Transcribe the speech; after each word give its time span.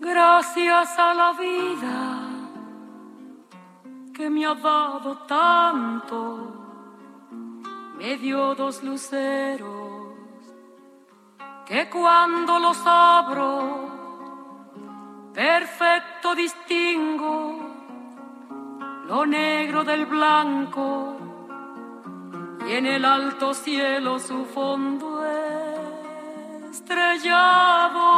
Gracias 0.00 0.98
a 0.98 1.14
la 1.14 1.32
vida 1.32 2.28
que 4.14 4.28
me 4.28 4.46
ha 4.46 4.54
dado 4.54 5.16
tanto, 5.26 6.20
me 7.98 8.16
dio 8.18 8.54
dos 8.54 8.82
luceros 8.82 9.97
que 11.68 11.88
cuando 11.90 12.58
los 12.58 12.78
abro, 12.86 13.90
perfecto 15.34 16.34
distingo 16.34 17.60
lo 19.04 19.26
negro 19.26 19.84
del 19.84 20.06
blanco 20.06 21.16
y 22.66 22.72
en 22.72 22.86
el 22.86 23.04
alto 23.04 23.52
cielo 23.52 24.18
su 24.18 24.46
fondo 24.46 25.22
estrellado. 26.70 28.08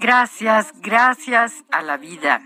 Gracias, 0.00 0.72
gracias 0.80 1.64
a 1.70 1.82
la 1.82 1.96
vida 1.96 2.42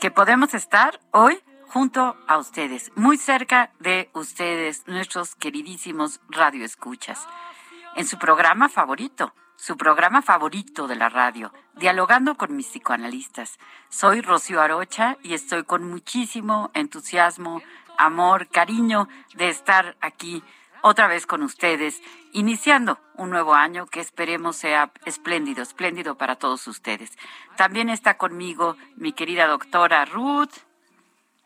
que 0.00 0.10
podemos 0.10 0.54
estar 0.54 1.00
hoy 1.12 1.38
junto 1.68 2.16
a 2.26 2.38
ustedes, 2.38 2.90
muy 2.96 3.16
cerca 3.16 3.70
de 3.78 4.10
ustedes, 4.12 4.86
nuestros 4.86 5.36
queridísimos 5.36 6.20
radioescuchas, 6.28 7.26
en 7.96 8.06
su 8.06 8.18
programa 8.18 8.68
favorito, 8.68 9.34
su 9.56 9.76
programa 9.76 10.22
favorito 10.22 10.88
de 10.88 10.96
la 10.96 11.08
radio, 11.08 11.52
dialogando 11.74 12.36
con 12.36 12.56
mis 12.56 12.68
psicoanalistas. 12.68 13.58
Soy 13.88 14.20
Rocío 14.20 14.60
Arocha 14.60 15.16
y 15.22 15.34
estoy 15.34 15.64
con 15.64 15.88
muchísimo 15.88 16.70
entusiasmo, 16.74 17.62
amor, 17.96 18.48
cariño 18.48 19.08
de 19.34 19.48
estar 19.48 19.96
aquí 20.00 20.42
otra 20.82 21.06
vez 21.06 21.26
con 21.26 21.42
ustedes, 21.42 22.02
iniciando 22.32 22.98
un 23.14 23.30
nuevo 23.30 23.54
año 23.54 23.86
que 23.86 24.00
esperemos 24.00 24.56
sea 24.56 24.92
espléndido, 25.06 25.62
espléndido 25.62 26.18
para 26.18 26.36
todos 26.36 26.66
ustedes. 26.66 27.16
También 27.56 27.88
está 27.88 28.18
conmigo 28.18 28.76
mi 28.96 29.12
querida 29.12 29.46
doctora 29.46 30.04
Ruth. 30.04 30.52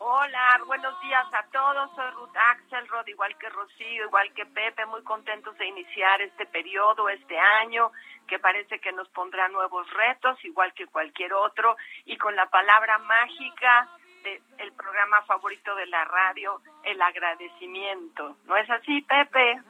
Hola, 0.01 0.61
buenos 0.65 0.97
días 1.01 1.27
a 1.33 1.43
todos. 1.51 1.93
Soy 1.93 2.09
Ruth 2.11 2.33
Axelrod, 2.33 3.05
igual 3.07 3.37
que 3.37 3.49
Rocío, 3.49 4.05
igual 4.05 4.31
que 4.33 4.45
Pepe, 4.45 4.85
muy 4.85 5.03
contentos 5.03 5.57
de 5.57 5.67
iniciar 5.67 6.21
este 6.21 6.45
periodo, 6.45 7.09
este 7.09 7.37
año, 7.37 7.91
que 8.25 8.39
parece 8.39 8.79
que 8.79 8.93
nos 8.93 9.09
pondrá 9.09 9.49
nuevos 9.49 9.91
retos, 9.91 10.37
igual 10.45 10.73
que 10.73 10.87
cualquier 10.87 11.33
otro, 11.33 11.75
y 12.05 12.15
con 12.15 12.33
la 12.33 12.45
palabra 12.45 12.97
mágica 12.99 13.89
el 14.57 14.71
programa 14.71 15.21
favorito 15.23 15.75
de 15.75 15.87
la 15.87 16.05
radio, 16.05 16.61
el 16.83 17.01
agradecimiento. 17.01 18.37
¿No 18.45 18.55
es 18.55 18.69
así, 18.69 19.01
Pepe? 19.01 19.61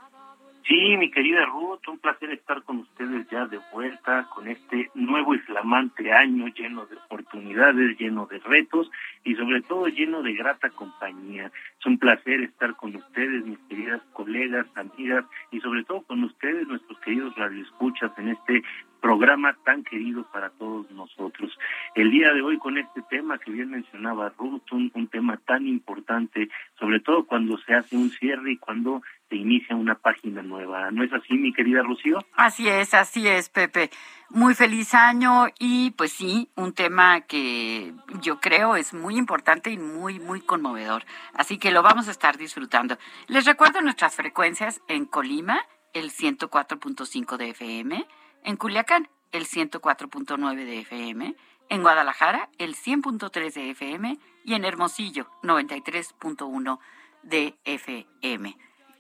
Sí, 0.70 0.98
mi 0.98 1.10
querida 1.10 1.48
Ruth, 1.48 1.88
un 1.88 1.98
placer 1.98 2.30
estar 2.30 2.62
con 2.62 2.78
ustedes 2.78 3.28
ya 3.32 3.48
de 3.48 3.60
vuelta 3.74 4.28
con 4.36 4.48
este 4.48 4.92
nuevo 4.94 5.34
y 5.34 5.40
flamante 5.40 6.14
año 6.14 6.46
lleno 6.50 6.86
de 6.86 6.96
oportunidades, 6.96 7.98
lleno 7.98 8.28
de 8.28 8.38
retos 8.38 8.88
y 9.24 9.34
sobre 9.34 9.64
todo 9.64 9.88
lleno 9.88 10.22
de 10.22 10.34
grata 10.34 10.70
compañía. 10.70 11.52
Es 11.80 11.86
un 11.88 11.98
placer 11.98 12.42
estar 12.42 12.76
con 12.76 12.96
ustedes, 12.96 13.48
mis 13.48 13.58
queridas 13.68 14.04
colegas, 14.14 14.68
amigas 14.76 15.26
y 15.50 15.60
sobre 15.60 15.84
todo 15.86 16.04
con 16.04 16.24
ustedes, 16.24 16.68
nuestros 16.68 17.00
queridos 17.00 17.36
radioescuchas 17.36 18.12
en 18.20 18.30
este 18.30 18.62
programa 19.02 19.58
tan 19.66 19.84
querido 19.84 20.24
para 20.32 20.52
todos 20.52 20.92
nosotros. 20.92 21.58
El 21.96 22.12
día 22.12 22.32
de 22.32 22.44
hoy 22.44 22.60
con 22.60 22.78
este 22.78 23.02
tema 23.10 23.40
que 23.40 23.50
bien 23.50 23.72
mencionaba 23.72 24.34
Ruth, 24.38 24.72
un, 24.72 24.92
un, 24.94 25.08
tema 25.08 25.38
tan 25.38 25.66
importante, 25.66 26.50
sobre 26.78 27.00
todo 27.00 27.26
cuando 27.26 27.58
se 27.58 27.74
hace 27.74 27.96
un 27.96 28.12
cierre 28.12 28.52
y 28.52 28.58
cuando 28.58 29.02
se 29.30 29.36
inicia 29.36 29.76
una 29.76 29.96
página 29.96 30.42
nueva. 30.42 30.92
¿No 30.92 31.04
es 31.04 31.14
así, 31.14 31.36
mi 31.36 31.54
querida 31.54 31.84
Rocío? 31.84 32.20
Así 32.34 32.68
es, 32.68 32.94
así 32.94 33.28
es, 33.28 33.50
Pepe. 33.50 33.92
Muy 34.30 34.56
feliz 34.56 34.94
año 34.94 35.48
y 35.60 35.92
pues 35.92 36.12
sí, 36.12 36.50
un 36.56 36.74
tema 36.74 37.22
que 37.22 37.94
yo 38.22 38.40
creo 38.40 38.76
es 38.76 38.94
muy 38.94 39.18
importante 39.18 39.72
y 39.72 39.78
muy, 39.78 40.20
muy 40.20 40.42
conmovedor. 40.42 41.06
Así 41.34 41.58
que 41.58 41.72
lo 41.72 41.84
vamos 41.84 42.08
a 42.08 42.12
estar 42.12 42.38
disfrutando. 42.38 42.98
Les 43.28 43.46
recuerdo 43.46 43.82
nuestras 43.82 44.16
frecuencias 44.16 44.82
en 44.88 45.06
Colima, 45.06 45.62
el 45.94 46.12
104.5 46.12 47.38
de 47.38 47.50
FM, 47.50 48.06
en 48.44 48.58
Culiacán, 48.58 49.08
el 49.32 49.46
104.9 49.46 50.56
de 50.56 50.80
FM, 50.80 51.36
en 51.70 51.82
Guadalajara, 51.82 52.50
el 52.58 52.76
100.3 52.76 53.54
de 53.54 53.70
FM 53.72 54.18
y 54.44 54.54
en 54.54 54.66
Hermosillo, 54.66 55.28
93.1 55.44 56.80
de 57.24 57.56
FM. 57.66 58.58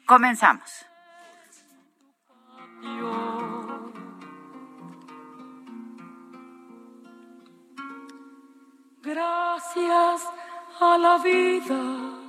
Comenzamos. 0.09 0.87
Gracias 9.03 10.33
a 10.81 10.97
la 10.97 11.17
vida 11.19 12.28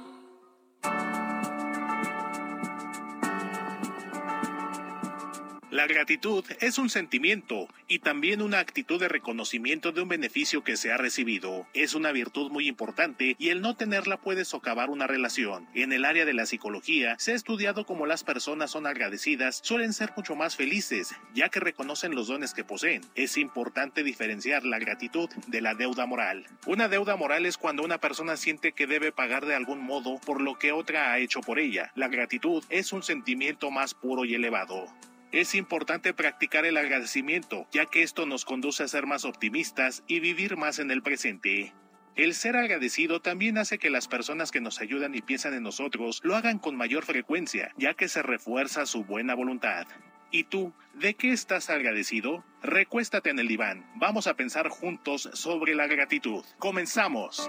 La 5.70 5.86
gratitud 5.86 6.44
es 6.58 6.78
un 6.78 6.90
sentimiento 6.90 7.68
y 7.86 8.00
también 8.00 8.42
una 8.42 8.58
actitud 8.58 8.98
de 8.98 9.06
reconocimiento 9.06 9.92
de 9.92 10.00
un 10.00 10.08
beneficio 10.08 10.64
que 10.64 10.76
se 10.76 10.90
ha 10.90 10.96
recibido. 10.96 11.64
Es 11.74 11.94
una 11.94 12.10
virtud 12.10 12.50
muy 12.50 12.66
importante 12.66 13.36
y 13.38 13.50
el 13.50 13.60
no 13.60 13.76
tenerla 13.76 14.16
puede 14.16 14.44
socavar 14.44 14.90
una 14.90 15.06
relación. 15.06 15.68
En 15.74 15.92
el 15.92 16.04
área 16.04 16.24
de 16.24 16.34
la 16.34 16.46
psicología 16.46 17.14
se 17.20 17.30
ha 17.30 17.34
estudiado 17.36 17.86
cómo 17.86 18.04
las 18.06 18.24
personas 18.24 18.72
son 18.72 18.84
agradecidas, 18.84 19.60
suelen 19.62 19.92
ser 19.92 20.12
mucho 20.16 20.34
más 20.34 20.56
felices, 20.56 21.14
ya 21.34 21.50
que 21.50 21.60
reconocen 21.60 22.16
los 22.16 22.26
dones 22.26 22.52
que 22.52 22.64
poseen. 22.64 23.02
Es 23.14 23.36
importante 23.36 24.02
diferenciar 24.02 24.64
la 24.64 24.80
gratitud 24.80 25.30
de 25.46 25.60
la 25.60 25.74
deuda 25.76 26.04
moral. 26.04 26.48
Una 26.66 26.88
deuda 26.88 27.14
moral 27.14 27.46
es 27.46 27.56
cuando 27.56 27.84
una 27.84 27.98
persona 27.98 28.36
siente 28.36 28.72
que 28.72 28.88
debe 28.88 29.12
pagar 29.12 29.46
de 29.46 29.54
algún 29.54 29.84
modo 29.84 30.18
por 30.26 30.40
lo 30.40 30.58
que 30.58 30.72
otra 30.72 31.12
ha 31.12 31.20
hecho 31.20 31.42
por 31.42 31.60
ella. 31.60 31.92
La 31.94 32.08
gratitud 32.08 32.64
es 32.70 32.92
un 32.92 33.04
sentimiento 33.04 33.70
más 33.70 33.94
puro 33.94 34.24
y 34.24 34.34
elevado. 34.34 34.88
Es 35.32 35.54
importante 35.54 36.12
practicar 36.12 36.66
el 36.66 36.76
agradecimiento, 36.76 37.68
ya 37.70 37.86
que 37.86 38.02
esto 38.02 38.26
nos 38.26 38.44
conduce 38.44 38.82
a 38.82 38.88
ser 38.88 39.06
más 39.06 39.24
optimistas 39.24 40.02
y 40.08 40.18
vivir 40.18 40.56
más 40.56 40.80
en 40.80 40.90
el 40.90 41.02
presente. 41.02 41.72
El 42.16 42.34
ser 42.34 42.56
agradecido 42.56 43.20
también 43.20 43.56
hace 43.56 43.78
que 43.78 43.90
las 43.90 44.08
personas 44.08 44.50
que 44.50 44.60
nos 44.60 44.80
ayudan 44.80 45.14
y 45.14 45.22
piensan 45.22 45.54
en 45.54 45.62
nosotros 45.62 46.20
lo 46.24 46.34
hagan 46.34 46.58
con 46.58 46.74
mayor 46.74 47.04
frecuencia, 47.04 47.72
ya 47.76 47.94
que 47.94 48.08
se 48.08 48.22
refuerza 48.22 48.86
su 48.86 49.04
buena 49.04 49.34
voluntad. 49.34 49.86
¿Y 50.32 50.44
tú, 50.44 50.72
de 50.94 51.14
qué 51.14 51.32
estás 51.32 51.70
agradecido? 51.70 52.44
Recuéstate 52.62 53.30
en 53.30 53.38
el 53.38 53.46
diván. 53.46 53.88
Vamos 53.96 54.26
a 54.26 54.34
pensar 54.34 54.68
juntos 54.68 55.30
sobre 55.32 55.76
la 55.76 55.86
gratitud. 55.86 56.44
¡Comenzamos! 56.58 57.48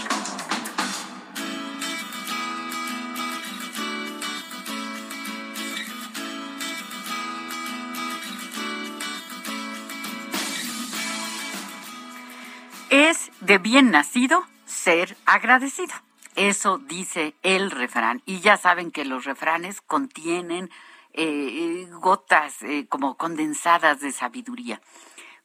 De 13.41 13.57
bien 13.57 13.91
nacido 13.91 14.45
ser 14.65 15.17
agradecido. 15.25 15.93
Eso 16.35 16.77
dice 16.77 17.35
el 17.43 17.71
refrán. 17.71 18.21
Y 18.25 18.39
ya 18.39 18.55
saben 18.57 18.91
que 18.91 19.03
los 19.03 19.25
refranes 19.25 19.81
contienen 19.81 20.69
eh, 21.13 21.87
gotas 21.91 22.61
eh, 22.63 22.87
como 22.87 23.17
condensadas 23.17 23.99
de 23.99 24.11
sabiduría. 24.11 24.81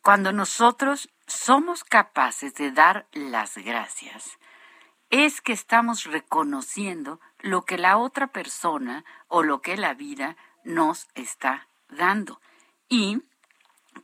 Cuando 0.02 0.32
nosotros 0.32 1.08
somos 1.26 1.82
capaces 1.82 2.54
de 2.54 2.70
dar 2.70 3.08
las 3.12 3.56
gracias, 3.56 4.38
es 5.10 5.40
que 5.40 5.52
estamos 5.52 6.04
reconociendo 6.04 7.20
lo 7.40 7.62
que 7.62 7.78
la 7.78 7.96
otra 7.96 8.28
persona 8.28 9.04
o 9.28 9.42
lo 9.42 9.60
que 9.60 9.76
la 9.76 9.94
vida 9.94 10.36
nos 10.62 11.08
está 11.14 11.66
dando. 11.88 12.40
Y 12.88 13.22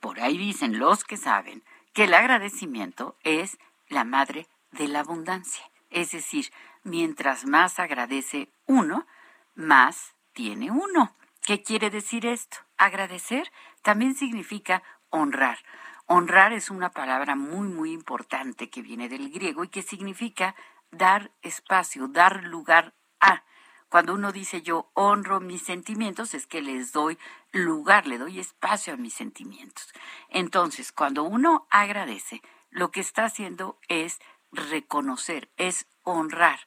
por 0.00 0.20
ahí 0.20 0.38
dicen 0.38 0.78
los 0.78 1.04
que 1.04 1.16
saben 1.16 1.62
que 1.92 2.04
el 2.04 2.14
agradecimiento 2.14 3.16
es 3.22 3.58
la 3.92 4.04
madre 4.04 4.48
de 4.72 4.88
la 4.88 5.00
abundancia. 5.00 5.64
Es 5.90 6.12
decir, 6.12 6.50
mientras 6.82 7.46
más 7.46 7.78
agradece 7.78 8.48
uno, 8.66 9.06
más 9.54 10.14
tiene 10.32 10.70
uno. 10.70 11.14
¿Qué 11.42 11.62
quiere 11.62 11.90
decir 11.90 12.26
esto? 12.26 12.56
Agradecer 12.76 13.52
también 13.82 14.14
significa 14.14 14.82
honrar. 15.10 15.58
Honrar 16.06 16.52
es 16.52 16.70
una 16.70 16.90
palabra 16.90 17.36
muy, 17.36 17.68
muy 17.68 17.92
importante 17.92 18.70
que 18.70 18.82
viene 18.82 19.08
del 19.08 19.30
griego 19.30 19.64
y 19.64 19.68
que 19.68 19.82
significa 19.82 20.54
dar 20.90 21.30
espacio, 21.42 22.08
dar 22.08 22.44
lugar 22.44 22.94
a. 23.20 23.44
Cuando 23.88 24.14
uno 24.14 24.32
dice 24.32 24.62
yo 24.62 24.90
honro 24.94 25.40
mis 25.40 25.62
sentimientos, 25.62 26.32
es 26.34 26.46
que 26.46 26.62
les 26.62 26.92
doy 26.92 27.18
lugar, 27.52 28.06
le 28.06 28.18
doy 28.18 28.40
espacio 28.40 28.94
a 28.94 28.96
mis 28.96 29.14
sentimientos. 29.14 29.92
Entonces, 30.28 30.92
cuando 30.92 31.24
uno 31.24 31.66
agradece, 31.70 32.40
lo 32.72 32.90
que 32.90 33.00
está 33.00 33.26
haciendo 33.26 33.78
es 33.88 34.18
reconocer, 34.50 35.50
es 35.56 35.86
honrar 36.02 36.58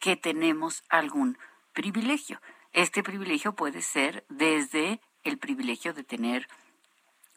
que 0.00 0.16
tenemos 0.16 0.82
algún 0.88 1.38
privilegio. 1.72 2.40
Este 2.72 3.02
privilegio 3.02 3.54
puede 3.54 3.82
ser 3.82 4.24
desde 4.28 5.00
el 5.22 5.38
privilegio 5.38 5.92
de 5.94 6.04
tener 6.04 6.48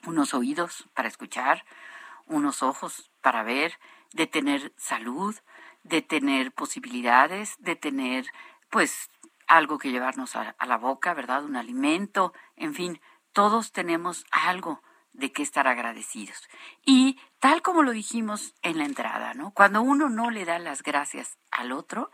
unos 0.06 0.34
oídos 0.34 0.88
para 0.94 1.08
escuchar, 1.08 1.66
unos 2.26 2.64
ojos 2.64 3.12
para 3.22 3.44
ver, 3.44 3.78
de 4.14 4.28
tener 4.28 4.74
salud, 4.78 5.36
de 5.84 6.02
tener 6.02 6.54
posibilidades, 6.54 7.56
de 7.60 7.76
tener 7.76 8.26
pues 8.70 9.10
algo 9.48 9.78
que 9.78 9.92
llevarnos 9.92 10.36
a, 10.36 10.56
la 10.66 10.78
boca, 10.78 11.14
¿verdad? 11.14 11.44
Un 11.44 11.58
alimento, 11.58 12.34
en 12.56 12.74
fin, 12.74 13.02
todos 13.34 13.72
tenemos 13.74 14.26
algo 14.32 14.82
de 15.18 15.32
qué 15.32 15.44
estar 15.44 15.68
agradecidos. 15.68 16.48
Y 16.86 17.20
tal 17.40 17.62
como 17.62 17.84
lo 17.84 17.92
dijimos 17.92 18.54
en 18.62 18.78
la 18.78 18.86
entrada, 18.86 19.34
¿no? 19.34 19.52
Cuando 19.52 19.82
uno 19.82 20.10
no 20.10 20.30
le 20.30 20.46
da 20.46 20.60
las 20.60 20.84
gracias 20.84 21.38
al 21.52 21.72
otro, 21.72 22.12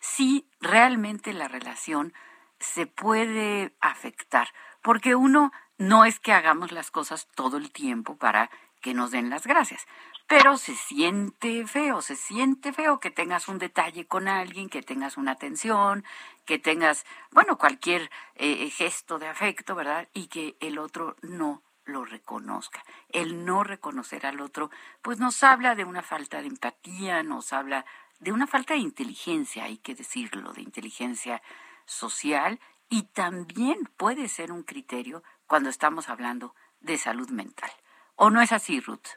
sí 0.00 0.48
realmente 0.60 1.32
la 1.32 1.48
relación 1.48 2.12
se 2.58 2.86
puede 2.86 3.74
afectar, 3.80 4.48
porque 4.82 5.14
uno 5.14 5.52
no 5.76 6.04
es 6.04 6.18
que 6.18 6.32
hagamos 6.32 6.72
las 6.72 6.90
cosas 6.90 7.28
todo 7.34 7.56
el 7.56 7.70
tiempo 7.70 8.16
para 8.16 8.50
que 8.80 8.94
nos 8.94 9.10
den 9.10 9.30
las 9.30 9.46
gracias 9.46 9.86
pero 10.28 10.58
se 10.58 10.76
siente 10.76 11.66
feo, 11.66 12.02
se 12.02 12.14
siente 12.14 12.74
feo 12.74 13.00
que 13.00 13.10
tengas 13.10 13.48
un 13.48 13.58
detalle 13.58 14.06
con 14.06 14.28
alguien, 14.28 14.68
que 14.68 14.82
tengas 14.82 15.16
una 15.16 15.32
atención, 15.32 16.04
que 16.44 16.58
tengas, 16.58 17.06
bueno, 17.30 17.56
cualquier 17.56 18.10
eh, 18.34 18.68
gesto 18.68 19.18
de 19.18 19.26
afecto, 19.26 19.74
¿verdad? 19.74 20.06
Y 20.12 20.26
que 20.26 20.54
el 20.60 20.78
otro 20.78 21.16
no 21.22 21.62
lo 21.88 22.04
reconozca. 22.04 22.84
El 23.08 23.44
no 23.44 23.64
reconocer 23.64 24.26
al 24.26 24.40
otro, 24.40 24.70
pues 25.02 25.18
nos 25.18 25.42
habla 25.42 25.74
de 25.74 25.84
una 25.84 26.02
falta 26.02 26.40
de 26.40 26.48
empatía, 26.48 27.22
nos 27.22 27.52
habla 27.52 27.84
de 28.20 28.32
una 28.32 28.46
falta 28.46 28.74
de 28.74 28.80
inteligencia, 28.80 29.64
hay 29.64 29.78
que 29.78 29.94
decirlo, 29.94 30.52
de 30.52 30.62
inteligencia 30.62 31.42
social 31.84 32.60
y 32.88 33.04
también 33.04 33.90
puede 33.96 34.28
ser 34.28 34.52
un 34.52 34.62
criterio 34.62 35.22
cuando 35.46 35.70
estamos 35.70 36.08
hablando 36.08 36.54
de 36.80 36.98
salud 36.98 37.30
mental. 37.30 37.70
¿O 38.16 38.30
no 38.30 38.40
es 38.40 38.52
así, 38.52 38.80
Ruth? 38.80 39.08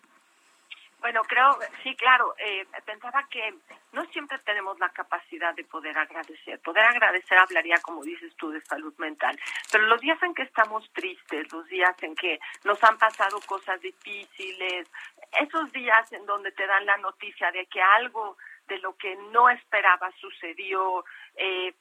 Bueno, 1.01 1.23
creo, 1.23 1.57
sí, 1.81 1.95
claro, 1.95 2.35
eh, 2.37 2.63
pensaba 2.85 3.27
que 3.27 3.55
no 3.91 4.05
siempre 4.05 4.37
tenemos 4.45 4.79
la 4.79 4.89
capacidad 4.89 5.53
de 5.55 5.63
poder 5.63 5.97
agradecer. 5.97 6.59
Poder 6.59 6.85
agradecer 6.85 7.39
hablaría, 7.39 7.77
como 7.81 8.03
dices 8.03 8.31
tú, 8.35 8.51
de 8.51 8.61
salud 8.61 8.93
mental. 8.99 9.37
Pero 9.71 9.87
los 9.87 9.99
días 9.99 10.21
en 10.21 10.35
que 10.35 10.43
estamos 10.43 10.87
tristes, 10.93 11.51
los 11.51 11.67
días 11.67 11.95
en 12.03 12.13
que 12.13 12.39
nos 12.65 12.81
han 12.83 12.99
pasado 12.99 13.39
cosas 13.47 13.81
difíciles, 13.81 14.91
esos 15.39 15.71
días 15.71 16.11
en 16.13 16.23
donde 16.27 16.51
te 16.51 16.67
dan 16.67 16.85
la 16.85 16.97
noticia 16.97 17.51
de 17.51 17.65
que 17.65 17.81
algo 17.81 18.37
de 18.67 18.77
lo 18.77 18.95
que 18.95 19.15
no 19.31 19.49
esperabas 19.49 20.13
sucedió, 20.15 21.03
eh, 21.35 21.73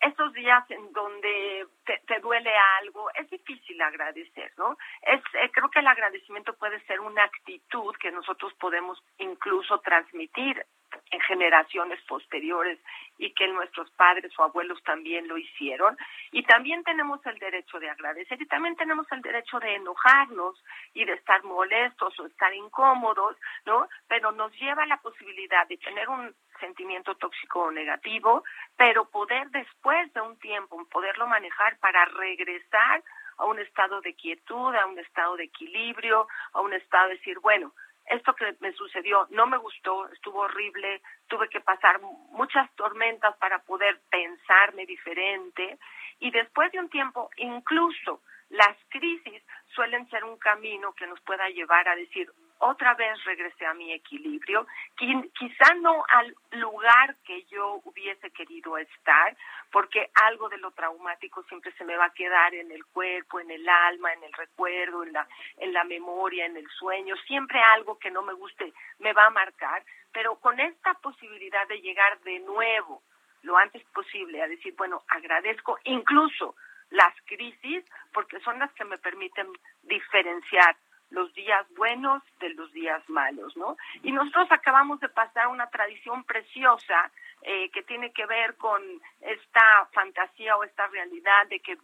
esos 0.00 0.32
días 0.32 0.64
en 0.70 0.92
donde 0.92 1.66
te, 1.84 2.20
duele 2.20 2.52
algo, 2.80 3.10
es 3.14 3.28
difícil 3.30 3.80
agradecer, 3.80 4.52
¿no? 4.56 4.76
Es, 5.02 5.20
eh, 5.34 5.50
creo 5.52 5.70
que 5.70 5.80
el 5.80 5.86
agradecimiento 5.86 6.54
puede 6.54 6.80
ser 6.86 7.00
una 7.00 7.24
actitud 7.24 7.94
que 7.96 8.10
nosotros 8.10 8.52
podemos 8.54 9.02
incluso 9.18 9.78
transmitir 9.80 10.64
en 11.10 11.20
generaciones 11.20 12.00
posteriores 12.02 12.78
y 13.18 13.32
que 13.34 13.48
nuestros 13.48 13.90
padres 13.92 14.32
o 14.38 14.44
abuelos 14.44 14.82
también 14.82 15.28
lo 15.28 15.36
hicieron. 15.36 15.96
Y 16.32 16.42
también 16.44 16.82
tenemos 16.84 17.24
el 17.26 17.38
derecho 17.38 17.78
de 17.78 17.90
agradecer 17.90 18.40
y 18.40 18.46
también 18.46 18.76
tenemos 18.76 19.06
el 19.12 19.20
derecho 19.22 19.60
de 19.60 19.74
enojarnos 19.74 20.62
y 20.94 21.04
de 21.04 21.12
estar 21.14 21.42
molestos 21.44 22.18
o 22.18 22.26
estar 22.26 22.54
incómodos, 22.54 23.36
¿no? 23.66 23.88
Pero 24.08 24.32
nos 24.32 24.52
lleva 24.58 24.86
la 24.86 24.98
posibilidad 24.98 25.66
de 25.68 25.76
tener 25.78 26.08
un 26.08 26.34
sentimiento 26.60 27.14
tóxico 27.16 27.62
o 27.62 27.70
negativo, 27.70 28.44
pero 28.76 29.08
poder 29.10 29.50
después 29.50 30.12
de 30.12 30.20
un 30.20 30.38
tiempo, 30.38 30.86
poderlo 30.90 31.26
manejar 31.26 31.78
para 31.78 32.04
regresar 32.04 33.02
a 33.38 33.46
un 33.46 33.58
estado 33.58 34.00
de 34.02 34.14
quietud, 34.14 34.74
a 34.74 34.86
un 34.86 34.98
estado 34.98 35.36
de 35.36 35.44
equilibrio, 35.44 36.28
a 36.52 36.60
un 36.60 36.72
estado 36.74 37.08
de 37.08 37.14
decir, 37.14 37.38
bueno, 37.40 37.72
esto 38.10 38.34
que 38.34 38.56
me 38.60 38.72
sucedió 38.72 39.26
no 39.30 39.46
me 39.46 39.56
gustó, 39.56 40.08
estuvo 40.08 40.40
horrible, 40.40 41.00
tuve 41.28 41.48
que 41.48 41.60
pasar 41.60 42.00
muchas 42.30 42.68
tormentas 42.74 43.36
para 43.38 43.60
poder 43.60 44.00
pensarme 44.10 44.84
diferente. 44.84 45.78
Y 46.18 46.30
después 46.30 46.70
de 46.72 46.80
un 46.80 46.90
tiempo, 46.90 47.30
incluso 47.36 48.20
las 48.50 48.76
crisis 48.88 49.42
suelen 49.74 50.08
ser 50.10 50.24
un 50.24 50.36
camino 50.38 50.92
que 50.92 51.06
nos 51.06 51.20
pueda 51.20 51.48
llevar 51.50 51.88
a 51.88 51.94
decir, 51.94 52.30
otra 52.60 52.94
vez 52.94 53.22
regresé 53.24 53.66
a 53.66 53.74
mi 53.74 53.92
equilibrio, 53.92 54.66
quizá 54.96 55.74
no 55.80 56.04
al 56.08 56.34
lugar 56.52 57.16
que 57.24 57.44
yo 57.44 57.80
hubiese 57.84 58.30
querido 58.30 58.76
estar, 58.76 59.34
porque 59.72 60.10
algo 60.26 60.48
de 60.50 60.58
lo 60.58 60.70
traumático 60.72 61.42
siempre 61.44 61.72
se 61.72 61.84
me 61.84 61.96
va 61.96 62.06
a 62.06 62.12
quedar 62.12 62.54
en 62.54 62.70
el 62.70 62.84
cuerpo, 62.86 63.40
en 63.40 63.50
el 63.50 63.66
alma, 63.66 64.12
en 64.12 64.24
el 64.24 64.32
recuerdo, 64.34 65.02
en 65.04 65.12
la, 65.12 65.26
en 65.56 65.72
la 65.72 65.84
memoria, 65.84 66.44
en 66.44 66.56
el 66.56 66.68
sueño, 66.68 67.16
siempre 67.26 67.60
algo 67.62 67.98
que 67.98 68.10
no 68.10 68.22
me 68.22 68.34
guste 68.34 68.72
me 68.98 69.14
va 69.14 69.26
a 69.26 69.30
marcar, 69.30 69.82
pero 70.12 70.36
con 70.36 70.60
esta 70.60 70.94
posibilidad 70.94 71.66
de 71.66 71.80
llegar 71.80 72.20
de 72.20 72.40
nuevo 72.40 73.02
lo 73.42 73.56
antes 73.56 73.82
posible 73.94 74.42
a 74.42 74.48
decir, 74.48 74.74
bueno, 74.76 75.02
agradezco 75.08 75.78
incluso 75.84 76.56
las 76.90 77.14
crisis 77.24 77.84
porque 78.12 78.38
son 78.40 78.58
las 78.58 78.70
que 78.74 78.84
me 78.84 78.98
permiten 78.98 79.46
diferenciar 79.82 80.76
los 81.10 81.32
días 81.34 81.66
buenos 81.76 82.22
de 82.38 82.50
los 82.50 82.72
días 82.72 83.02
malos, 83.08 83.56
¿no? 83.56 83.76
Y 84.02 84.12
nosotros 84.12 84.46
acabamos 84.50 85.00
de 85.00 85.08
pasar 85.08 85.48
una 85.48 85.68
tradición 85.68 86.24
preciosa 86.24 87.10
eh, 87.42 87.70
que 87.70 87.82
tiene 87.82 88.12
que 88.12 88.26
ver 88.26 88.56
con 88.56 88.82
esta 89.20 89.88
fantasía 89.92 90.56
o 90.56 90.64
esta 90.64 90.86
realidad 90.88 91.46
de 91.48 91.60
que 91.60 91.78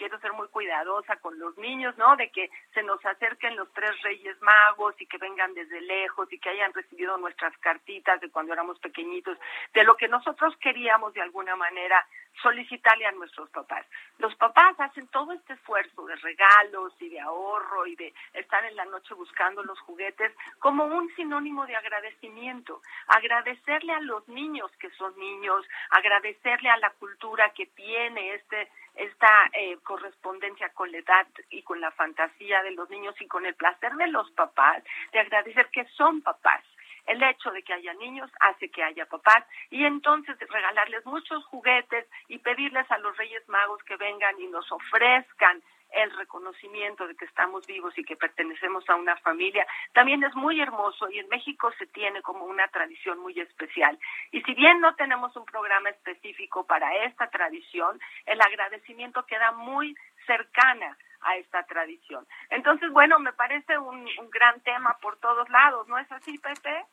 quiero 0.00 0.18
ser 0.20 0.32
muy 0.32 0.48
cuidadosa 0.48 1.16
con 1.16 1.38
los 1.38 1.58
niños, 1.58 1.94
¿no? 1.98 2.16
De 2.16 2.30
que 2.30 2.48
se 2.72 2.82
nos 2.82 3.04
acerquen 3.04 3.54
los 3.54 3.70
tres 3.74 4.00
reyes 4.00 4.40
magos 4.40 4.94
y 4.98 5.04
que 5.04 5.18
vengan 5.18 5.52
desde 5.52 5.78
lejos 5.82 6.26
y 6.32 6.38
que 6.38 6.48
hayan 6.48 6.72
recibido 6.72 7.18
nuestras 7.18 7.54
cartitas 7.58 8.18
de 8.18 8.30
cuando 8.30 8.54
éramos 8.54 8.78
pequeñitos, 8.78 9.36
de 9.74 9.84
lo 9.84 9.98
que 9.98 10.08
nosotros 10.08 10.56
queríamos 10.56 11.12
de 11.12 11.20
alguna 11.20 11.54
manera 11.54 12.02
solicitarle 12.42 13.04
a 13.04 13.12
nuestros 13.12 13.50
papás. 13.50 13.84
Los 14.16 14.34
papás 14.36 14.74
hacen 14.78 15.06
todo 15.08 15.32
este 15.32 15.52
esfuerzo 15.52 16.06
de 16.06 16.16
regalos 16.16 16.94
y 16.98 17.10
de 17.10 17.20
ahorro 17.20 17.86
y 17.86 17.94
de 17.96 18.14
estar 18.32 18.64
en 18.64 18.76
la 18.76 18.86
noche 18.86 19.12
buscando 19.12 19.62
los 19.62 19.78
juguetes 19.80 20.32
como 20.60 20.86
un 20.86 21.14
sinónimo 21.14 21.66
de 21.66 21.76
agradecimiento. 21.76 22.80
Agradecerle 23.08 23.92
a 23.92 24.00
los 24.00 24.26
niños 24.28 24.70
que 24.78 24.88
son 24.92 25.14
niños, 25.18 25.66
agradecerle 25.90 26.70
a 26.70 26.78
la 26.78 26.90
cultura 26.92 27.50
que 27.50 27.66
tiene 27.66 28.32
este 28.36 28.70
esta 29.00 29.50
eh, 29.54 29.78
correspondencia 29.82 30.68
con 30.74 30.92
la 30.92 30.98
edad 30.98 31.26
y 31.48 31.62
con 31.62 31.80
la 31.80 31.90
fantasía 31.92 32.62
de 32.62 32.72
los 32.72 32.88
niños 32.90 33.14
y 33.20 33.26
con 33.26 33.46
el 33.46 33.54
placer 33.54 33.94
de 33.94 34.08
los 34.08 34.30
papás, 34.32 34.84
de 35.12 35.20
agradecer 35.20 35.68
que 35.70 35.86
son 35.96 36.20
papás. 36.20 36.62
El 37.06 37.22
hecho 37.22 37.50
de 37.50 37.62
que 37.62 37.72
haya 37.72 37.94
niños 37.94 38.30
hace 38.40 38.68
que 38.68 38.84
haya 38.84 39.06
papás. 39.06 39.44
Y 39.70 39.84
entonces 39.84 40.38
regalarles 40.38 41.04
muchos 41.06 41.44
juguetes 41.46 42.06
y 42.28 42.38
pedirles 42.38 42.88
a 42.90 42.98
los 42.98 43.16
Reyes 43.16 43.48
Magos 43.48 43.82
que 43.84 43.96
vengan 43.96 44.38
y 44.38 44.46
nos 44.48 44.70
ofrezcan 44.70 45.62
el 45.92 46.10
reconocimiento 46.16 47.06
de 47.06 47.16
que 47.16 47.24
estamos 47.24 47.66
vivos 47.66 47.96
y 47.98 48.04
que 48.04 48.16
pertenecemos 48.16 48.88
a 48.88 48.96
una 48.96 49.16
familia, 49.18 49.66
también 49.92 50.22
es 50.24 50.34
muy 50.34 50.60
hermoso 50.60 51.08
y 51.10 51.18
en 51.18 51.28
México 51.28 51.72
se 51.78 51.86
tiene 51.86 52.22
como 52.22 52.44
una 52.44 52.68
tradición 52.68 53.18
muy 53.18 53.38
especial. 53.40 53.98
Y 54.30 54.42
si 54.42 54.54
bien 54.54 54.80
no 54.80 54.94
tenemos 54.94 55.34
un 55.36 55.44
programa 55.44 55.90
específico 55.90 56.66
para 56.66 56.94
esta 57.04 57.28
tradición, 57.28 58.00
el 58.26 58.40
agradecimiento 58.40 59.24
queda 59.26 59.52
muy 59.52 59.96
cercana 60.26 60.96
a 61.22 61.36
esta 61.36 61.62
tradición. 61.64 62.26
Entonces, 62.48 62.90
bueno, 62.90 63.18
me 63.18 63.32
parece 63.32 63.78
un, 63.78 64.08
un 64.18 64.30
gran 64.30 64.60
tema 64.60 64.96
por 65.02 65.18
todos 65.18 65.48
lados, 65.50 65.86
¿no 65.88 65.98
es 65.98 66.10
así, 66.12 66.38
Pepe? 66.38 66.86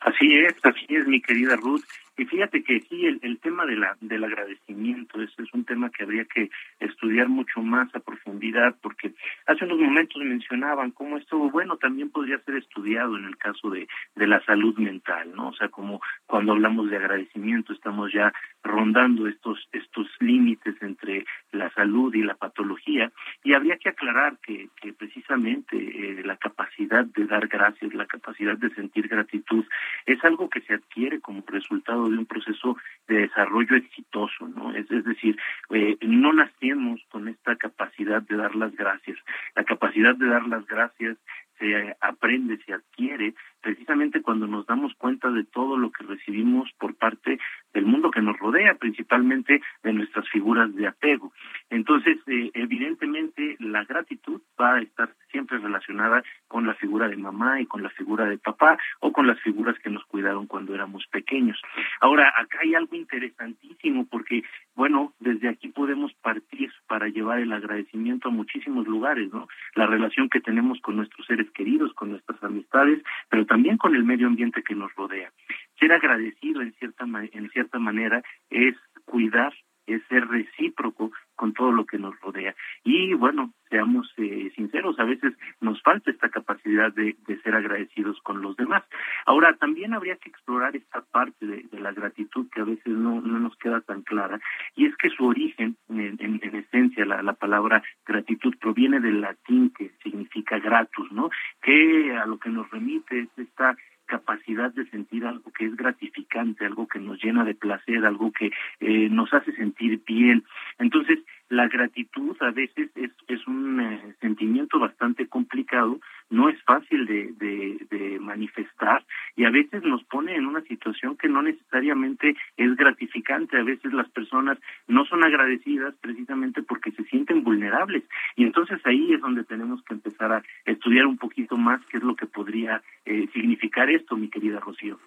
Así 0.00 0.34
es, 0.34 0.54
así 0.62 0.86
es, 0.88 1.06
mi 1.06 1.20
querida 1.20 1.56
Ruth. 1.56 1.82
Y 2.18 2.26
fíjate 2.26 2.62
que 2.62 2.80
sí, 2.82 3.06
el, 3.06 3.38
tema 3.38 3.64
de 3.64 3.74
la, 3.74 3.96
del 4.00 4.22
agradecimiento 4.24 5.22
es, 5.22 5.30
es 5.38 5.52
un 5.54 5.64
tema 5.64 5.90
que 5.90 6.02
habría 6.02 6.26
que 6.26 6.50
estudiar 6.78 7.28
mucho 7.28 7.62
más 7.62 7.92
a 7.94 8.00
profundidad, 8.00 8.76
porque 8.82 9.14
hace 9.46 9.64
unos 9.64 9.78
momentos 9.78 10.22
mencionaban 10.22 10.90
cómo 10.90 11.16
esto, 11.16 11.38
bueno, 11.50 11.78
también 11.78 12.10
podría 12.10 12.38
ser 12.40 12.56
estudiado 12.56 13.16
en 13.16 13.24
el 13.24 13.38
caso 13.38 13.70
de, 13.70 13.88
de 14.14 14.26
la 14.26 14.44
salud 14.44 14.76
mental, 14.76 15.32
¿no? 15.34 15.48
O 15.48 15.54
sea, 15.54 15.68
como 15.68 16.02
cuando 16.26 16.52
hablamos 16.52 16.90
de 16.90 16.98
agradecimiento 16.98 17.72
estamos 17.72 18.12
ya 18.12 18.32
rondando 18.62 19.26
estos, 19.26 19.68
estos 19.72 20.06
límites 20.20 20.74
entre 20.82 21.24
la 21.50 21.70
salud 21.70 22.14
y 22.14 22.22
la 22.22 22.34
patología, 22.34 23.10
y 23.42 23.54
habría 23.54 23.76
que 23.76 23.88
aclarar 23.88 24.38
que, 24.38 24.68
precisamente 24.96 25.76
eh, 25.76 26.22
la 26.24 26.36
capacidad 26.36 27.04
de 27.04 27.26
dar 27.26 27.48
gracias, 27.48 27.92
la 27.94 28.06
capacidad 28.06 28.56
de 28.56 28.70
sentir 28.74 29.08
gratitud, 29.08 29.64
es 30.06 30.22
algo 30.24 30.48
que 30.48 30.60
se 30.60 30.74
adquiere 30.74 31.20
como 31.20 31.42
resultado 31.46 32.08
de 32.08 32.18
un 32.18 32.26
proceso 32.26 32.76
de 33.08 33.22
desarrollo 33.22 33.76
exitoso, 33.76 34.48
¿no? 34.48 34.74
Es, 34.74 34.90
es 34.90 35.04
decir, 35.04 35.36
eh, 35.70 35.96
no 36.02 36.32
nacemos 36.32 37.00
con 37.10 37.28
esta 37.28 37.56
capacidad 37.56 38.22
de 38.22 38.36
dar 38.36 38.54
las 38.54 38.74
gracias. 38.76 39.18
La 39.54 39.64
capacidad 39.64 40.14
de 40.14 40.26
dar 40.26 40.46
las 40.46 40.66
gracias 40.66 41.16
se 41.58 41.96
aprende, 42.00 42.58
se 42.64 42.72
adquiere 42.72 43.34
precisamente 43.62 44.20
cuando 44.20 44.46
nos 44.46 44.66
damos 44.66 44.94
cuenta 44.96 45.30
de 45.30 45.44
todo 45.44 45.76
lo 45.78 45.90
que 45.90 46.04
recibimos 46.04 46.70
por 46.78 46.94
parte 46.94 47.38
del 47.72 47.86
mundo 47.86 48.10
que 48.10 48.20
nos 48.20 48.38
rodea, 48.38 48.74
principalmente 48.74 49.62
de 49.82 49.92
nuestras 49.92 50.28
figuras 50.28 50.74
de 50.74 50.86
apego. 50.86 51.32
Entonces, 51.70 52.18
eh, 52.26 52.50
evidentemente, 52.54 53.56
la 53.60 53.84
gratitud 53.84 54.42
va 54.60 54.74
a 54.74 54.82
estar 54.82 55.14
siempre 55.30 55.58
relacionada 55.58 56.22
con 56.48 56.66
la 56.66 56.74
figura 56.74 57.08
de 57.08 57.16
mamá 57.16 57.60
y 57.60 57.66
con 57.66 57.82
la 57.82 57.88
figura 57.90 58.26
de 58.26 58.36
papá 58.36 58.78
o 59.00 59.12
con 59.12 59.26
las 59.26 59.40
figuras 59.40 59.78
que 59.78 59.88
nos 59.88 60.04
cuidaron 60.04 60.46
cuando 60.46 60.74
éramos 60.74 61.06
pequeños. 61.06 61.60
Ahora, 62.00 62.32
acá 62.36 62.58
hay 62.60 62.74
algo 62.74 62.94
interesantísimo 62.94 64.06
porque, 64.10 64.42
bueno, 64.74 65.14
desde 65.20 65.48
aquí 65.48 65.68
podemos 65.68 66.12
partir 66.14 66.70
para 66.86 67.08
llevar 67.08 67.38
el 67.38 67.52
agradecimiento 67.52 68.28
a 68.28 68.32
muchísimos 68.32 68.86
lugares, 68.86 69.32
¿no? 69.32 69.48
La 69.74 69.86
relación 69.86 70.28
que 70.28 70.40
tenemos 70.40 70.80
con 70.80 70.96
nuestros 70.96 71.26
seres 71.26 71.50
queridos, 71.52 71.92
con 71.94 72.10
nuestras 72.10 72.42
amistades, 72.42 73.02
pero 73.30 73.46
también 73.52 73.76
con 73.76 73.94
el 73.94 74.02
medio 74.02 74.28
ambiente 74.28 74.62
que 74.62 74.74
nos 74.74 74.94
rodea. 74.94 75.30
Ser 75.78 75.92
agradecido 75.92 76.62
en 76.62 76.72
cierta, 76.72 77.04
en 77.04 77.50
cierta 77.50 77.78
manera 77.78 78.22
es 78.48 78.74
cuidar, 79.04 79.52
es 79.86 80.00
ser 80.08 80.26
recíproco 80.26 81.12
con 81.42 81.54
todo 81.54 81.72
lo 81.72 81.84
que 81.86 81.98
nos 81.98 82.14
rodea. 82.20 82.54
Y 82.84 83.14
bueno, 83.14 83.52
seamos 83.68 84.08
eh, 84.16 84.52
sinceros, 84.54 84.96
a 85.00 85.04
veces 85.04 85.34
nos 85.60 85.82
falta 85.82 86.12
esta 86.12 86.28
capacidad 86.28 86.92
de, 86.92 87.16
ser 87.42 87.56
agradecidos 87.56 88.16
con 88.22 88.40
los 88.40 88.54
demás. 88.54 88.84
Ahora, 89.26 89.56
también 89.56 89.92
habría 89.92 90.14
que 90.18 90.28
explorar 90.28 90.76
esta 90.76 91.00
parte 91.00 91.44
de, 91.44 91.80
la 91.80 91.90
gratitud 91.90 92.48
que 92.48 92.60
a 92.60 92.64
veces 92.64 92.86
no, 92.86 93.20
no, 93.20 93.40
nos 93.40 93.56
queda 93.56 93.80
tan 93.80 94.02
clara, 94.02 94.38
y 94.76 94.86
es 94.86 94.96
que 94.96 95.10
su 95.10 95.26
origen, 95.26 95.76
en, 95.88 96.16
en, 96.20 96.38
en 96.40 96.54
esencia, 96.54 97.04
la, 97.04 97.32
palabra 97.32 97.82
gratitud 98.06 98.54
proviene 98.60 99.00
del 99.00 99.20
latín 99.20 99.72
que 99.76 99.90
significa 100.04 100.60
gratus, 100.60 101.10
¿no? 101.10 101.28
Que 101.60 102.16
a 102.16 102.24
lo 102.26 102.38
que 102.38 102.50
nos 102.50 102.70
remite 102.70 103.18
es 103.18 103.28
esta 103.36 103.76
capacidad 104.06 104.72
de 104.72 104.86
sentir 104.90 105.24
algo 105.24 105.50
que 105.52 105.66
es 105.66 105.76
gratificante, 105.76 106.66
algo 106.66 106.86
que 106.86 106.98
nos 106.98 107.22
llena 107.22 107.44
de 107.44 107.54
placer, 107.54 108.04
algo 108.04 108.32
que 108.32 108.50
eh, 108.80 109.08
nos 109.10 109.32
hace 109.32 109.52
sentir 109.52 110.02
bien. 110.06 110.44
Entonces, 110.78 111.18
la 111.52 111.68
gratitud 111.68 112.34
a 112.40 112.50
veces 112.50 112.90
es, 112.94 113.10
es 113.28 113.46
un 113.46 113.78
eh, 113.78 114.14
sentimiento 114.22 114.78
bastante 114.78 115.28
complicado, 115.28 116.00
no 116.30 116.48
es 116.48 116.58
fácil 116.62 117.04
de, 117.04 117.30
de, 117.32 117.86
de, 117.90 118.18
manifestar 118.20 119.04
y 119.36 119.44
a 119.44 119.50
veces 119.50 119.82
nos 119.82 120.02
pone 120.04 120.34
en 120.34 120.46
una 120.46 120.62
situación 120.62 121.14
que 121.18 121.28
no 121.28 121.42
necesariamente 121.42 122.34
es 122.56 122.74
gratificante. 122.74 123.58
A 123.58 123.64
veces 123.64 123.92
las 123.92 124.08
personas 124.08 124.58
no 124.88 125.04
son 125.04 125.24
agradecidas 125.24 125.94
precisamente 126.00 126.62
porque 126.62 126.90
se 126.92 127.04
sienten 127.04 127.44
vulnerables 127.44 128.02
y 128.34 128.44
entonces 128.44 128.80
ahí 128.86 129.12
es 129.12 129.20
donde 129.20 129.44
tenemos 129.44 129.82
que 129.82 129.92
empezar 129.92 130.32
a 130.32 130.42
estudiar 130.64 131.04
un 131.04 131.18
poquito 131.18 131.58
más 131.58 131.84
qué 131.90 131.98
es 131.98 132.02
lo 132.02 132.16
que 132.16 132.24
podría 132.24 132.82
eh, 133.04 133.28
significar 133.34 133.90
esto, 133.90 134.16
mi 134.16 134.30
querida 134.30 134.58
Rocío. 134.58 134.98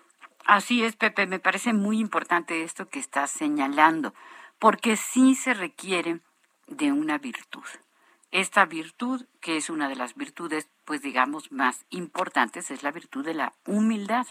Así 0.45 0.83
es, 0.83 0.95
Pepe, 0.95 1.25
me 1.25 1.39
parece 1.39 1.73
muy 1.73 1.97
importante 1.97 2.61
esto 2.61 2.87
que 2.87 2.99
estás 2.99 3.31
señalando, 3.31 4.13
porque 4.59 4.95
sí 4.95 5.33
se 5.33 5.55
requiere 5.55 6.19
de 6.67 6.91
una 6.91 7.17
virtud. 7.17 7.65
Esta 8.31 8.65
virtud, 8.65 9.25
que 9.39 9.57
es 9.57 9.69
una 9.69 9.87
de 9.87 9.95
las 9.95 10.15
virtudes, 10.15 10.67
pues 10.83 11.01
digamos, 11.01 11.51
más 11.51 11.85
importantes, 11.89 12.71
es 12.71 12.83
la 12.83 12.91
virtud 12.91 13.23
de 13.23 13.33
la 13.33 13.53
humildad. 13.65 14.27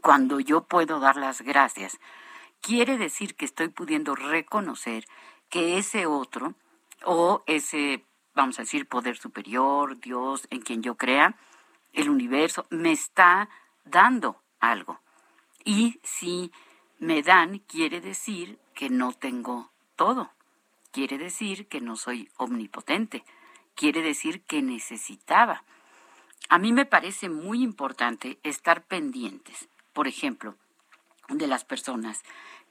Cuando 0.00 0.40
yo 0.40 0.64
puedo 0.64 1.00
dar 1.00 1.16
las 1.16 1.42
gracias, 1.42 1.98
quiere 2.60 2.98
decir 2.98 3.34
que 3.34 3.44
estoy 3.44 3.68
pudiendo 3.68 4.14
reconocer 4.14 5.04
que 5.48 5.78
ese 5.78 6.06
otro 6.06 6.54
o 7.04 7.42
ese, 7.46 8.04
vamos 8.34 8.58
a 8.58 8.62
decir, 8.62 8.86
poder 8.86 9.16
superior, 9.16 9.98
Dios, 9.98 10.46
en 10.50 10.60
quien 10.60 10.82
yo 10.82 10.96
crea, 10.96 11.36
el 11.92 12.08
universo, 12.08 12.66
me 12.70 12.92
está 12.92 13.48
dando 13.84 14.40
algo. 14.60 15.00
Y 15.64 15.98
si 16.02 16.52
me 16.98 17.22
dan, 17.22 17.58
quiere 17.58 18.00
decir 18.00 18.58
que 18.74 18.88
no 18.90 19.12
tengo 19.12 19.72
todo 19.96 20.30
quiere 20.92 21.18
decir 21.18 21.66
que 21.66 21.80
no 21.80 21.96
soy 21.96 22.28
omnipotente, 22.36 23.24
quiere 23.74 24.02
decir 24.02 24.42
que 24.42 24.62
necesitaba. 24.62 25.64
A 26.48 26.58
mí 26.58 26.72
me 26.72 26.86
parece 26.86 27.28
muy 27.28 27.62
importante 27.62 28.38
estar 28.42 28.84
pendientes, 28.84 29.68
por 29.92 30.06
ejemplo, 30.06 30.56
de 31.28 31.46
las 31.46 31.64
personas 31.64 32.22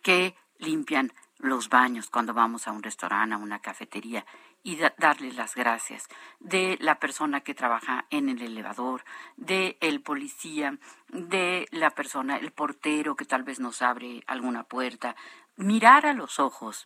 que 0.01 0.35
limpian 0.59 1.11
los 1.39 1.69
baños 1.69 2.09
cuando 2.09 2.33
vamos 2.33 2.67
a 2.67 2.71
un 2.71 2.83
restaurante, 2.83 3.33
a 3.33 3.39
una 3.39 3.59
cafetería 3.59 4.25
y 4.63 4.77
darles 4.99 5.35
las 5.35 5.55
gracias, 5.55 6.07
de 6.39 6.77
la 6.79 6.99
persona 6.99 7.41
que 7.41 7.55
trabaja 7.55 8.05
en 8.11 8.29
el 8.29 8.43
elevador, 8.43 9.03
de 9.35 9.77
el 9.81 10.01
policía, 10.01 10.77
de 11.07 11.67
la 11.71 11.89
persona, 11.89 12.37
el 12.37 12.51
portero 12.51 13.15
que 13.15 13.25
tal 13.25 13.41
vez 13.41 13.59
nos 13.59 13.81
abre 13.81 14.23
alguna 14.27 14.63
puerta, 14.63 15.15
mirar 15.55 16.05
a 16.05 16.13
los 16.13 16.39
ojos 16.39 16.85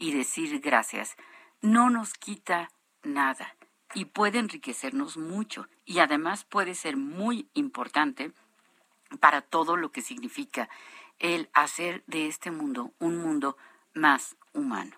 y 0.00 0.12
decir 0.12 0.58
gracias 0.60 1.14
no 1.60 1.90
nos 1.90 2.14
quita 2.14 2.72
nada 3.04 3.54
y 3.94 4.06
puede 4.06 4.38
enriquecernos 4.38 5.16
mucho 5.16 5.68
y 5.84 6.00
además 6.00 6.44
puede 6.44 6.74
ser 6.74 6.96
muy 6.96 7.48
importante 7.54 8.32
para 9.20 9.42
todo 9.42 9.76
lo 9.76 9.92
que 9.92 10.00
significa 10.00 10.68
el 11.18 11.50
hacer 11.52 12.02
de 12.06 12.26
este 12.26 12.50
mundo 12.50 12.92
un 12.98 13.18
mundo 13.18 13.56
más 13.92 14.36
humano. 14.54 14.96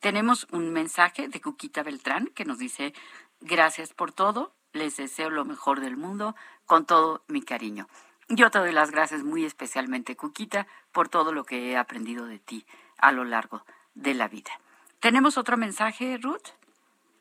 Tenemos 0.00 0.48
un 0.50 0.72
mensaje 0.72 1.28
de 1.28 1.40
Cuquita 1.40 1.84
Beltrán 1.84 2.26
que 2.28 2.44
nos 2.44 2.58
dice, 2.58 2.92
gracias 3.40 3.92
por 3.94 4.10
todo, 4.10 4.56
les 4.72 4.96
deseo 4.96 5.30
lo 5.30 5.44
mejor 5.44 5.80
del 5.80 5.96
mundo 5.96 6.34
con 6.66 6.84
todo 6.84 7.22
mi 7.28 7.42
cariño. 7.42 7.86
Yo 8.28 8.50
te 8.50 8.58
doy 8.58 8.72
las 8.72 8.90
gracias 8.90 9.22
muy 9.22 9.44
especialmente, 9.44 10.16
Cuquita, 10.16 10.66
por 10.90 11.08
todo 11.08 11.32
lo 11.32 11.44
que 11.44 11.70
he 11.70 11.76
aprendido 11.76 12.26
de 12.26 12.40
ti 12.40 12.66
a 12.98 13.12
lo 13.12 13.24
largo 13.24 13.64
de 13.94 14.14
la 14.14 14.28
vida. 14.28 14.50
¿Tenemos 15.00 15.36
otro 15.38 15.56
mensaje, 15.56 16.18
Ruth? 16.20 16.48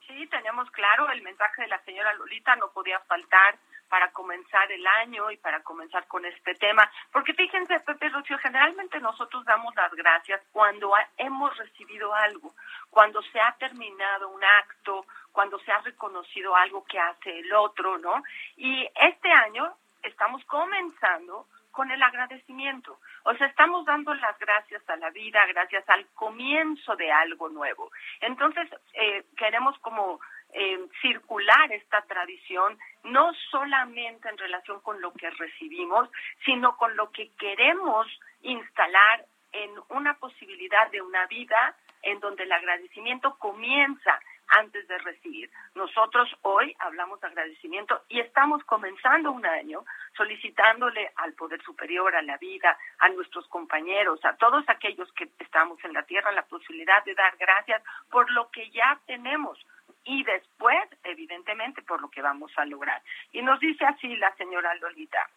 Sí, 0.07 0.27
tenemos 0.27 0.69
claro 0.71 1.09
el 1.09 1.21
mensaje 1.21 1.63
de 1.63 1.67
la 1.67 1.79
señora 1.83 2.13
Lolita, 2.13 2.55
no 2.55 2.71
podía 2.71 2.99
faltar 3.01 3.57
para 3.91 4.09
comenzar 4.11 4.71
el 4.71 4.87
año 4.87 5.29
y 5.31 5.37
para 5.37 5.61
comenzar 5.63 6.07
con 6.07 6.23
este 6.25 6.55
tema. 6.55 6.89
Porque 7.11 7.33
fíjense, 7.33 7.77
Pepe 7.81 8.09
Lucio, 8.09 8.37
generalmente 8.37 9.01
nosotros 9.01 9.43
damos 9.43 9.75
las 9.75 9.91
gracias 9.93 10.41
cuando 10.53 10.93
hemos 11.17 11.57
recibido 11.57 12.13
algo, 12.15 12.53
cuando 12.89 13.21
se 13.21 13.39
ha 13.41 13.53
terminado 13.59 14.29
un 14.29 14.41
acto, 14.43 15.05
cuando 15.33 15.59
se 15.59 15.73
ha 15.73 15.79
reconocido 15.79 16.55
algo 16.55 16.85
que 16.85 16.99
hace 16.99 17.39
el 17.39 17.51
otro, 17.53 17.97
¿no? 17.97 18.23
Y 18.55 18.87
este 18.95 19.29
año 19.29 19.75
estamos 20.03 20.43
comenzando 20.45 21.47
con 21.81 21.89
el 21.89 22.03
agradecimiento. 22.03 22.99
O 23.23 23.33
sea, 23.33 23.47
estamos 23.47 23.87
dando 23.87 24.13
las 24.13 24.37
gracias 24.37 24.87
a 24.87 24.97
la 24.97 25.09
vida, 25.09 25.43
gracias 25.47 25.83
al 25.89 26.05
comienzo 26.13 26.95
de 26.95 27.11
algo 27.11 27.49
nuevo. 27.49 27.91
Entonces, 28.19 28.69
eh, 28.93 29.23
queremos 29.35 29.75
como 29.79 30.19
eh, 30.53 30.77
circular 31.01 31.71
esta 31.71 32.03
tradición, 32.03 32.77
no 33.05 33.33
solamente 33.49 34.29
en 34.29 34.37
relación 34.37 34.79
con 34.81 35.01
lo 35.01 35.11
que 35.13 35.31
recibimos, 35.31 36.07
sino 36.45 36.77
con 36.77 36.95
lo 36.95 37.09
que 37.09 37.31
queremos 37.39 38.05
instalar 38.43 39.25
en 39.51 39.71
una 39.89 40.13
posibilidad 40.19 40.91
de 40.91 41.01
una 41.01 41.25
vida 41.25 41.75
en 42.03 42.19
donde 42.19 42.43
el 42.43 42.51
agradecimiento 42.51 43.39
comienza 43.39 44.19
antes 44.51 44.87
de 44.87 44.97
recibir. 44.99 45.49
Nosotros 45.75 46.29
hoy 46.41 46.75
hablamos 46.79 47.19
de 47.21 47.27
agradecimiento 47.27 48.03
y 48.09 48.19
estamos 48.19 48.63
comenzando 48.65 49.31
un 49.31 49.45
año 49.45 49.83
solicitándole 50.15 51.11
al 51.15 51.33
Poder 51.33 51.61
Superior, 51.63 52.15
a 52.15 52.21
la 52.21 52.37
vida, 52.37 52.77
a 52.99 53.09
nuestros 53.09 53.47
compañeros, 53.47 54.23
a 54.23 54.35
todos 54.35 54.63
aquellos 54.67 55.11
que 55.13 55.29
estamos 55.39 55.83
en 55.83 55.93
la 55.93 56.03
tierra, 56.03 56.31
la 56.31 56.45
posibilidad 56.45 57.03
de 57.05 57.15
dar 57.15 57.35
gracias 57.37 57.81
por 58.09 58.29
lo 58.31 58.49
que 58.51 58.69
ya 58.71 58.99
tenemos, 59.05 59.57
y 60.03 60.23
después, 60.23 60.89
evidentemente, 61.03 61.81
por 61.83 62.01
lo 62.01 62.09
que 62.09 62.21
vamos 62.21 62.51
a 62.57 62.65
lograr. 62.65 63.01
Y 63.31 63.41
nos 63.41 63.59
dice 63.59 63.85
así 63.85 64.15
la 64.17 64.33
señora 64.35 64.73
Lolita. 64.75 65.29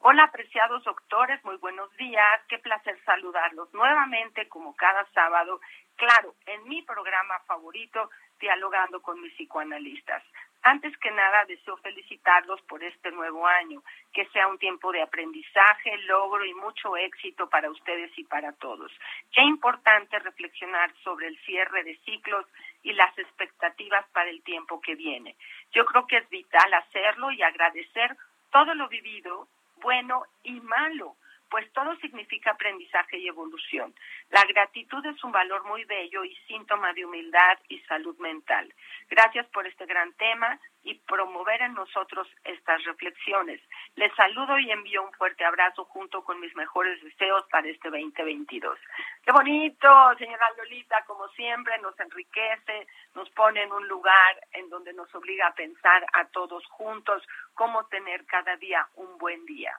Hola, 0.00 0.24
apreciados 0.24 0.84
doctores, 0.84 1.42
muy 1.44 1.56
buenos 1.56 1.90
días. 1.96 2.40
Qué 2.48 2.58
placer 2.58 2.98
saludarlos 3.04 3.72
nuevamente, 3.72 4.48
como 4.48 4.76
cada 4.76 5.04
sábado, 5.12 5.60
claro, 5.96 6.34
en 6.46 6.68
mi 6.68 6.82
programa 6.82 7.38
favorito, 7.46 8.10
dialogando 8.38 9.00
con 9.00 9.20
mis 9.20 9.32
psicoanalistas. 9.34 10.22
Antes 10.62 10.96
que 10.98 11.10
nada, 11.10 11.44
deseo 11.44 11.76
felicitarlos 11.78 12.60
por 12.62 12.82
este 12.82 13.10
nuevo 13.10 13.46
año, 13.46 13.82
que 14.12 14.26
sea 14.26 14.48
un 14.48 14.58
tiempo 14.58 14.92
de 14.92 15.02
aprendizaje, 15.02 15.96
logro 16.06 16.44
y 16.44 16.54
mucho 16.54 16.96
éxito 16.96 17.48
para 17.50 17.70
ustedes 17.70 18.10
y 18.18 18.24
para 18.24 18.52
todos. 18.52 18.90
Qué 19.32 19.42
importante 19.42 20.18
reflexionar 20.18 20.90
sobre 21.02 21.28
el 21.28 21.38
cierre 21.44 21.84
de 21.84 21.96
ciclos 21.98 22.46
y 22.82 22.92
las 22.92 23.16
expectativas 23.18 24.06
para 24.10 24.30
el 24.30 24.42
tiempo 24.42 24.80
que 24.80 24.94
viene. 24.94 25.36
Yo 25.72 25.84
creo 25.84 26.06
que 26.06 26.16
es 26.16 26.28
vital 26.30 26.72
hacerlo 26.74 27.30
y 27.30 27.42
agradecer 27.42 28.16
todo 28.50 28.74
lo 28.74 28.88
vivido, 28.88 29.48
bueno 29.84 30.24
y 30.42 30.60
malo, 30.60 31.16
pues 31.54 31.72
todo 31.72 31.94
significa 31.98 32.50
aprendizaje 32.50 33.16
y 33.16 33.28
evolución. 33.28 33.94
La 34.30 34.44
gratitud 34.44 35.06
es 35.06 35.22
un 35.22 35.30
valor 35.30 35.62
muy 35.62 35.84
bello 35.84 36.24
y 36.24 36.34
síntoma 36.48 36.92
de 36.94 37.04
humildad 37.04 37.60
y 37.68 37.78
salud 37.82 38.18
mental. 38.18 38.74
Gracias 39.08 39.46
por 39.50 39.64
este 39.64 39.86
gran 39.86 40.12
tema 40.14 40.58
y 40.82 40.94
promover 40.94 41.62
en 41.62 41.74
nosotros 41.74 42.26
estas 42.42 42.82
reflexiones. 42.82 43.60
Les 43.94 44.12
saludo 44.16 44.58
y 44.58 44.72
envío 44.72 45.04
un 45.04 45.12
fuerte 45.12 45.44
abrazo 45.44 45.84
junto 45.84 46.24
con 46.24 46.40
mis 46.40 46.52
mejores 46.56 47.00
deseos 47.04 47.46
para 47.52 47.68
este 47.68 47.88
2022. 47.88 48.76
Qué 49.24 49.30
bonito, 49.30 49.88
señora 50.18 50.50
Lolita, 50.56 51.04
como 51.06 51.28
siempre 51.28 51.78
nos 51.78 51.96
enriquece, 52.00 52.88
nos 53.14 53.30
pone 53.30 53.62
en 53.62 53.70
un 53.70 53.86
lugar 53.86 54.40
en 54.50 54.68
donde 54.70 54.92
nos 54.92 55.14
obliga 55.14 55.46
a 55.46 55.54
pensar 55.54 56.04
a 56.14 56.24
todos 56.24 56.66
juntos 56.66 57.22
cómo 57.54 57.86
tener 57.86 58.26
cada 58.26 58.56
día 58.56 58.88
un 58.96 59.18
buen 59.18 59.46
día. 59.46 59.78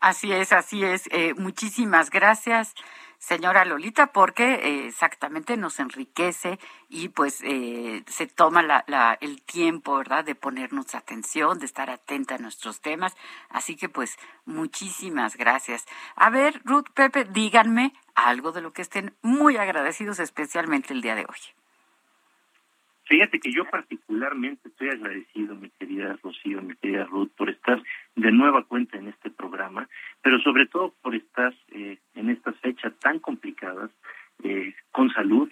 Así 0.00 0.32
es, 0.32 0.52
así 0.52 0.84
es. 0.84 1.08
Eh, 1.10 1.34
muchísimas 1.34 2.10
gracias, 2.10 2.74
señora 3.18 3.64
Lolita, 3.64 4.12
porque 4.12 4.54
eh, 4.54 4.86
exactamente 4.88 5.56
nos 5.56 5.80
enriquece 5.80 6.58
y 6.88 7.08
pues 7.08 7.40
eh, 7.42 8.04
se 8.06 8.26
toma 8.26 8.62
la, 8.62 9.18
el 9.20 9.42
tiempo, 9.42 9.96
¿verdad?, 9.96 10.24
de 10.24 10.34
ponernos 10.34 10.94
atención, 10.94 11.58
de 11.58 11.66
estar 11.66 11.90
atenta 11.90 12.34
a 12.34 12.38
nuestros 12.38 12.80
temas. 12.80 13.16
Así 13.48 13.74
que 13.76 13.88
pues 13.88 14.18
muchísimas 14.44 15.36
gracias. 15.36 15.86
A 16.14 16.30
ver, 16.30 16.60
Ruth, 16.64 16.90
Pepe, 16.94 17.24
díganme 17.24 17.94
algo 18.14 18.52
de 18.52 18.60
lo 18.60 18.72
que 18.72 18.82
estén 18.82 19.16
muy 19.22 19.56
agradecidos, 19.56 20.18
especialmente 20.18 20.92
el 20.92 21.00
día 21.00 21.14
de 21.14 21.22
hoy. 21.22 21.55
Fíjate 23.06 23.38
que 23.38 23.52
yo 23.52 23.64
particularmente 23.64 24.68
estoy 24.68 24.88
agradecido, 24.88 25.54
mi 25.54 25.70
querida 25.70 26.18
Rocío, 26.22 26.60
mi 26.60 26.74
querida 26.74 27.04
Ruth, 27.04 27.30
por 27.36 27.48
estar 27.48 27.80
de 28.16 28.32
nueva 28.32 28.64
cuenta 28.64 28.98
en 28.98 29.06
este 29.06 29.30
programa, 29.30 29.88
pero 30.22 30.40
sobre 30.40 30.66
todo 30.66 30.92
por 31.02 31.14
estar 31.14 31.54
eh, 31.68 31.98
en 32.14 32.30
estas 32.30 32.56
fechas 32.56 32.92
tan 32.98 33.20
complicadas, 33.20 33.90
eh, 34.42 34.74
con 34.90 35.10
salud, 35.10 35.48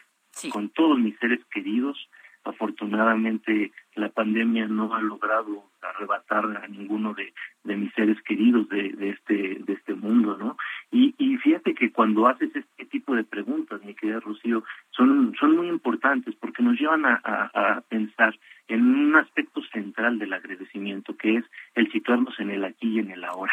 con 0.50 0.68
todos 0.70 0.98
mis 0.98 1.16
seres 1.18 1.40
queridos. 1.52 1.96
Afortunadamente 2.44 3.72
la 3.94 4.08
pandemia 4.08 4.66
no 4.66 4.94
ha 4.94 5.00
logrado 5.00 5.64
arrebatar 5.80 6.44
a 6.62 6.66
ninguno 6.68 7.14
de, 7.14 7.32
de 7.64 7.76
mis 7.76 7.92
seres 7.94 8.20
queridos 8.22 8.68
de, 8.68 8.90
de, 8.90 9.10
este 9.10 9.58
de 9.60 9.72
este 9.72 9.94
mundo, 9.94 10.36
¿no? 10.38 10.56
Y, 10.90 11.14
y 11.18 11.36
fíjate 11.38 11.74
que 11.74 11.90
cuando 11.90 12.26
haces 12.26 12.54
este 12.54 12.84
tipo 12.86 13.14
de 13.14 13.24
preguntas, 13.24 13.82
mi 13.84 13.94
querida 13.94 14.20
Rocío, 14.20 14.64
son, 14.90 15.34
son 15.38 15.56
muy 15.56 15.68
importantes 15.68 16.34
porque 16.36 16.62
nos 16.62 16.78
llevan 16.78 17.04
a, 17.04 17.20
a, 17.24 17.80
pensar 17.88 18.38
en 18.68 18.82
un 18.82 19.16
aspecto 19.16 19.62
central 19.72 20.18
del 20.18 20.32
agradecimiento, 20.32 21.16
que 21.16 21.36
es 21.36 21.44
el 21.74 21.90
situarnos 21.92 22.38
en 22.40 22.50
el 22.50 22.64
aquí 22.64 22.88
y 22.88 22.98
en 22.98 23.10
el 23.10 23.24
ahora. 23.24 23.52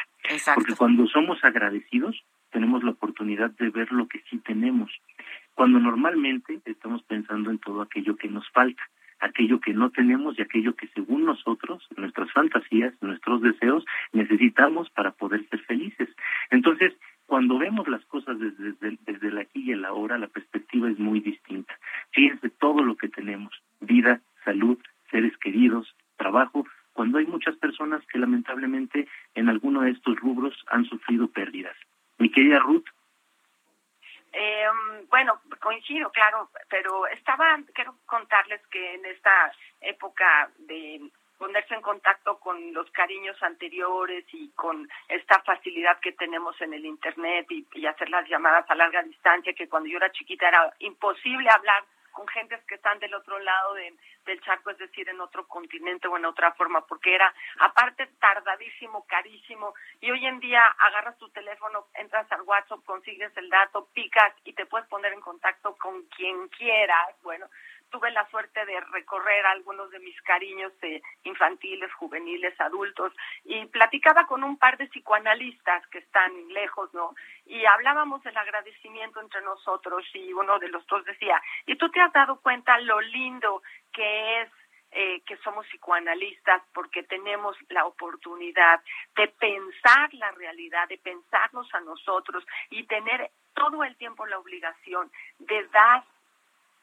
Porque 0.55 0.75
cuando 0.75 1.07
somos 1.07 1.43
agradecidos, 1.43 2.23
tenemos 2.51 2.83
la 2.83 2.91
oportunidad 2.91 3.51
de 3.51 3.69
ver 3.69 3.91
lo 3.91 4.07
que 4.07 4.21
sí 4.29 4.37
tenemos. 4.39 4.91
Cuando 5.61 5.77
normalmente 5.77 6.59
estamos 6.65 7.03
pensando 7.03 7.51
en 7.51 7.59
todo 7.59 7.83
aquello 7.83 8.15
que 8.15 8.27
nos 8.27 8.49
falta 8.49 8.81
aquello 9.19 9.59
que 9.59 9.75
no 9.75 9.91
tenemos 9.91 10.35
y 10.35 10.41
aquello 10.41 10.75
que 10.75 10.87
según 10.87 11.23
nosotros, 11.23 11.87
nuestras 11.97 12.31
fantasías, 12.31 12.95
nuestros 12.99 13.43
deseos, 13.43 13.85
necesitamos 14.11 14.89
para 14.89 15.11
poder 15.11 15.47
ser 15.49 15.59
felices. 15.65 16.09
Entonces, 16.49 16.95
cuando 17.27 17.59
vemos 17.59 17.87
las 17.87 18.03
cosas 18.05 18.39
desde, 18.39 18.71
desde, 18.71 18.97
desde 19.05 19.27
el 19.27 19.37
aquí 19.37 19.61
y 19.61 19.71
el 19.73 19.85
ahora, 19.85 20.17
la 20.17 20.29
perspectiva 20.29 20.89
es 20.89 20.97
muy 20.97 21.19
distinta. 21.19 21.77
Fíjense 22.09 22.49
todo 22.49 22.81
lo 22.81 22.95
que 22.95 23.09
tenemos, 23.09 23.53
vida, 23.81 24.19
salud, 24.43 24.79
seres 25.11 25.37
queridos, 25.37 25.95
trabajo, 26.17 26.65
cuando 26.93 27.19
hay 27.19 27.27
muchas 27.27 27.55
personas 27.57 28.03
que 28.07 28.17
lamentablemente 28.17 29.07
en 29.35 29.47
alguno 29.47 29.81
de 29.81 29.91
estos 29.91 30.19
rubros 30.21 30.55
han 30.71 30.85
sufrido 30.85 31.27
pérdidas. 31.27 31.77
Mi 32.17 32.31
querida 32.31 32.57
Ruth, 32.57 32.85
eh, 34.33 34.67
bueno, 35.09 35.41
coincido, 35.59 36.09
claro, 36.11 36.49
pero 36.69 37.05
estaba, 37.07 37.59
quiero 37.73 37.95
contarles 38.05 38.65
que 38.67 38.95
en 38.95 39.05
esta 39.05 39.51
época 39.81 40.49
de 40.59 41.01
ponerse 41.37 41.73
en 41.73 41.81
contacto 41.81 42.39
con 42.39 42.71
los 42.71 42.89
cariños 42.91 43.35
anteriores 43.41 44.23
y 44.31 44.51
con 44.51 44.87
esta 45.07 45.41
facilidad 45.41 45.99
que 45.99 46.11
tenemos 46.11 46.59
en 46.61 46.73
el 46.73 46.85
Internet 46.85 47.47
y, 47.49 47.67
y 47.73 47.87
hacer 47.87 48.09
las 48.09 48.29
llamadas 48.29 48.69
a 48.69 48.75
larga 48.75 49.01
distancia, 49.01 49.53
que 49.53 49.67
cuando 49.67 49.89
yo 49.89 49.97
era 49.97 50.11
chiquita 50.11 50.47
era 50.47 50.71
hablar 51.47 51.83
con 52.11 52.27
gentes 52.27 52.61
que 52.65 52.75
están 52.75 52.99
del 52.99 53.13
otro 53.13 53.39
lado 53.39 53.73
de, 53.73 53.93
del 54.25 54.41
charco, 54.41 54.69
es 54.69 54.77
decir, 54.77 55.07
en 55.09 55.19
otro 55.21 55.47
continente 55.47 56.07
o 56.07 56.17
en 56.17 56.25
otra 56.25 56.51
forma, 56.53 56.85
porque 56.85 57.15
era 57.15 57.33
aparte 57.59 58.07
tardadísimo, 58.19 59.05
carísimo, 59.07 59.73
y 59.99 60.11
hoy 60.11 60.25
en 60.25 60.39
día 60.39 60.61
agarras 60.79 61.17
tu 61.17 61.29
teléfono, 61.29 61.87
entras 61.95 62.29
al 62.31 62.41
WhatsApp, 62.41 62.83
consigues 62.85 63.35
el 63.37 63.49
dato, 63.49 63.87
picas 63.93 64.33
y 64.43 64.53
te 64.53 64.65
puedes 64.65 64.87
poner 64.87 65.13
en 65.13 65.21
contacto 65.21 65.75
con 65.77 66.03
quien 66.07 66.47
quieras, 66.49 67.15
bueno, 67.23 67.47
tuve 67.91 68.09
la 68.11 68.27
suerte 68.29 68.65
de 68.65 68.79
recorrer 68.91 69.45
algunos 69.45 69.91
de 69.91 69.99
mis 69.99 70.19
cariños 70.21 70.71
de 70.79 71.01
infantiles, 71.23 71.93
juveniles, 71.93 72.59
adultos, 72.59 73.13
y 73.43 73.65
platicaba 73.67 74.25
con 74.25 74.43
un 74.43 74.57
par 74.57 74.77
de 74.77 74.87
psicoanalistas 74.87 75.85
que 75.87 75.99
están 75.99 76.31
lejos, 76.49 76.91
¿no? 76.93 77.13
Y 77.45 77.65
hablábamos 77.65 78.23
del 78.23 78.37
agradecimiento 78.37 79.21
entre 79.21 79.41
nosotros 79.41 80.03
y 80.13 80.33
uno 80.33 80.57
de 80.59 80.69
los 80.69 80.85
dos 80.87 81.05
decía, 81.05 81.41
¿y 81.65 81.75
tú 81.75 81.89
te 81.89 82.01
has 82.01 82.11
dado 82.13 82.39
cuenta 82.39 82.79
lo 82.79 82.99
lindo 83.01 83.61
que 83.93 84.41
es 84.41 84.49
eh, 84.93 85.21
que 85.25 85.37
somos 85.37 85.65
psicoanalistas 85.67 86.61
porque 86.73 87.03
tenemos 87.03 87.55
la 87.69 87.85
oportunidad 87.85 88.81
de 89.15 89.29
pensar 89.29 90.13
la 90.13 90.31
realidad, 90.31 90.89
de 90.89 90.97
pensarnos 90.97 91.73
a 91.73 91.79
nosotros 91.79 92.43
y 92.69 92.83
tener 92.87 93.31
todo 93.53 93.85
el 93.85 93.95
tiempo 93.95 94.25
la 94.25 94.37
obligación 94.37 95.09
de 95.39 95.65
dar 95.67 96.03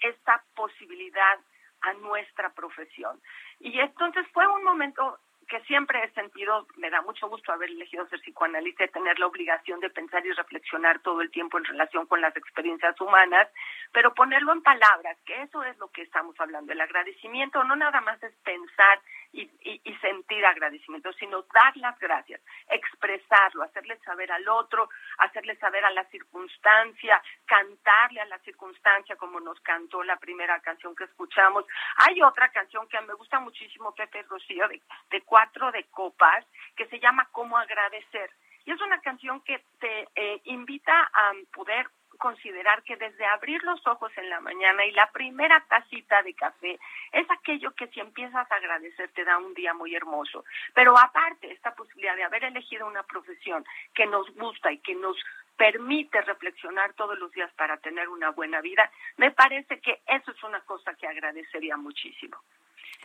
esta 0.00 0.42
posibilidad 0.54 1.38
a 1.80 1.92
nuestra 1.94 2.50
profesión. 2.50 3.20
Y 3.60 3.78
entonces 3.80 4.26
fue 4.32 4.46
un 4.46 4.64
momento 4.64 5.18
que 5.48 5.60
siempre 5.62 6.04
he 6.04 6.10
sentido, 6.10 6.66
me 6.76 6.90
da 6.90 7.00
mucho 7.02 7.28
gusto 7.28 7.52
haber 7.52 7.70
elegido 7.70 8.06
ser 8.08 8.20
psicoanalista 8.20 8.84
y 8.84 8.88
tener 8.88 9.18
la 9.18 9.26
obligación 9.26 9.80
de 9.80 9.88
pensar 9.88 10.24
y 10.26 10.32
reflexionar 10.32 11.00
todo 11.00 11.22
el 11.22 11.30
tiempo 11.30 11.56
en 11.56 11.64
relación 11.64 12.06
con 12.06 12.20
las 12.20 12.36
experiencias 12.36 13.00
humanas, 13.00 13.48
pero 13.92 14.12
ponerlo 14.14 14.52
en 14.52 14.62
palabras, 14.62 15.16
que 15.24 15.42
eso 15.42 15.64
es 15.64 15.76
lo 15.78 15.88
que 15.88 16.02
estamos 16.02 16.38
hablando. 16.38 16.72
El 16.72 16.80
agradecimiento 16.80 17.64
no 17.64 17.76
nada 17.76 18.00
más 18.02 18.22
es 18.22 18.34
pensar 18.44 19.00
y, 19.38 19.80
y, 19.84 19.94
sentir 19.96 20.44
agradecimiento, 20.44 21.12
sino 21.14 21.42
dar 21.42 21.76
las 21.76 21.98
gracias, 21.98 22.40
expresarlo, 22.68 23.62
hacerle 23.62 23.98
saber 23.98 24.32
al 24.32 24.48
otro, 24.48 24.88
hacerle 25.18 25.56
saber 25.56 25.84
a 25.84 25.90
la 25.90 26.04
circunstancia, 26.04 27.22
cantarle 27.44 28.20
a 28.20 28.26
la 28.26 28.38
circunstancia 28.40 29.16
como 29.16 29.40
nos 29.40 29.60
cantó 29.60 30.02
la 30.02 30.16
primera 30.16 30.60
canción 30.60 30.94
que 30.96 31.04
escuchamos. 31.04 31.64
Hay 31.96 32.20
otra 32.22 32.48
canción 32.50 32.88
que 32.88 33.00
me 33.02 33.14
gusta 33.14 33.40
muchísimo, 33.40 33.94
Pepe 33.94 34.22
Rocío, 34.22 34.66
de, 34.68 35.22
Cuatro 35.22 35.70
de 35.72 35.84
Copas, 35.84 36.44
que 36.76 36.86
se 36.86 36.98
llama 36.98 37.28
Cómo 37.32 37.58
agradecer. 37.58 38.30
Y 38.64 38.72
es 38.72 38.80
una 38.80 39.00
canción 39.00 39.40
que 39.42 39.64
te 39.78 40.08
eh, 40.14 40.40
invita 40.44 41.10
a 41.12 41.32
poder 41.52 41.88
considerar 42.18 42.82
que 42.82 42.96
desde 42.96 43.24
abrir 43.24 43.62
los 43.64 43.84
ojos 43.86 44.12
en 44.16 44.28
la 44.28 44.40
mañana 44.40 44.84
y 44.84 44.92
la 44.92 45.10
primera 45.10 45.64
tacita 45.68 46.22
de 46.22 46.34
café 46.34 46.78
es 47.12 47.30
aquello 47.30 47.74
que 47.74 47.86
si 47.88 48.00
empiezas 48.00 48.50
a 48.50 48.54
agradecer 48.54 49.10
te 49.12 49.24
da 49.24 49.38
un 49.38 49.54
día 49.54 49.72
muy 49.72 49.94
hermoso. 49.94 50.44
Pero 50.74 50.98
aparte, 50.98 51.50
esta 51.52 51.74
posibilidad 51.74 52.16
de 52.16 52.24
haber 52.24 52.44
elegido 52.44 52.86
una 52.86 53.04
profesión 53.04 53.64
que 53.94 54.06
nos 54.06 54.28
gusta 54.34 54.70
y 54.72 54.78
que 54.78 54.94
nos 54.94 55.16
permite 55.56 56.20
reflexionar 56.22 56.92
todos 56.94 57.18
los 57.18 57.32
días 57.32 57.52
para 57.54 57.76
tener 57.78 58.08
una 58.08 58.30
buena 58.30 58.60
vida, 58.60 58.90
me 59.16 59.30
parece 59.30 59.80
que 59.80 60.00
eso 60.06 60.30
es 60.30 60.42
una 60.44 60.60
cosa 60.60 60.94
que 60.94 61.06
agradecería 61.06 61.76
muchísimo. 61.76 62.38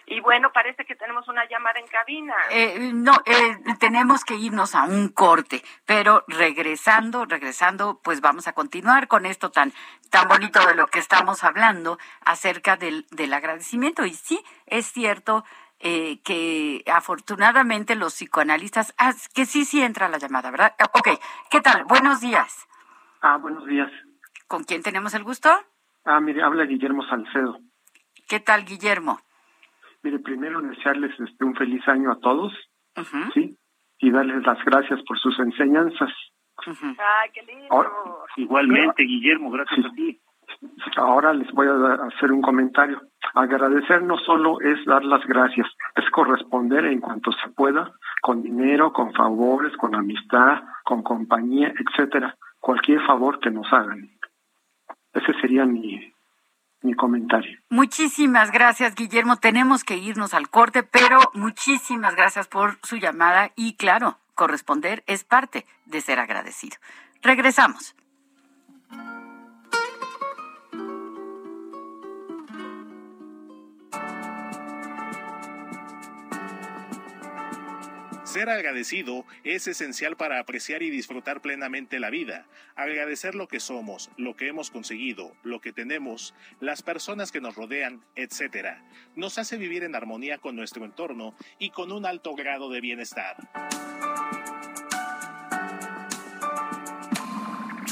Y 0.05 0.19
bueno, 0.19 0.51
parece 0.51 0.85
que 0.85 0.95
tenemos 0.95 1.27
una 1.27 1.47
llamada 1.47 1.79
en 1.79 1.87
cabina. 1.87 2.35
Eh, 2.51 2.91
no, 2.93 3.13
eh, 3.25 3.57
tenemos 3.79 4.25
que 4.25 4.35
irnos 4.35 4.75
a 4.75 4.83
un 4.83 5.09
corte, 5.09 5.63
pero 5.85 6.25
regresando, 6.27 7.25
regresando, 7.25 8.01
pues 8.03 8.21
vamos 8.21 8.47
a 8.47 8.53
continuar 8.53 9.07
con 9.07 9.25
esto 9.25 9.49
tan, 9.51 9.71
tan 10.09 10.27
bonito 10.27 10.65
de 10.65 10.75
lo 10.75 10.87
que 10.87 10.99
estamos 10.99 11.43
hablando 11.43 11.97
acerca 12.25 12.75
del, 12.75 13.05
del 13.11 13.33
agradecimiento. 13.33 14.05
Y 14.05 14.13
sí, 14.13 14.43
es 14.65 14.91
cierto 14.91 15.45
eh, 15.79 16.21
que 16.23 16.81
afortunadamente 16.89 17.95
los 17.95 18.13
psicoanalistas, 18.13 18.93
ah, 18.97 19.13
que 19.33 19.45
sí, 19.45 19.65
sí 19.65 19.81
entra 19.81 20.07
la 20.07 20.17
llamada, 20.17 20.49
¿verdad? 20.49 20.73
Ah, 20.79 20.89
ok, 20.93 21.09
¿qué 21.49 21.59
tal? 21.59 21.83
Buenos 21.85 22.21
días. 22.21 22.67
Ah, 23.21 23.37
buenos 23.37 23.65
días. 23.65 23.91
¿Con 24.47 24.63
quién 24.63 24.81
tenemos 24.81 25.13
el 25.13 25.23
gusto? 25.23 25.49
Ah, 26.05 26.19
mire, 26.19 26.41
habla 26.41 26.63
Guillermo 26.65 27.03
Salcedo. 27.07 27.59
¿Qué 28.29 28.39
tal, 28.39 28.63
Guillermo? 28.63 29.19
Mire, 30.03 30.19
primero 30.19 30.61
desearles 30.61 31.17
este, 31.19 31.45
un 31.45 31.55
feliz 31.55 31.87
año 31.87 32.11
a 32.11 32.19
todos, 32.19 32.53
¿sí? 33.33 33.57
Y 33.99 34.11
darles 34.11 34.45
las 34.45 34.63
gracias 34.65 35.01
por 35.03 35.17
sus 35.17 35.39
enseñanzas. 35.39 36.11
Ay, 36.67 37.29
qué 37.33 37.41
lindo. 37.43 37.67
igualmente, 38.35 39.03
Guillermo, 39.03 39.49
gracias 39.49 39.85
a 39.85 39.91
ti. 39.93 40.19
Ahora 40.97 41.33
les 41.33 41.49
voy 41.51 41.67
a 41.67 41.93
hacer 42.05 42.31
un 42.31 42.41
comentario. 42.41 43.01
Agradecer 43.33 44.03
no 44.03 44.17
solo 44.17 44.59
es 44.61 44.83
dar 44.85 45.03
las 45.03 45.25
gracias, 45.25 45.67
es 45.95 46.09
corresponder 46.11 46.85
en 46.85 46.99
cuanto 46.99 47.31
se 47.31 47.49
pueda, 47.49 47.91
con 48.21 48.43
dinero, 48.43 48.93
con 48.93 49.13
favores, 49.13 49.75
con 49.77 49.95
amistad, 49.95 50.61
con 50.83 51.01
compañía, 51.01 51.73
etcétera. 51.79 52.35
Cualquier 52.59 53.01
favor 53.05 53.39
que 53.39 53.49
nos 53.49 53.71
hagan. 53.73 54.09
Ese 55.13 55.33
sería 55.41 55.65
mi, 55.65 56.12
mi 56.83 56.93
comentario. 56.93 57.59
Muchísimas 57.69 58.51
gracias, 58.51 58.95
Guillermo. 58.95 59.37
Tenemos 59.37 59.83
que 59.83 59.97
irnos 59.97 60.33
al 60.33 60.49
corte, 60.49 60.83
pero 60.83 61.19
muchísimas 61.33 62.15
gracias 62.15 62.47
por 62.47 62.77
su 62.83 62.97
llamada 62.97 63.51
y 63.55 63.75
claro, 63.75 64.19
corresponder 64.35 65.03
es 65.07 65.23
parte 65.23 65.65
de 65.85 66.01
ser 66.01 66.19
agradecido. 66.19 66.77
Regresamos. 67.21 67.95
Ser 78.33 78.49
agradecido 78.49 79.27
es 79.43 79.67
esencial 79.67 80.17
para 80.17 80.39
apreciar 80.39 80.81
y 80.81 80.89
disfrutar 80.89 81.39
plenamente 81.39 81.99
la 81.99 82.09
vida. 82.09 82.47
Agradecer 82.75 83.35
lo 83.35 83.47
que 83.47 83.59
somos, 83.59 84.09
lo 84.17 84.35
que 84.35 84.47
hemos 84.47 84.71
conseguido, 84.71 85.35
lo 85.43 85.61
que 85.61 85.71
tenemos, 85.71 86.33
las 86.59 86.81
personas 86.81 87.31
que 87.31 87.41
nos 87.41 87.53
rodean, 87.55 88.03
etc. 88.15 88.79
Nos 89.15 89.37
hace 89.37 89.57
vivir 89.57 89.83
en 89.83 89.93
armonía 89.93 90.39
con 90.39 90.55
nuestro 90.55 90.83
entorno 90.83 91.35
y 91.59 91.69
con 91.69 91.91
un 91.91 92.07
alto 92.07 92.33
grado 92.33 92.71
de 92.71 92.81
bienestar. 92.81 93.37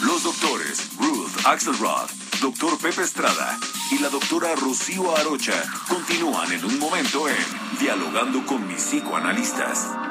Los 0.03 0.23
doctores 0.23 0.97
Ruth 0.97 1.45
Axelrod, 1.45 2.09
doctor 2.41 2.81
Pepe 2.81 3.03
Estrada 3.03 3.59
y 3.91 3.99
la 3.99 4.09
doctora 4.09 4.55
Rocío 4.55 5.15
Arocha 5.15 5.63
continúan 5.87 6.51
en 6.51 6.65
un 6.65 6.79
momento 6.79 7.29
en 7.29 7.35
Dialogando 7.79 8.43
con 8.47 8.67
mis 8.67 8.81
psicoanalistas. 8.81 10.10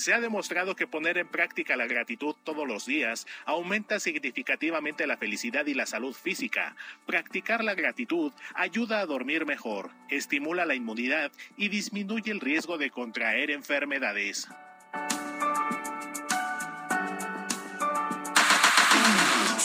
Se 0.00 0.14
ha 0.14 0.20
demostrado 0.20 0.76
que 0.76 0.86
poner 0.86 1.18
en 1.18 1.28
práctica 1.28 1.76
la 1.76 1.86
gratitud 1.86 2.34
todos 2.42 2.66
los 2.66 2.86
días 2.86 3.26
aumenta 3.44 4.00
significativamente 4.00 5.06
la 5.06 5.18
felicidad 5.18 5.66
y 5.66 5.74
la 5.74 5.84
salud 5.84 6.14
física. 6.14 6.74
Practicar 7.04 7.62
la 7.62 7.74
gratitud 7.74 8.32
ayuda 8.54 9.00
a 9.00 9.04
dormir 9.04 9.44
mejor, 9.44 9.90
estimula 10.08 10.64
la 10.64 10.74
inmunidad 10.74 11.32
y 11.58 11.68
disminuye 11.68 12.32
el 12.32 12.40
riesgo 12.40 12.78
de 12.78 12.88
contraer 12.88 13.50
enfermedades. 13.50 14.48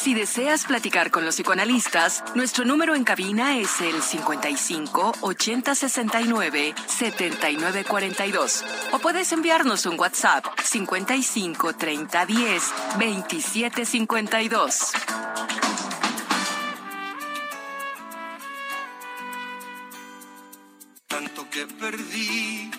Si 0.06 0.14
deseas 0.14 0.66
platicar 0.66 1.10
con 1.10 1.26
los 1.26 1.34
psicoanalistas, 1.34 2.24
nuestro 2.36 2.64
número 2.64 2.94
en 2.94 3.04
cabina 3.04 3.58
es 3.58 3.82
el 3.82 4.04
55 4.04 5.14
80 5.20 5.74
69 5.74 6.76
79 6.86 7.86
42. 7.86 8.64
O 8.92 9.00
puedes 9.00 9.32
enviarnos 9.32 9.88
un 9.88 10.00
WhatsApp 10.00 10.46
55 10.64 11.74
30 11.74 12.24
10 12.24 12.64
27 13.00 13.84
52. 13.84 14.92
Tanto 21.08 21.50
que 21.50 21.66
perdí 21.66 22.70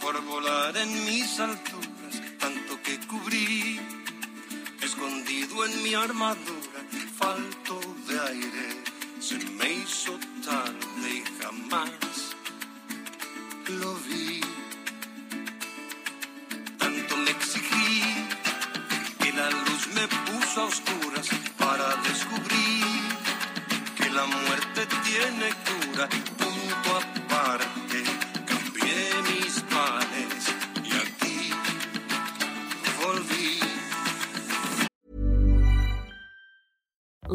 por 0.00 0.20
volar 0.24 0.76
en 0.76 1.04
mis 1.04 1.38
alturas, 1.38 2.20
tanto 2.40 2.82
que 2.82 2.98
cubrí 3.06 3.97
en 5.64 5.82
mi 5.82 5.94
armadura, 5.94 6.80
falto 7.18 7.80
de 8.06 8.20
aire, 8.20 8.82
se 9.20 9.38
me 9.58 9.72
hizo 9.72 10.18
tarde 10.44 11.08
y 11.10 11.24
jamás 11.42 11.90
lo 13.80 13.94
vi. 14.06 14.40
Tanto 16.78 17.16
le 17.24 17.30
exigí 17.30 18.02
que 19.20 19.32
la 19.32 19.50
luz 19.50 19.82
me 19.94 20.06
puso 20.26 20.60
a 20.60 20.64
oscuras 20.66 21.28
para 21.58 21.96
descubrir 22.08 22.84
que 23.96 24.10
la 24.10 24.26
muerte 24.26 24.86
tiene 25.04 25.48
cura, 25.68 26.08
punto 26.38 26.90
aparte, 26.96 27.17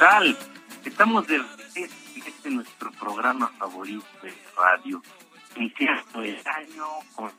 tal? 0.00 0.34
Estamos 0.82 1.26
de 1.26 1.42
este 1.76 2.50
nuestro 2.50 2.90
programa 2.92 3.48
favorito 3.58 4.06
de 4.22 4.32
radio, 4.56 5.02
iniciando 5.56 6.22
el 6.22 6.38
año 6.46 6.86
con 7.14 7.30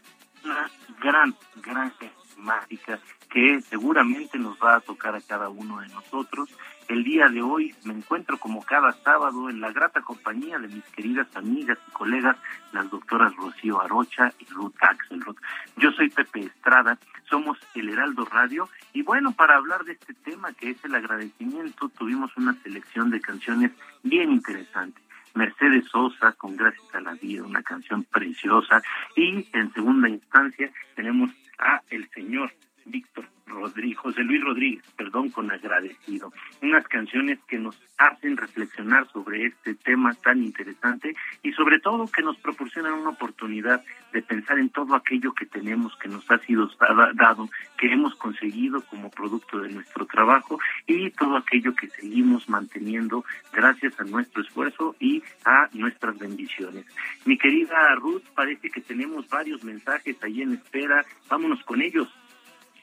una 0.45 0.69
gran, 1.01 1.35
gran 1.55 1.91
temática 2.35 2.99
que 3.31 3.61
seguramente 3.63 4.37
nos 4.37 4.59
va 4.59 4.75
a 4.75 4.79
tocar 4.79 5.15
a 5.15 5.21
cada 5.21 5.49
uno 5.49 5.79
de 5.79 5.87
nosotros. 5.87 6.49
El 6.87 7.03
día 7.03 7.29
de 7.29 7.41
hoy 7.41 7.73
me 7.83 7.93
encuentro 7.93 8.37
como 8.37 8.61
cada 8.61 8.91
sábado 8.91 9.49
en 9.49 9.59
la 9.59 9.71
grata 9.71 10.01
compañía 10.01 10.59
de 10.59 10.67
mis 10.67 10.83
queridas 10.89 11.35
amigas 11.35 11.79
y 11.87 11.91
colegas, 11.93 12.37
las 12.73 12.87
doctoras 12.91 13.35
Rocío 13.37 13.81
Arocha 13.81 14.31
y 14.37 14.45
Ruth 14.53 14.75
Axelrod. 14.81 15.37
Yo 15.77 15.89
soy 15.93 16.11
Pepe 16.11 16.41
Estrada, 16.41 16.99
somos 17.31 17.57
el 17.73 17.89
Heraldo 17.89 18.25
Radio 18.25 18.69
y 18.93 19.01
bueno, 19.01 19.31
para 19.31 19.55
hablar 19.55 19.85
de 19.85 19.93
este 19.93 20.13
tema 20.13 20.51
que 20.53 20.71
es 20.71 20.85
el 20.85 20.93
agradecimiento, 20.93 21.89
tuvimos 21.97 22.35
una 22.35 22.53
selección 22.61 23.09
de 23.09 23.21
canciones 23.21 23.71
bien 24.03 24.31
interesantes. 24.31 25.01
Mercedes 25.33 25.85
Sosa 25.89 26.33
con 26.33 26.57
Gracias 26.57 26.93
a 26.93 26.99
la 26.99 27.13
Vida, 27.13 27.43
una 27.43 27.63
canción 27.63 28.03
preciosa. 28.03 28.83
Y 29.15 29.47
en 29.53 29.73
segunda 29.73 30.09
instancia 30.09 30.69
tenemos 30.93 31.31
a 31.57 31.81
el 31.89 32.09
señor 32.09 32.51
Víctor 32.85 33.25
Rodríguez, 33.51 33.97
José 33.97 34.23
Luis 34.23 34.41
Rodríguez, 34.41 34.83
perdón, 34.95 35.29
con 35.29 35.51
agradecido. 35.51 36.31
Unas 36.61 36.87
canciones 36.87 37.39
que 37.47 37.59
nos 37.59 37.77
hacen 37.97 38.37
reflexionar 38.37 39.07
sobre 39.11 39.45
este 39.47 39.75
tema 39.75 40.13
tan 40.15 40.43
interesante 40.43 41.15
y 41.43 41.51
sobre 41.51 41.79
todo 41.79 42.07
que 42.07 42.23
nos 42.23 42.37
proporcionan 42.37 42.93
una 42.93 43.09
oportunidad 43.09 43.83
de 44.13 44.21
pensar 44.21 44.57
en 44.57 44.69
todo 44.69 44.95
aquello 44.95 45.33
que 45.33 45.45
tenemos, 45.45 45.95
que 45.97 46.09
nos 46.09 46.29
ha 46.31 46.39
sido 46.39 46.69
dado, 47.15 47.49
que 47.77 47.91
hemos 47.91 48.15
conseguido 48.15 48.81
como 48.83 49.09
producto 49.09 49.59
de 49.59 49.69
nuestro 49.69 50.05
trabajo 50.05 50.59
y 50.87 51.09
todo 51.11 51.37
aquello 51.37 51.75
que 51.75 51.89
seguimos 51.89 52.49
manteniendo 52.49 53.23
gracias 53.53 53.99
a 53.99 54.03
nuestro 54.03 54.41
esfuerzo 54.41 54.95
y 54.99 55.21
a 55.45 55.69
nuestras 55.73 56.17
bendiciones. 56.17 56.85
Mi 57.25 57.37
querida 57.37 57.95
Ruth, 57.95 58.23
parece 58.35 58.69
que 58.69 58.81
tenemos 58.81 59.27
varios 59.29 59.63
mensajes 59.63 60.21
ahí 60.23 60.41
en 60.41 60.53
espera. 60.53 61.05
Vámonos 61.29 61.63
con 61.63 61.81
ellos. 61.81 62.07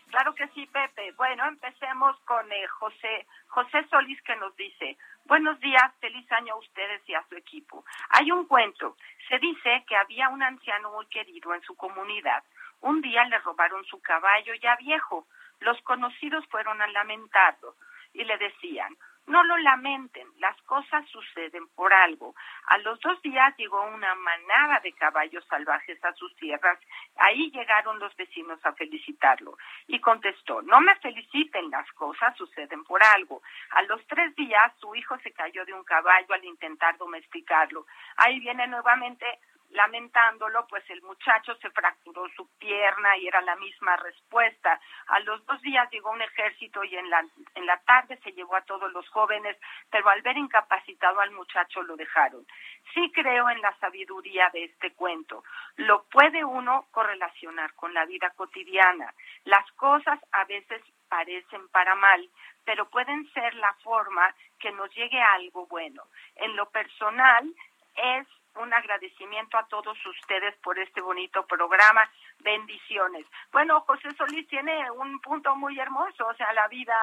Claro 0.08 0.34
que 0.34 0.48
sí, 0.48 0.66
Pepe. 0.66 1.12
Bueno, 1.12 1.46
empecemos 1.46 2.18
con 2.20 2.50
eh, 2.50 2.66
José, 2.66 3.26
José 3.48 3.86
Solís 3.88 4.20
que 4.22 4.36
nos 4.36 4.56
dice, 4.56 4.96
buenos 5.26 5.60
días, 5.60 5.92
feliz 6.00 6.30
año 6.32 6.54
a 6.54 6.58
ustedes 6.58 7.02
y 7.06 7.14
a 7.14 7.22
su 7.28 7.36
equipo. 7.36 7.84
Hay 8.10 8.30
un 8.32 8.46
cuento. 8.46 8.96
Se 9.28 9.38
dice 9.38 9.84
que 9.86 9.96
había 9.96 10.30
un 10.30 10.42
anciano 10.42 10.92
muy 10.92 11.06
querido 11.06 11.54
en 11.54 11.62
su 11.62 11.76
comunidad. 11.76 12.42
Un 12.80 13.02
día 13.02 13.24
le 13.24 13.38
robaron 13.40 13.84
su 13.84 14.00
caballo 14.00 14.54
ya 14.54 14.76
viejo. 14.76 15.26
Los 15.60 15.80
conocidos 15.82 16.46
fueron 16.46 16.80
a 16.80 16.86
lamentarlo 16.86 17.74
y 18.14 18.24
le 18.24 18.38
decían, 18.38 18.96
no 19.28 19.44
lo 19.44 19.56
lamenten, 19.58 20.26
las 20.38 20.60
cosas 20.62 21.06
suceden 21.08 21.68
por 21.76 21.92
algo. 21.92 22.34
A 22.66 22.78
los 22.78 22.98
dos 23.00 23.20
días 23.22 23.54
llegó 23.56 23.82
una 23.84 24.14
manada 24.14 24.80
de 24.80 24.92
caballos 24.92 25.44
salvajes 25.46 26.02
a 26.04 26.12
sus 26.14 26.34
tierras. 26.36 26.78
Ahí 27.16 27.50
llegaron 27.50 27.98
los 27.98 28.14
vecinos 28.16 28.58
a 28.64 28.72
felicitarlo. 28.72 29.56
Y 29.86 30.00
contestó, 30.00 30.62
no 30.62 30.80
me 30.80 30.94
feliciten, 30.96 31.70
las 31.70 31.90
cosas 31.92 32.36
suceden 32.36 32.84
por 32.84 33.02
algo. 33.02 33.42
A 33.70 33.82
los 33.82 34.04
tres 34.06 34.34
días 34.34 34.72
su 34.80 34.94
hijo 34.94 35.16
se 35.18 35.32
cayó 35.32 35.64
de 35.64 35.74
un 35.74 35.84
caballo 35.84 36.34
al 36.34 36.44
intentar 36.44 36.96
domesticarlo. 36.96 37.86
Ahí 38.16 38.40
viene 38.40 38.66
nuevamente 38.66 39.26
Lamentándolo, 39.70 40.66
pues 40.66 40.88
el 40.90 41.02
muchacho 41.02 41.54
se 41.56 41.70
fracturó 41.70 42.26
su 42.36 42.48
pierna 42.58 43.16
y 43.18 43.28
era 43.28 43.40
la 43.42 43.56
misma 43.56 43.96
respuesta. 43.96 44.80
A 45.08 45.20
los 45.20 45.44
dos 45.46 45.60
días 45.60 45.90
llegó 45.90 46.10
un 46.10 46.22
ejército 46.22 46.82
y 46.84 46.96
en 46.96 47.10
la, 47.10 47.24
en 47.54 47.66
la 47.66 47.78
tarde 47.82 48.18
se 48.24 48.32
llevó 48.32 48.56
a 48.56 48.62
todos 48.62 48.90
los 48.92 49.08
jóvenes, 49.10 49.56
pero 49.90 50.08
al 50.08 50.22
ver 50.22 50.38
incapacitado 50.38 51.20
al 51.20 51.32
muchacho 51.32 51.82
lo 51.82 51.96
dejaron. 51.96 52.46
Sí 52.94 53.12
creo 53.12 53.50
en 53.50 53.60
la 53.60 53.76
sabiduría 53.78 54.48
de 54.52 54.64
este 54.64 54.94
cuento. 54.94 55.44
Lo 55.76 56.04
puede 56.04 56.44
uno 56.44 56.86
correlacionar 56.90 57.74
con 57.74 57.92
la 57.92 58.06
vida 58.06 58.30
cotidiana. 58.30 59.12
Las 59.44 59.70
cosas 59.72 60.18
a 60.32 60.44
veces 60.44 60.82
parecen 61.08 61.68
para 61.68 61.94
mal, 61.94 62.28
pero 62.64 62.88
pueden 62.88 63.30
ser 63.32 63.54
la 63.54 63.72
forma 63.82 64.34
que 64.58 64.70
nos 64.72 64.94
llegue 64.94 65.20
a 65.20 65.34
algo 65.34 65.66
bueno. 65.66 66.04
En 66.36 66.56
lo 66.56 66.70
personal 66.70 67.52
es 67.96 68.26
un 68.56 68.72
agradecimiento 68.72 69.56
a 69.56 69.66
todos 69.66 69.96
ustedes 70.06 70.54
por 70.56 70.78
este 70.78 71.00
bonito 71.00 71.46
programa. 71.46 72.02
Bendiciones. 72.40 73.26
Bueno, 73.52 73.80
José 73.82 74.10
Solís 74.16 74.48
tiene 74.48 74.90
un 74.90 75.20
punto 75.20 75.54
muy 75.56 75.78
hermoso, 75.78 76.26
o 76.26 76.34
sea, 76.34 76.52
la 76.52 76.68
vida 76.68 76.94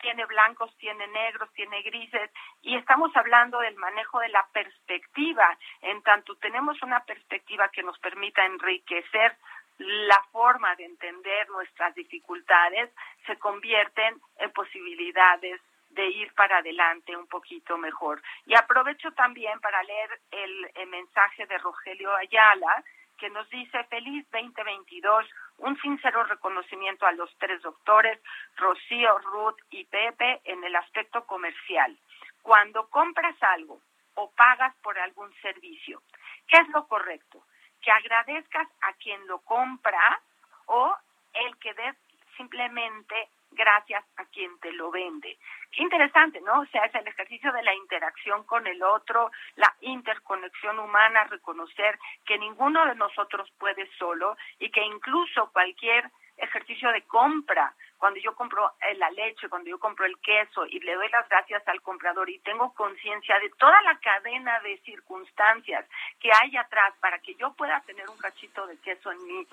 tiene 0.00 0.24
blancos, 0.26 0.74
tiene 0.78 1.06
negros, 1.08 1.52
tiene 1.52 1.82
grises, 1.82 2.30
y 2.62 2.76
estamos 2.76 3.14
hablando 3.16 3.58
del 3.60 3.76
manejo 3.76 4.18
de 4.20 4.30
la 4.30 4.46
perspectiva. 4.52 5.58
En 5.82 6.02
tanto 6.02 6.36
tenemos 6.36 6.80
una 6.82 7.00
perspectiva 7.04 7.68
que 7.68 7.82
nos 7.82 7.98
permita 7.98 8.44
enriquecer 8.44 9.36
la 9.78 10.22
forma 10.30 10.74
de 10.76 10.84
entender 10.84 11.48
nuestras 11.48 11.94
dificultades, 11.94 12.90
se 13.26 13.38
convierten 13.38 14.20
en 14.38 14.50
posibilidades 14.52 15.60
de 15.90 16.06
ir 16.06 16.32
para 16.34 16.58
adelante 16.58 17.16
un 17.16 17.26
poquito 17.26 17.76
mejor. 17.76 18.22
Y 18.46 18.54
aprovecho 18.54 19.10
también 19.12 19.60
para 19.60 19.82
leer 19.82 20.20
el, 20.30 20.88
mensaje 20.88 21.46
de 21.46 21.58
Rogelio 21.58 22.14
Ayala, 22.16 22.82
que 23.18 23.30
nos 23.30 23.48
dice 23.50 23.84
feliz 23.84 24.26
2022, 24.32 25.26
un 25.58 25.78
sincero 25.80 26.24
reconocimiento 26.24 27.06
a 27.06 27.12
los 27.12 27.30
tres 27.38 27.60
doctores, 27.62 28.18
Rocío, 28.56 29.18
Ruth 29.18 29.58
y 29.70 29.84
Pepe, 29.84 30.40
en 30.44 30.64
el 30.64 30.74
aspecto 30.74 31.26
comercial. 31.26 31.96
Cuando 32.42 32.88
compras 32.88 33.36
algo 33.42 33.80
o 34.14 34.30
pagas 34.32 34.74
por 34.76 34.98
algún 34.98 35.32
servicio, 35.42 36.02
¿qué 36.48 36.56
es 36.56 36.68
lo 36.70 36.86
correcto? 36.88 37.44
Que 37.82 37.90
agradezcas 37.90 38.68
a 38.80 38.92
quien 38.94 39.26
lo 39.26 39.40
compra 39.40 40.20
o 40.66 40.96
el 41.34 41.56
que 41.58 41.74
des 41.74 41.96
simplemente 42.36 43.28
gracias 43.52 44.04
a 44.16 44.24
quien 44.26 44.58
te 44.60 44.72
lo 44.72 44.90
vende. 44.90 45.38
Qué 45.72 45.82
interesante, 45.82 46.40
¿no? 46.40 46.60
O 46.60 46.66
sea, 46.66 46.84
es 46.84 46.94
el 46.94 47.06
ejercicio 47.06 47.52
de 47.52 47.62
la 47.62 47.74
interacción 47.74 48.44
con 48.44 48.66
el 48.66 48.82
otro, 48.82 49.30
la 49.56 49.74
interconexión 49.80 50.78
humana, 50.78 51.24
reconocer 51.24 51.98
que 52.24 52.38
ninguno 52.38 52.86
de 52.86 52.94
nosotros 52.94 53.50
puede 53.58 53.88
solo 53.98 54.36
y 54.58 54.70
que 54.70 54.82
incluso 54.82 55.50
cualquier 55.52 56.10
ejercicio 56.36 56.90
de 56.92 57.02
compra, 57.02 57.74
cuando 57.98 58.18
yo 58.20 58.34
compro 58.34 58.72
la 58.96 59.10
leche, 59.10 59.48
cuando 59.48 59.68
yo 59.68 59.78
compro 59.78 60.06
el 60.06 60.18
queso 60.20 60.64
y 60.66 60.80
le 60.80 60.94
doy 60.94 61.08
las 61.10 61.28
gracias 61.28 61.66
al 61.68 61.82
comprador 61.82 62.30
y 62.30 62.38
tengo 62.38 62.72
conciencia 62.74 63.38
de 63.38 63.50
toda 63.58 63.80
la 63.82 63.98
cadena 63.98 64.58
de 64.60 64.78
circunstancias 64.78 65.86
que 66.18 66.30
hay 66.32 66.56
atrás 66.56 66.94
para 67.00 67.18
que 67.18 67.34
yo 67.34 67.52
pueda 67.52 67.80
tener 67.82 68.08
un 68.08 68.16
cachito 68.16 68.66
de 68.66 68.78
queso 68.78 69.12
en 69.12 69.26
mi 69.26 69.46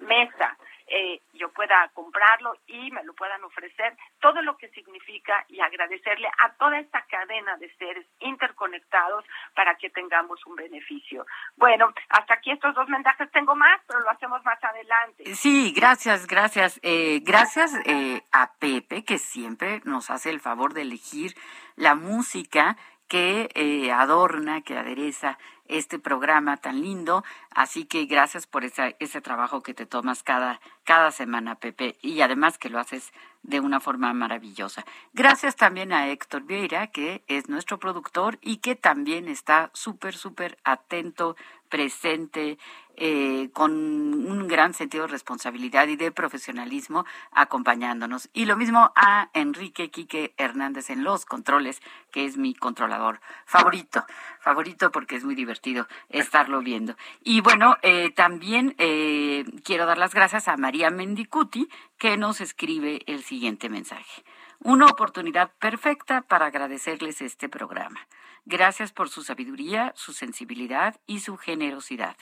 mesa, 0.00 0.56
eh, 0.88 1.20
yo 1.32 1.50
pueda 1.50 1.90
comprarlo 1.94 2.56
y 2.68 2.90
me 2.92 3.02
lo 3.02 3.12
puedan 3.14 3.42
ofrecer, 3.42 3.96
todo 4.20 4.40
lo 4.42 4.56
que 4.56 4.68
significa 4.68 5.44
y 5.48 5.60
agradecerle 5.60 6.28
a 6.38 6.52
toda 6.54 6.78
esta 6.78 7.02
cadena 7.10 7.56
de 7.56 7.74
seres 7.74 8.06
interconectados 8.20 9.24
para 9.54 9.74
que 9.76 9.90
tengamos 9.90 10.44
un 10.46 10.54
beneficio. 10.54 11.26
Bueno, 11.56 11.92
hasta 12.08 12.34
aquí 12.34 12.52
estos 12.52 12.74
dos 12.76 12.88
mensajes 12.88 13.30
tengo 13.32 13.56
más, 13.56 13.80
pero 13.88 14.00
lo 14.00 14.10
hacemos 14.10 14.44
más 14.44 14.62
adelante. 14.62 15.34
Sí, 15.34 15.72
gracias, 15.74 16.28
gracias. 16.28 16.78
Eh, 16.84 17.20
gracias 17.24 17.74
eh, 17.84 18.22
a 18.30 18.52
Pepe, 18.60 19.04
que 19.04 19.18
siempre 19.18 19.80
nos 19.84 20.10
hace 20.10 20.30
el 20.30 20.40
favor 20.40 20.72
de 20.72 20.82
elegir 20.82 21.34
la 21.74 21.96
música 21.96 22.76
que 23.08 23.50
eh, 23.54 23.92
adorna, 23.92 24.62
que 24.62 24.76
adereza 24.76 25.38
este 25.68 25.98
programa 25.98 26.56
tan 26.56 26.80
lindo. 26.80 27.24
Así 27.50 27.84
que 27.84 28.06
gracias 28.06 28.46
por 28.46 28.64
ese, 28.64 28.96
ese 28.98 29.20
trabajo 29.20 29.62
que 29.62 29.74
te 29.74 29.86
tomas 29.86 30.22
cada, 30.22 30.60
cada 30.84 31.10
semana, 31.10 31.56
Pepe, 31.56 31.96
y 32.02 32.20
además 32.20 32.58
que 32.58 32.70
lo 32.70 32.78
haces 32.78 33.12
de 33.42 33.60
una 33.60 33.80
forma 33.80 34.12
maravillosa. 34.12 34.84
Gracias 35.12 35.54
también 35.54 35.92
a 35.92 36.08
Héctor 36.08 36.42
Vieira, 36.42 36.88
que 36.88 37.22
es 37.28 37.48
nuestro 37.48 37.78
productor 37.78 38.38
y 38.40 38.56
que 38.58 38.74
también 38.74 39.28
está 39.28 39.70
súper, 39.72 40.14
súper 40.14 40.58
atento, 40.64 41.36
presente, 41.68 42.58
eh, 42.98 43.50
con 43.52 43.72
un 43.72 44.48
gran 44.48 44.72
sentido 44.72 45.04
de 45.04 45.12
responsabilidad 45.12 45.86
y 45.88 45.96
de 45.96 46.10
profesionalismo 46.12 47.04
acompañándonos. 47.30 48.30
Y 48.32 48.46
lo 48.46 48.56
mismo 48.56 48.90
a 48.96 49.28
Enrique 49.34 49.90
Quique 49.90 50.32
Hernández 50.38 50.88
en 50.88 51.04
los 51.04 51.26
controles, 51.26 51.82
que 52.10 52.24
es 52.24 52.38
mi 52.38 52.54
controlador 52.54 53.20
favorito, 53.44 54.06
favorito 54.40 54.90
porque 54.90 55.16
es 55.16 55.24
muy 55.24 55.34
divertido 55.34 55.86
estarlo 56.08 56.60
viendo. 56.60 56.96
Y 57.22 57.42
bueno, 57.42 57.76
eh, 57.82 58.10
también 58.12 58.74
eh, 58.78 59.44
quiero 59.62 59.84
dar 59.84 59.98
las 59.98 60.14
gracias 60.14 60.48
a 60.48 60.56
María 60.56 60.90
Mendicuti, 60.90 61.68
que 61.98 62.16
nos 62.16 62.40
escribe 62.40 63.02
el 63.06 63.22
siguiente 63.22 63.68
mensaje. 63.68 64.24
Una 64.60 64.86
oportunidad 64.86 65.52
perfecta 65.58 66.22
para 66.22 66.46
agradecerles 66.46 67.20
este 67.20 67.50
programa. 67.50 68.00
Gracias 68.48 68.92
por 68.92 69.08
su 69.08 69.24
sabiduría, 69.24 69.92
su 69.96 70.12
sensibilidad 70.12 71.00
y 71.08 71.18
su 71.18 71.36
generosidad. 71.36 72.16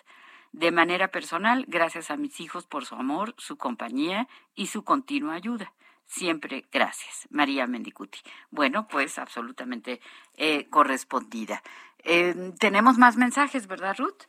De 0.52 0.70
manera 0.70 1.08
personal, 1.08 1.66
gracias 1.68 2.10
a 2.10 2.16
mis 2.16 2.40
hijos 2.40 2.66
por 2.66 2.86
su 2.86 2.94
amor, 2.94 3.34
su 3.36 3.58
compañía 3.58 4.26
y 4.54 4.68
su 4.68 4.84
continua 4.84 5.34
ayuda. 5.34 5.72
siempre 6.06 6.64
gracias. 6.72 7.26
María 7.30 7.66
Mendicuti. 7.66 8.20
Bueno, 8.50 8.86
pues 8.88 9.18
absolutamente 9.18 10.00
eh, 10.36 10.68
correspondida. 10.70 11.62
Eh, 12.04 12.52
tenemos 12.58 12.96
más 12.98 13.16
mensajes, 13.16 13.66
¿verdad, 13.66 13.96
Ruth? 13.98 14.22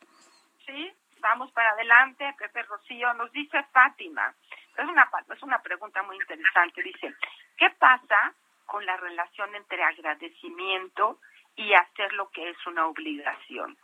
Sí, 0.65 0.91
vamos 1.19 1.51
para 1.51 1.69
adelante. 1.71 2.33
Pepe 2.37 2.63
Rocío 2.63 3.13
nos 3.13 3.31
dice 3.31 3.63
Fátima. 3.71 4.33
Es 4.77 4.87
una, 4.89 5.09
es 5.33 5.43
una 5.43 5.59
pregunta 5.61 6.01
muy 6.03 6.17
interesante. 6.17 6.81
Dice, 6.81 7.13
¿qué 7.57 7.69
pasa 7.77 8.33
con 8.65 8.85
la 8.85 8.97
relación 8.97 9.53
entre 9.55 9.83
agradecimiento 9.83 11.19
y 11.19 11.34
hacer 11.73 12.13
lo 12.13 12.29
que 12.29 12.49
es 12.49 12.67
una 12.67 12.87
obligación? 12.87 13.77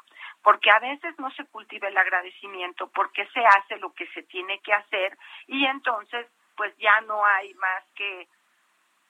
Porque 0.43 0.71
a 0.71 0.79
veces 0.79 1.17
no 1.19 1.29
se 1.31 1.45
cultiva 1.45 1.87
el 1.87 1.97
agradecimiento 1.97 2.89
porque 2.91 3.25
se 3.27 3.45
hace 3.45 3.77
lo 3.77 3.93
que 3.93 4.07
se 4.07 4.23
tiene 4.23 4.59
que 4.59 4.73
hacer 4.73 5.17
y 5.47 5.65
entonces 5.65 6.27
pues 6.55 6.75
ya 6.77 6.99
no 7.01 7.25
hay 7.25 7.53
más 7.55 7.83
que 7.95 8.27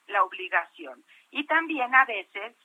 la 0.07 0.23
obligación. 0.23 1.03
Y 1.31 1.45
también 1.45 1.93
a 1.95 2.05
veces, 2.05 2.55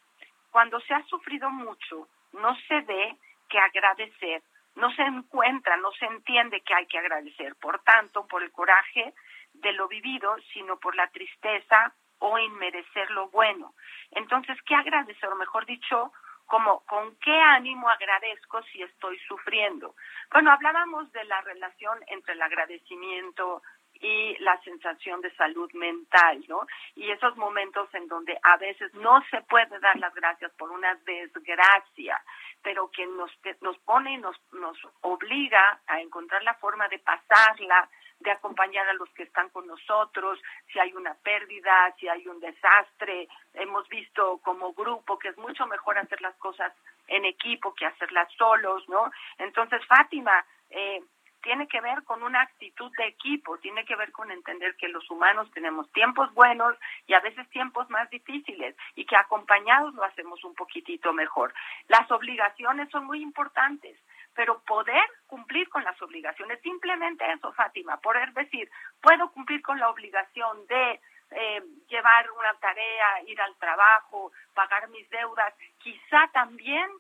cuando 0.51 0.81
se 0.81 0.95
ha 0.95 1.03
sufrido 1.05 1.51
mucho, 1.51 2.09
no 2.33 2.57
se 2.69 2.81
ve 2.83 3.17
que 3.49 3.59
agradecer, 3.59 4.43
no 4.75 4.91
se 4.93 5.03
encuentra, 5.03 5.77
no 5.77 5.91
se 5.93 6.07
entiende 6.07 6.61
que 6.61 6.75
hay 6.75 6.87
que 6.87 6.99
agradecer, 6.99 7.55
por 7.57 7.83
tanto, 7.83 8.27
por 8.27 8.43
el 8.43 8.53
coraje 8.53 9.15
de 9.55 9.73
lo 9.73 9.89
vivido, 9.89 10.37
sino 10.53 10.79
por 10.79 10.95
la 10.97 11.09
tristeza 11.09 11.95
o 12.19 12.39
inmerecer 12.39 13.11
lo 13.11 13.29
bueno. 13.29 13.75
Entonces, 14.11 14.57
¿qué 14.67 14.75
agradecer? 14.75 15.29
O 15.29 15.37
mejor 15.37 15.67
dicho, 15.67 16.13
como 16.47 16.81
con 16.87 17.17
qué 17.17 17.37
ánimo 17.39 17.89
agradezco 17.89 18.63
si 18.65 18.83
estoy 18.83 19.19
sufriendo. 19.29 19.95
Bueno, 20.31 20.53
hablábamos 20.53 21.11
de 21.13 21.25
la 21.25 21.41
relación 21.43 21.99
entre 22.07 22.35
el 22.35 22.43
agradecimiento 22.43 23.63
y 24.01 24.37
la 24.41 24.61
sensación 24.63 25.21
de 25.21 25.35
salud 25.37 25.71
mental, 25.73 26.45
¿no? 26.49 26.67
Y 26.95 27.11
esos 27.11 27.37
momentos 27.37 27.93
en 27.95 28.07
donde 28.09 28.39
a 28.43 28.57
veces 28.57 28.93
no 28.95 29.23
se 29.31 29.41
puede 29.43 29.79
dar 29.79 29.97
las 29.99 30.15
gracias 30.15 30.53
por 30.53 30.71
una 30.71 30.95
desgracia, 31.07 32.21
pero 32.63 32.91
que 32.91 33.07
nos, 33.07 33.31
nos 33.61 33.79
pone 33.79 34.15
y 34.15 34.19
nos, 34.19 34.37
nos 34.53 34.77
obliga 35.03 35.81
a 35.87 36.01
encontrar 36.01 36.43
la 36.43 36.55
forma 36.55 36.89
de 36.89 36.99
pasarla, 36.99 37.89
de 38.21 38.31
acompañar 38.31 38.89
a 38.89 38.95
los 38.95 39.11
que 39.11 39.25
están 39.25 39.51
con 39.51 39.67
nosotros, 39.67 40.41
si 40.73 40.79
hay 40.79 40.93
una 40.95 41.15
pérdida, 41.15 41.95
si 41.99 42.09
hay 42.09 42.27
un 42.27 42.41
desastre. 42.41 43.29
Hemos 43.55 43.87
visto 43.89 44.39
como 44.39 44.73
grupo 44.73 45.19
que 45.19 45.29
es 45.29 45.37
mucho 45.37 45.67
mejor 45.67 45.99
hacer 45.99 46.21
las 46.23 46.35
cosas 46.37 46.73
en 47.09 47.25
equipo 47.25 47.75
que 47.75 47.87
hacerlas 47.87 48.33
solos, 48.37 48.89
¿no? 48.89 49.11
Entonces, 49.39 49.85
Fátima, 49.87 50.45
eh, 50.71 51.03
tiene 51.47 51.69
que 51.69 51.81
ver 51.81 52.03
con 52.03 52.25
una 52.25 52.43
actitud 52.43 52.91
de 52.97 53.07
equipo, 53.07 53.57
tiene 53.59 53.85
que 53.85 53.95
ver 53.95 54.11
con 54.11 54.33
entender 54.33 54.75
que 54.75 54.89
los 54.89 55.09
humanos 55.09 55.49
tenemos 55.53 55.89
tiempos 55.93 56.35
buenos 56.35 56.77
y 57.07 57.15
a 57.15 57.21
veces 57.21 57.49
tiempos 57.51 57.89
más 57.89 58.11
difíciles 58.11 58.75
y 58.97 59.05
que 59.07 59.15
acompañados 59.15 59.95
lo 59.95 60.03
hacemos 60.03 60.43
un 60.43 60.57
poquitito 60.57 61.13
mejor. 61.13 61.55
Las 61.87 62.11
obligaciones 62.11 62.91
son 62.91 63.05
muy 63.05 63.23
importantes, 63.23 63.97
pero 64.35 64.61
poder 64.63 65.09
cumplir 65.29 65.69
con 65.69 65.85
las 65.85 66.03
obligaciones, 66.03 66.61
simplemente 66.63 67.25
eso, 67.31 67.53
Fátima, 67.53 67.97
poder 67.99 68.33
decir, 68.33 68.69
puedo 69.01 69.31
cumplir 69.31 69.63
con 69.63 69.79
la 69.79 69.89
obligación 69.89 70.67
de 70.67 71.01
eh, 71.31 71.63
llevar 71.89 72.29
una 72.33 72.55
tarea, 72.55 73.23
ir 73.29 73.41
al 73.41 73.55
trabajo, 73.55 74.33
pagar 74.53 74.89
mis 74.89 75.09
deudas, 75.11 75.55
quizá 75.79 76.27
también 76.33 76.91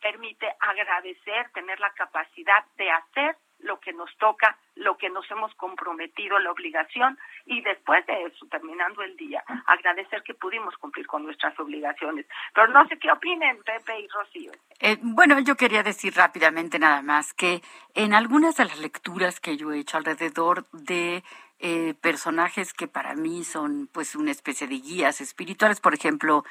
permite 0.00 0.46
agradecer, 0.60 1.50
tener 1.50 1.80
la 1.80 1.90
capacidad 1.90 2.64
de 2.76 2.88
hacer 2.88 3.36
lo 3.60 3.80
que 3.80 3.92
nos 3.92 4.10
toca, 4.18 4.56
lo 4.74 4.96
que 4.96 5.08
nos 5.10 5.28
hemos 5.30 5.54
comprometido, 5.54 6.38
la 6.38 6.50
obligación, 6.50 7.18
y 7.46 7.62
después 7.62 8.04
de 8.06 8.24
eso, 8.24 8.46
terminando 8.46 9.02
el 9.02 9.16
día, 9.16 9.42
agradecer 9.66 10.22
que 10.22 10.34
pudimos 10.34 10.76
cumplir 10.78 11.06
con 11.06 11.24
nuestras 11.24 11.58
obligaciones. 11.58 12.26
Pero 12.54 12.68
no 12.68 12.86
sé 12.88 12.98
qué 12.98 13.10
opinen 13.10 13.62
Pepe 13.62 14.00
y 14.00 14.08
Rocío. 14.08 14.52
Eh, 14.80 14.98
bueno, 15.00 15.38
yo 15.40 15.56
quería 15.56 15.82
decir 15.82 16.14
rápidamente 16.14 16.78
nada 16.78 17.02
más 17.02 17.32
que 17.32 17.62
en 17.94 18.14
algunas 18.14 18.56
de 18.56 18.66
las 18.66 18.78
lecturas 18.78 19.40
que 19.40 19.56
yo 19.56 19.72
he 19.72 19.78
hecho 19.78 19.96
alrededor 19.96 20.66
de 20.72 21.22
eh, 21.58 21.94
personajes 22.02 22.74
que 22.74 22.86
para 22.86 23.14
mí 23.14 23.42
son 23.42 23.88
pues 23.90 24.14
una 24.14 24.30
especie 24.30 24.66
de 24.66 24.76
guías 24.76 25.22
espirituales, 25.22 25.80
por 25.80 25.94
ejemplo, 25.94 26.44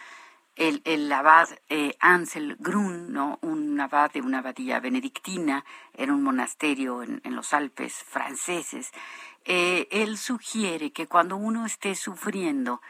el, 0.56 0.82
el 0.86 1.12
abad 1.12 1.50
eh, 1.70 1.96
Ansel 2.00 2.56
Grun, 2.60 3.12
¿no? 3.12 3.40
un 3.42 3.80
abad 3.80 4.12
de 4.12 4.22
una 4.22 4.40
abadía 4.40 4.80
benedictina 4.80 5.66
en 5.94 6.12
un 6.12 6.24
monasterio 6.24 7.04
en, 7.04 7.22
los 7.36 7.54
Alpes 7.54 7.94
franceses, 7.94 8.92
eh, 9.44 9.88
él 9.92 10.18
sugiere 10.18 10.92
que 10.92 11.08
cuando 11.08 11.36
uno 11.36 11.66
esté 11.66 11.96
sufriendo, 11.96 12.82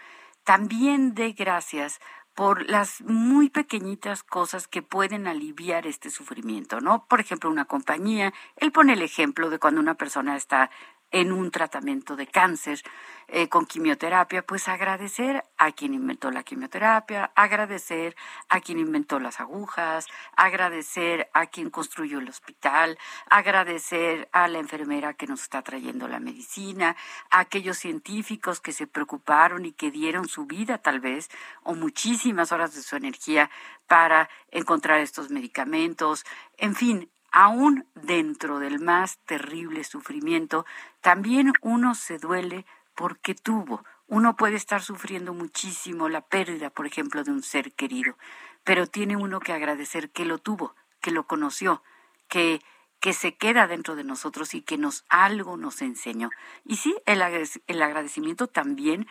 también 0.43 1.15
dé 1.15 1.32
gracias 1.32 1.99
por 2.36 2.69
las 2.69 3.01
muy 3.01 3.49
pequeñitas 3.49 4.21
cosas 4.21 4.67
que 4.67 4.82
pueden 4.82 5.25
aliviar 5.25 5.88
este 5.88 6.10
sufrimiento, 6.10 6.82
¿no? 6.82 7.06
Por 7.08 7.21
ejemplo, 7.21 7.49
una 7.49 7.63
compañía, 7.63 8.34
él 8.58 8.73
pone 8.73 8.93
el 8.93 9.01
ejemplo 9.01 9.49
de 9.49 9.58
cuando 9.58 9.80
una 9.80 9.95
persona 9.95 10.36
está 10.36 10.69
en 11.12 11.32
un 11.32 11.52
tratamiento 11.52 12.15
de 12.15 12.28
cáncer 12.28 12.82
eh, 13.28 13.50
con 13.50 13.65
quimioterapia, 13.65 14.44
pues 14.44 14.68
agradecer 14.68 15.44
a 15.58 15.72
quien 15.72 15.94
inventó 15.94 16.30
la 16.30 16.44
quimioterapia, 16.44 17.32
agradecer 17.36 18.15
a 18.50 18.60
quien 18.60 18.78
inventó 18.78 19.20
las 19.20 19.39
agujas, 19.39 20.06
agradecer 20.36 21.30
a 21.34 21.48
quien 21.48 21.72
construyó 21.72 22.20
el 22.20 22.30
hospital, 22.30 23.00
agradecer 23.30 24.30
a 24.32 24.48
la 24.48 24.60
enfermera 24.60 25.15
que 25.15 25.26
nos 25.26 25.41
está 25.41 25.63
trayendo 25.63 26.08
la 26.08 26.20
medicina, 26.20 26.96
a 27.32 27.39
aquellos 27.39 27.78
científicos 27.78 28.62
que 28.62 28.74
se 28.74 28.86
preocuparon 28.86 29.65
y 29.65 29.72
que 29.72 29.89
dieron 29.89 30.28
su 30.28 30.46
vida 30.46 30.78
tal 30.78 31.00
vez 31.00 31.30
o 31.63 31.74
muchísimas 31.74 32.52
horas 32.52 32.76
de 32.76 32.84
su 32.84 32.96
energía 32.96 33.50
para 33.88 34.30
encontrar 34.52 35.00
estos 35.00 35.32
medicamentos, 35.32 36.26
en 36.58 36.76
fin, 36.76 37.10
aún 37.36 37.86
dentro 37.95 38.60
del 38.60 38.80
más 38.80 39.19
terrible 39.26 39.84
sufrimiento, 39.84 40.65
también 41.02 41.52
uno 41.62 41.93
se 41.93 42.17
duele 42.17 42.65
porque 42.95 43.36
tuvo. 43.36 43.84
Uno 44.08 44.38
puede 44.38 44.56
estar 44.56 44.82
sufriendo 44.82 45.34
muchísimo 45.34 46.08
la 46.08 46.21
pérdida, 46.21 46.69
por 46.69 46.88
ejemplo, 46.88 47.26
de 47.26 47.32
un 47.32 47.43
ser 47.43 47.74
querido, 47.74 48.17
pero 48.63 48.88
tiene 48.88 49.17
uno 49.17 49.41
que 49.41 49.52
agradecer 49.52 50.12
que 50.12 50.24
lo 50.24 50.38
tuvo, 50.38 50.76
que 51.02 51.12
lo 51.12 51.28
conoció, 51.28 51.84
que 52.30 52.62
que 53.02 53.13
se 53.13 53.36
queda 53.36 53.67
dentro 53.67 53.95
de 53.95 54.04
nosotros 54.04 54.56
y 54.56 54.62
que 54.63 54.80
nos 54.80 55.06
algo 55.10 55.58
nos 55.58 55.84
enseñó. 55.84 56.32
Y 56.63 56.78
sí, 56.78 56.95
el, 57.06 57.21
agradecimiento 57.21 58.48
también 58.48 59.06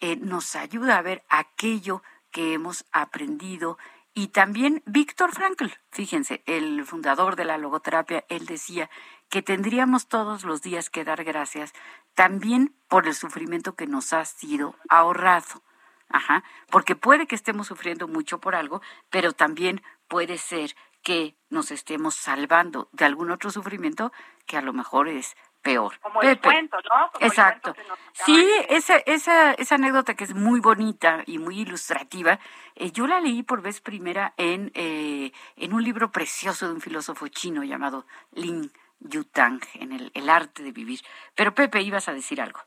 eh, 0.00 0.16
nos 0.16 0.56
ayuda 0.56 0.98
a 0.98 1.02
ver 1.02 1.22
aquello 1.28 2.02
que 2.32 2.54
hemos 2.54 2.84
aprendido 2.90 3.78
y 4.18 4.26
también 4.26 4.82
Víctor 4.84 5.32
Frankl, 5.32 5.66
fíjense, 5.92 6.42
el 6.46 6.84
fundador 6.84 7.36
de 7.36 7.44
la 7.44 7.56
logoterapia, 7.56 8.24
él 8.28 8.46
decía 8.46 8.90
que 9.30 9.42
tendríamos 9.42 10.08
todos 10.08 10.42
los 10.42 10.60
días 10.60 10.90
que 10.90 11.04
dar 11.04 11.22
gracias 11.22 11.72
también 12.14 12.74
por 12.88 13.06
el 13.06 13.14
sufrimiento 13.14 13.76
que 13.76 13.86
nos 13.86 14.12
ha 14.12 14.24
sido 14.24 14.74
ahorrado. 14.88 15.62
Ajá, 16.08 16.42
porque 16.68 16.96
puede 16.96 17.28
que 17.28 17.36
estemos 17.36 17.68
sufriendo 17.68 18.08
mucho 18.08 18.40
por 18.40 18.56
algo, 18.56 18.82
pero 19.08 19.34
también 19.34 19.82
puede 20.08 20.36
ser 20.36 20.74
que 21.04 21.36
nos 21.48 21.70
estemos 21.70 22.16
salvando 22.16 22.88
de 22.90 23.04
algún 23.04 23.30
otro 23.30 23.52
sufrimiento 23.52 24.10
que 24.46 24.56
a 24.56 24.62
lo 24.62 24.72
mejor 24.72 25.06
es 25.06 25.36
peor. 25.68 25.92
Como 26.00 26.22
el 26.22 26.38
cuento, 26.40 26.78
¿no? 26.88 27.26
Exacto. 27.26 27.74
sí, 28.12 28.46
esa, 28.68 28.96
esa, 28.98 29.52
esa 29.52 29.74
anécdota 29.74 30.14
que 30.14 30.24
es 30.24 30.34
muy 30.34 30.60
bonita 30.60 31.22
y 31.26 31.38
muy 31.38 31.60
ilustrativa, 31.60 32.38
eh, 32.74 32.90
yo 32.90 33.06
la 33.06 33.20
leí 33.20 33.42
por 33.42 33.60
vez 33.60 33.80
primera 33.80 34.32
en, 34.36 34.70
eh, 34.74 35.32
en 35.56 35.72
un 35.74 35.82
libro 35.82 36.10
precioso 36.10 36.66
de 36.66 36.74
un 36.74 36.80
filósofo 36.80 37.28
chino 37.28 37.62
llamado 37.64 38.06
Lin 38.32 38.70
Yutang, 39.00 39.60
en 39.74 39.92
el, 39.92 40.10
el 40.14 40.28
arte 40.28 40.62
de 40.62 40.72
vivir. 40.72 41.00
Pero 41.34 41.54
Pepe, 41.54 41.82
ibas 41.82 42.08
a 42.08 42.14
decir 42.14 42.40
algo. 42.40 42.60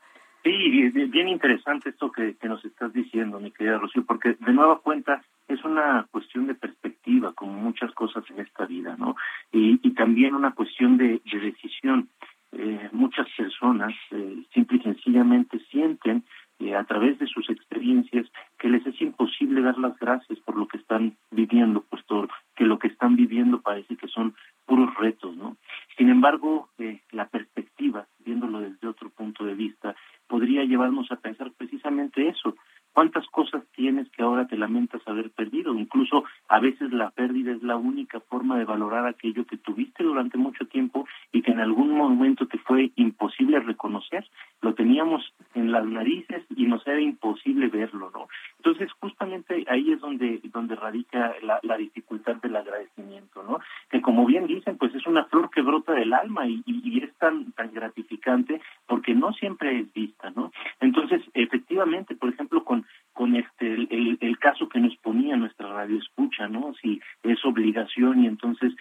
Sí, 0.44 0.90
bien 0.90 1.28
interesante 1.28 1.90
esto 1.90 2.10
que, 2.10 2.34
que 2.36 2.48
nos 2.48 2.64
estás 2.64 2.92
diciendo, 2.92 3.38
mi 3.38 3.52
querida 3.52 3.78
Rocío, 3.78 4.04
porque 4.04 4.36
de 4.40 4.52
nueva 4.52 4.80
cuenta 4.80 5.22
es 5.46 5.62
una 5.62 6.06
cuestión 6.10 6.48
de 6.48 6.54
perspectiva, 6.54 7.32
como 7.32 7.52
muchas 7.52 7.92
cosas 7.92 8.24
en 8.30 8.40
esta 8.40 8.66
vida, 8.66 8.96
¿no? 8.98 9.14
Y, 9.52 9.78
y 9.86 9.94
también 9.94 10.34
una 10.34 10.52
cuestión 10.52 10.96
de, 10.96 11.20
de 11.30 11.38
decisión 11.38 12.08
eh, 12.52 12.88
muchas 12.92 13.26
personas 13.36 13.94
eh, 14.10 14.44
simple 14.52 14.78
y 14.78 14.82
sencillamente 14.82 15.58
sienten 15.70 16.24
eh, 16.58 16.76
a 16.76 16.84
través 16.84 17.18
de 17.18 17.26
sus 17.26 17.48
experiencias 17.50 18.26
que 18.58 18.68
les 18.68 18.86
es 18.86 19.00
imposible 19.00 19.62
dar 19.62 19.76
las 19.78 19.98
gracias 19.98 20.38
por 20.40 20.56
lo 20.56 20.68
que 20.68 20.76
están 20.76 21.16
viviendo, 21.30 21.82
puesto 21.82 22.28
que 22.54 22.64
lo 22.64 22.78
que 22.78 22.86
están 22.86 23.16
viviendo 23.16 23.60
parece 23.60 23.96
que 23.96 24.06
son 24.06 24.34
puros 24.64 24.94
retos, 24.94 25.36
¿no? 25.36 25.56
Sin 25.96 26.08
embargo, 26.08 26.68
eh, 26.78 27.00
la 27.10 27.26
perspectiva, 27.26 28.06
viéndolo 28.24 28.60
desde 28.60 28.86
otro 28.86 29.10
punto 29.10 29.44
de 29.44 29.54
vista, 29.54 29.96
podría 30.28 30.64
llevarnos 30.64 31.10
a 31.10 31.16
pensar 31.16 31.50
precisamente 31.52 32.28
eso, 32.28 32.54
¿Cuántas 32.92 33.26
cosas 33.28 33.64
tienes 33.74 34.10
que 34.10 34.22
ahora 34.22 34.46
te 34.46 34.56
lamentas 34.56 35.00
haber 35.06 35.30
perdido? 35.30 35.74
Incluso 35.74 36.24
a 36.48 36.60
veces 36.60 36.92
la 36.92 37.10
pérdida 37.10 37.52
es 37.52 37.62
la 37.62 37.76
única 37.76 38.20
forma 38.20 38.58
de 38.58 38.64
valorar 38.64 39.06
aquello 39.06 39.46
que 39.46 39.56
tuviste 39.56 40.04
durante 40.04 40.36
mucho 40.36 40.66
tiempo 40.66 41.06
y 41.32 41.42
que 41.42 41.52
en 41.52 41.60
algún 41.60 41.90
momento 41.90 42.46
te 42.46 42.58
fue 42.58 42.92
imposible 42.96 43.60
reconocer. 43.60 44.26
Lo 44.60 44.74
teníamos 44.74 45.32
en 45.54 45.72
las 45.72 45.86
narices 45.86 46.44
y 46.54 46.66
nos 46.66 46.86
era 46.86 47.00
imposible 47.00 47.68
verlo, 47.68 48.10
¿no? 48.12 48.28
Entonces, 48.58 48.92
justamente 49.00 49.64
ahí 49.68 49.92
es 49.92 50.00
donde, 50.00 50.40
donde 50.52 50.76
radica 50.76 51.34
la, 51.42 51.76
dificultad 51.76 52.36
del 52.36 52.54
agradecimiento, 52.54 53.42
¿no? 53.42 53.58
Que 53.90 54.00
como 54.00 54.24
bien 54.24 54.46
dicen, 54.46 54.76
pues 54.76 54.94
es 54.94 55.06
una 55.06 55.24
flor 55.24 55.50
que 55.50 55.62
brota 55.62 55.92
del 55.92 56.12
alma 56.12 56.46
y, 56.46 56.62
y, 56.66 57.02
es 57.02 57.12
tan, 57.16 57.50
tan 57.52 57.72
gratificante 57.72 58.60
porque 58.86 59.14
no 59.14 59.32
siempre 59.32 59.80
es 59.80 59.92
vista, 59.92 60.30
¿no? 60.30 60.52
Entonces, 60.80 61.22
efectivamente, 61.34 62.14
por 62.14 62.28
ejemplo, 62.28 62.62
con, 62.62 62.86
con 63.12 63.34
este 63.34 63.72
el, 63.74 64.18
el, 64.20 64.38
caso 64.38 64.68
que 64.68 64.80
nos 64.80 64.96
ponía 64.96 65.36
nuestra 65.36 65.72
Si 66.80 67.00
es 67.22 67.44
obligación 67.44 68.24
y 68.24 68.26
entonces 68.26 68.72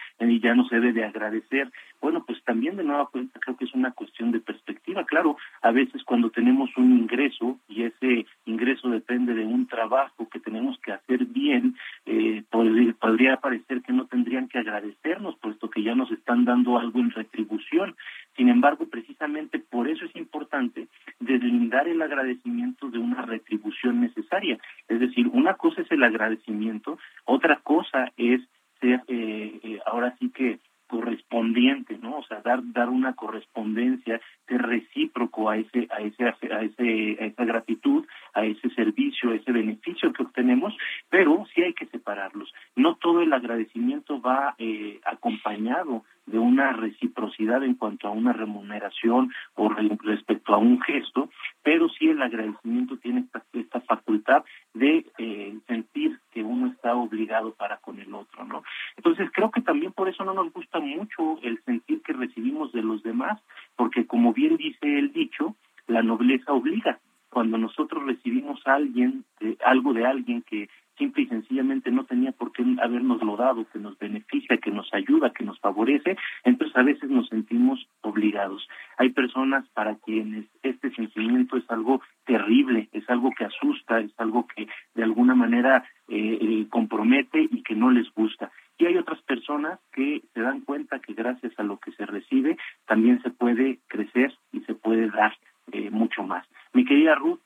ya 0.41 0.55
no 0.55 0.67
se 0.67 0.75
debe 0.75 0.93
de 0.93 1.05
agradecer. 1.05 1.71
Bueno, 2.01 2.23
pues 2.25 2.43
también 2.43 2.75
de 2.75 2.83
nueva 2.83 3.07
cuenta 3.07 3.39
creo 3.39 3.55
que 3.57 3.65
es 3.65 3.73
una 3.73 3.91
cuestión 3.91 4.31
de 4.31 4.39
perspectiva. 4.39 5.05
Claro, 5.05 5.37
a 5.61 5.71
veces 5.71 6.03
cuando 6.03 6.31
tenemos 6.31 6.75
un 6.77 6.97
ingreso 6.97 7.59
y 7.69 7.83
ese 7.83 8.25
ingreso 8.45 8.89
depende 8.89 9.33
de 9.35 9.45
un 9.45 9.67
trabajo 9.67 10.27
que 10.29 10.39
tenemos 10.39 10.79
que 10.79 10.93
hacer 10.93 11.25
bien, 11.25 11.75
eh, 12.05 12.43
podría, 12.49 12.93
podría 12.93 13.37
parecer 13.37 13.81
que 13.81 13.93
no 13.93 14.05
tendrían 14.07 14.47
que 14.47 14.57
agradecernos, 14.57 15.35
puesto 15.37 15.69
que 15.69 15.83
ya 15.83 15.93
nos 15.93 16.11
están 16.11 16.45
dando 16.45 16.79
algo 16.79 16.99
en 16.99 17.11
retribución. 17.11 17.95
Sin 18.35 18.49
embargo, 18.49 18.87
precisamente 18.89 19.59
por 19.59 19.87
eso 19.87 20.05
es 20.05 20.15
importante 20.15 20.87
deslindar 21.19 21.87
el 21.87 22.01
agradecimiento 22.01 22.89
de 22.89 22.97
una 22.97 23.21
retribución 23.21 24.01
necesaria. 24.01 24.57
Es 24.91 24.99
decir, 24.99 25.27
una 25.27 25.53
cosa 25.53 25.81
es 25.81 25.91
el 25.91 26.03
agradecimiento, 26.03 26.99
otra 27.23 27.61
cosa 27.63 28.11
es 28.17 28.41
ser 28.81 29.01
eh, 29.07 29.59
eh, 29.63 29.79
ahora 29.85 30.15
sí 30.19 30.29
que 30.31 30.59
correspondiente, 30.91 31.97
¿no? 32.01 32.17
O 32.17 32.23
sea, 32.25 32.41
dar 32.41 32.59
dar 32.73 32.89
una 32.89 33.13
correspondencia 33.13 34.19
de 34.49 34.57
recíproco 34.57 35.49
a 35.49 35.55
ese 35.55 35.87
a 35.89 36.01
ese 36.01 36.25
a 36.25 36.61
ese 36.61 37.17
a 37.21 37.25
esa 37.25 37.45
gratitud, 37.45 38.05
a 38.33 38.43
ese 38.43 38.69
servicio, 38.71 39.29
a 39.29 39.35
ese 39.35 39.53
beneficio 39.53 40.11
que 40.11 40.23
obtenemos, 40.23 40.75
pero 41.09 41.45
sí 41.55 41.61
hay 41.61 41.73
que 41.73 41.85
separarlos. 41.85 42.53
No 42.75 42.95
todo 42.95 43.21
el 43.21 43.31
agradecimiento 43.31 44.19
va 44.19 44.55
eh, 44.57 44.99
acompañado 45.05 46.03
de 46.25 46.39
una 46.39 46.73
reciprocidad 46.73 47.63
en 47.63 47.75
cuanto 47.75 48.07
a 48.07 48.11
una 48.11 48.33
remuneración 48.33 49.31
o 49.55 49.69
respecto 49.69 50.53
a 50.53 50.57
un 50.57 50.81
gesto, 50.81 51.29
pero 51.63 51.87
sí 51.89 52.09
el 52.09 52.21
agradecimiento 52.21 52.97
tiene 52.97 53.21
esta, 53.21 53.43
esta 53.53 53.81
facultad 53.81 54.43
de 54.81 55.05
eh, 55.19 55.59
sentir 55.67 56.19
que 56.31 56.41
uno 56.41 56.71
está 56.71 56.95
obligado 56.95 57.53
para 57.53 57.77
con 57.77 57.99
el 57.99 58.11
otro, 58.15 58.43
¿no? 58.45 58.63
Entonces 58.97 59.29
creo 59.31 59.51
que 59.51 59.61
también 59.61 59.91
por 59.91 60.09
eso 60.09 60.25
no 60.25 60.33
nos 60.33 60.51
gusta 60.51 60.79
mucho 60.79 61.39
el 61.43 61.61
sentir 61.65 62.01
que 62.01 62.13
recibimos 62.13 62.71
de 62.71 62.81
los 62.81 63.03
demás, 63.03 63.39
porque 63.75 64.07
como 64.07 64.33
bien 64.33 64.57
dice 64.57 64.97
el 64.97 65.13
dicho, 65.13 65.55
la 65.85 66.01
nobleza 66.01 66.51
obliga. 66.51 66.99
Cuando 67.29 67.59
nosotros 67.59 68.03
recibimos 68.05 68.59
alguien, 68.65 69.23
algo 69.63 69.93
de 69.93 70.05
alguien 70.05 70.41
que 70.41 70.67
simple 70.97 71.23
y 71.23 71.27
sencillamente 71.27 71.89
no 71.91 72.03
tenía 72.05 72.31
por 72.31 72.51
qué 72.51 72.63
habernos 72.81 73.21
lo 73.23 73.37
dado, 73.37 73.65
que 73.71 73.79
nos 73.79 73.97
beneficia, 73.97 74.57
que 74.57 74.71
nos 74.71 74.93
ayuda, 74.93 75.31
que 75.31 75.43
nos 75.43 75.59
favorece, 75.59 76.17
entonces 76.43 76.75
a 76.75 76.83
veces 76.83 77.09
nos 77.09 77.27
sentimos 77.29 77.87
obligados. 78.01 78.67
Hay 78.97 79.09
personas 79.09 79.67
para 79.69 79.95
quienes 79.95 80.45
este 80.61 80.91
sentimiento 80.91 81.57
es 81.57 81.69
algo 81.69 82.01
terrible, 82.31 82.87
es 82.93 83.09
algo 83.09 83.31
que 83.37 83.43
asusta, 83.43 83.99
es 83.99 84.17
algo 84.17 84.47
que 84.47 84.65
de 84.93 85.03
alguna 85.03 85.35
manera 85.35 85.83
eh, 86.07 86.37
eh, 86.39 86.67
compromete 86.69 87.41
y 87.41 87.61
que 87.61 87.75
no 87.75 87.91
les 87.91 88.09
gusta. 88.13 88.49
Y 88.77 88.85
hay 88.85 88.95
otras 88.97 89.21
personas 89.23 89.81
que 89.91 90.21
se 90.33 90.39
dan 90.39 90.61
cuenta 90.61 90.99
que 90.99 91.13
gracias 91.13 91.51
a 91.59 91.63
lo 91.63 91.77
que 91.77 91.91
se 91.91 92.05
recibe 92.05 92.57
también 92.85 93.21
se 93.21 93.31
puede 93.31 93.79
crecer 93.87 94.33
y 94.53 94.61
se 94.61 94.75
puede 94.75 95.09
dar 95.09 95.37
eh, 95.73 95.89
mucho 95.89 96.23
más. 96.23 96.47
Mi 96.71 96.85
querida 96.85 97.15
Ruth, 97.15 97.41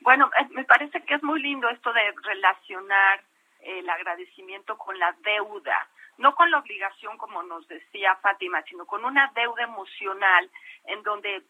bueno, 0.00 0.28
eh, 0.40 0.48
me 0.50 0.64
parece 0.64 1.02
que 1.02 1.14
es 1.14 1.22
muy 1.22 1.40
lindo 1.40 1.68
esto 1.68 1.92
de 1.92 2.12
relacionar 2.24 3.20
el 3.60 3.88
agradecimiento 3.88 4.76
con 4.78 4.98
la 4.98 5.14
deuda, 5.22 5.88
no 6.18 6.34
con 6.34 6.50
la 6.50 6.58
obligación 6.58 7.16
como 7.18 7.42
nos 7.44 7.68
decía 7.68 8.16
Fátima, 8.16 8.62
sino 8.62 8.84
con 8.86 9.04
una 9.04 9.30
deuda 9.34 9.62
emocional 9.62 10.50
en 10.86 11.02
donde 11.02 11.44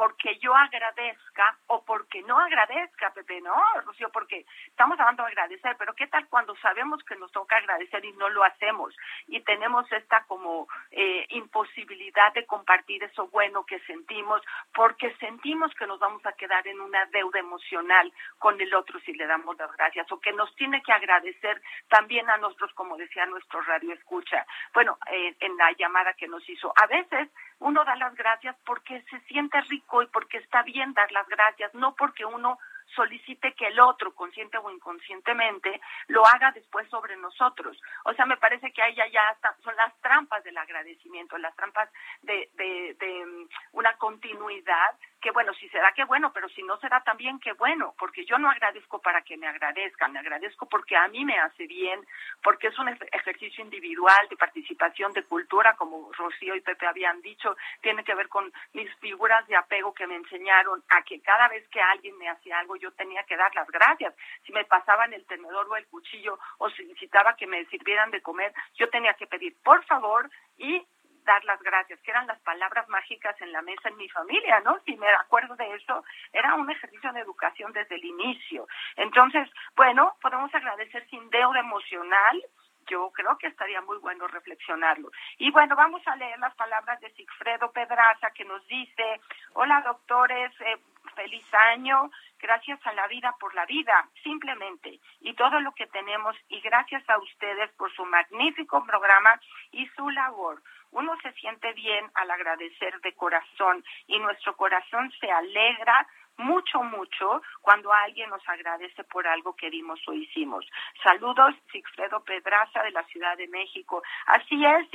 porque 0.00 0.38
yo 0.38 0.54
agradezca 0.56 1.58
o 1.66 1.84
porque 1.84 2.22
no 2.22 2.38
agradezca, 2.38 3.12
Pepe, 3.12 3.42
¿no, 3.42 3.54
Rocío? 3.84 4.08
Porque 4.10 4.46
estamos 4.68 4.98
hablando 4.98 5.24
de 5.24 5.28
agradecer, 5.28 5.76
pero 5.78 5.92
¿qué 5.92 6.06
tal 6.06 6.26
cuando 6.28 6.56
sabemos 6.56 7.04
que 7.04 7.16
nos 7.16 7.30
toca 7.32 7.58
agradecer 7.58 8.02
y 8.06 8.12
no 8.12 8.30
lo 8.30 8.42
hacemos? 8.42 8.96
Y 9.26 9.40
tenemos 9.40 9.92
esta 9.92 10.24
como 10.24 10.68
eh, 10.90 11.26
imposibilidad 11.28 12.32
de 12.32 12.46
compartir 12.46 13.04
eso 13.04 13.28
bueno 13.28 13.66
que 13.66 13.78
sentimos, 13.80 14.40
porque 14.72 15.14
sentimos 15.16 15.70
que 15.74 15.86
nos 15.86 15.98
vamos 15.98 16.24
a 16.24 16.32
quedar 16.32 16.66
en 16.66 16.80
una 16.80 17.04
deuda 17.12 17.38
emocional 17.38 18.10
con 18.38 18.58
el 18.58 18.74
otro 18.74 18.98
si 19.00 19.12
le 19.12 19.26
damos 19.26 19.58
las 19.58 19.70
gracias, 19.76 20.10
o 20.10 20.18
que 20.18 20.32
nos 20.32 20.56
tiene 20.56 20.80
que 20.80 20.92
agradecer 20.92 21.60
también 21.88 22.30
a 22.30 22.38
nosotros, 22.38 22.72
como 22.72 22.96
decía 22.96 23.26
nuestro 23.26 23.60
radio 23.60 23.92
escucha, 23.92 24.46
bueno, 24.72 24.96
eh, 25.12 25.36
en 25.40 25.58
la 25.58 25.72
llamada 25.72 26.14
que 26.14 26.26
nos 26.26 26.48
hizo. 26.48 26.72
A 26.74 26.86
veces 26.86 27.28
uno 27.60 27.84
da 27.84 27.94
las 27.96 28.14
gracias 28.14 28.56
porque 28.64 29.02
se 29.02 29.20
siente 29.20 29.60
rico 29.62 30.02
y 30.02 30.06
porque 30.08 30.38
está 30.38 30.62
bien 30.62 30.92
dar 30.92 31.10
las 31.12 31.28
gracias, 31.28 31.72
no 31.74 31.94
porque 31.94 32.24
uno 32.24 32.58
solicite 32.94 33.54
que 33.54 33.68
el 33.68 33.78
otro, 33.80 34.14
consciente 34.14 34.58
o 34.58 34.70
inconscientemente, 34.70 35.80
lo 36.08 36.26
haga 36.26 36.50
después 36.52 36.88
sobre 36.88 37.16
nosotros. 37.16 37.80
O 38.04 38.12
sea, 38.14 38.26
me 38.26 38.36
parece 38.36 38.72
que 38.72 38.82
ahí 38.82 38.94
ya, 38.94 39.06
ya 39.08 39.22
son 39.62 39.76
las 39.76 39.96
trampas 40.00 40.42
del 40.44 40.58
agradecimiento, 40.58 41.38
las 41.38 41.54
trampas 41.54 41.88
de, 42.22 42.50
de, 42.54 42.96
de 42.98 43.26
mm, 43.26 43.48
una 43.72 43.92
continuidad 43.96 44.98
que 45.20 45.30
bueno, 45.30 45.52
si 45.54 45.68
será 45.68 45.92
que 45.92 46.04
bueno, 46.04 46.32
pero 46.32 46.48
si 46.48 46.62
no 46.62 46.76
será 46.78 47.02
también 47.02 47.38
que 47.38 47.52
bueno, 47.52 47.94
porque 47.98 48.24
yo 48.24 48.38
no 48.38 48.50
agradezco 48.50 49.00
para 49.00 49.22
que 49.22 49.36
me 49.36 49.46
agradezcan, 49.46 50.12
me 50.12 50.18
agradezco 50.18 50.66
porque 50.66 50.96
a 50.96 51.08
mí 51.08 51.24
me 51.24 51.38
hace 51.38 51.66
bien, 51.66 52.06
porque 52.42 52.68
es 52.68 52.78
un 52.78 52.88
ejercicio 52.88 53.62
individual 53.62 54.26
de 54.28 54.36
participación, 54.36 55.12
de 55.12 55.24
cultura, 55.24 55.74
como 55.76 56.10
Rocío 56.12 56.54
y 56.54 56.60
Pepe 56.60 56.86
habían 56.86 57.20
dicho, 57.20 57.56
tiene 57.82 58.02
que 58.04 58.14
ver 58.14 58.28
con 58.28 58.50
mis 58.72 58.92
figuras 58.96 59.46
de 59.46 59.56
apego 59.56 59.94
que 59.94 60.06
me 60.06 60.16
enseñaron 60.16 60.82
a 60.88 61.02
que 61.02 61.20
cada 61.20 61.48
vez 61.48 61.68
que 61.68 61.80
alguien 61.80 62.16
me 62.18 62.28
hacía 62.28 62.58
algo 62.58 62.76
yo 62.76 62.90
tenía 62.92 63.22
que 63.24 63.36
dar 63.36 63.54
las 63.54 63.68
gracias. 63.68 64.14
Si 64.44 64.52
me 64.52 64.64
pasaban 64.64 65.12
el 65.12 65.26
tenedor 65.26 65.68
o 65.68 65.76
el 65.76 65.86
cuchillo 65.88 66.38
o 66.58 66.70
solicitaba 66.70 67.36
que 67.36 67.46
me 67.46 67.64
sirvieran 67.66 68.10
de 68.10 68.22
comer, 68.22 68.52
yo 68.74 68.88
tenía 68.88 69.14
que 69.14 69.26
pedir 69.26 69.54
por 69.62 69.84
favor 69.84 70.30
y 70.56 70.84
dar 71.24 71.44
las 71.44 71.60
gracias, 71.62 72.00
que 72.00 72.10
eran 72.10 72.26
las 72.26 72.40
palabras 72.40 72.88
mágicas 72.88 73.40
en 73.40 73.52
la 73.52 73.62
mesa 73.62 73.88
en 73.88 73.96
mi 73.96 74.08
familia, 74.08 74.60
¿no? 74.60 74.78
Si 74.84 74.96
me 74.96 75.08
acuerdo 75.08 75.54
de 75.56 75.74
eso, 75.74 76.04
era 76.32 76.54
un 76.54 76.70
ejercicio 76.70 77.12
de 77.12 77.20
educación 77.20 77.72
desde 77.72 77.96
el 77.96 78.04
inicio. 78.04 78.66
Entonces, 78.96 79.48
bueno, 79.76 80.14
podemos 80.20 80.54
agradecer 80.54 81.06
sin 81.08 81.28
deuda 81.30 81.60
emocional, 81.60 82.42
yo 82.90 83.10
creo 83.12 83.38
que 83.38 83.46
estaría 83.46 83.80
muy 83.82 83.98
bueno 83.98 84.26
reflexionarlo. 84.26 85.10
Y 85.38 85.50
bueno, 85.52 85.76
vamos 85.76 86.02
a 86.06 86.16
leer 86.16 86.38
las 86.40 86.54
palabras 86.56 87.00
de 87.00 87.10
Sigfredo 87.10 87.70
Pedraza 87.70 88.30
que 88.32 88.44
nos 88.44 88.66
dice, 88.66 89.20
hola 89.54 89.80
doctores, 89.82 90.50
eh, 90.60 90.76
feliz 91.14 91.46
año, 91.54 92.10
gracias 92.38 92.84
a 92.86 92.92
la 92.92 93.06
vida 93.06 93.34
por 93.38 93.54
la 93.54 93.64
vida, 93.66 94.08
simplemente, 94.22 94.98
y 95.20 95.34
todo 95.34 95.60
lo 95.60 95.72
que 95.72 95.86
tenemos, 95.86 96.36
y 96.48 96.60
gracias 96.60 97.08
a 97.08 97.18
ustedes 97.18 97.70
por 97.72 97.92
su 97.92 98.04
magnífico 98.06 98.84
programa 98.84 99.40
y 99.70 99.86
su 99.88 100.08
labor 100.10 100.60
uno 100.92 101.16
se 101.22 101.32
siente 101.32 101.72
bien 101.72 102.10
al 102.14 102.30
agradecer 102.30 103.00
de 103.00 103.14
corazón 103.14 103.84
y 104.06 104.18
nuestro 104.18 104.56
corazón 104.56 105.10
se 105.20 105.30
alegra 105.30 106.06
mucho, 106.40 106.82
mucho 106.82 107.42
cuando 107.60 107.92
alguien 107.92 108.30
nos 108.30 108.46
agradece 108.48 109.04
por 109.04 109.26
algo 109.26 109.54
que 109.54 109.70
dimos 109.70 110.00
o 110.08 110.12
hicimos. 110.12 110.66
Saludos, 111.02 111.54
Sigfredo 111.70 112.24
Pedraza 112.24 112.82
de 112.82 112.90
la 112.92 113.04
Ciudad 113.04 113.36
de 113.36 113.46
México. 113.48 114.02
Así 114.26 114.64
es, 114.64 114.88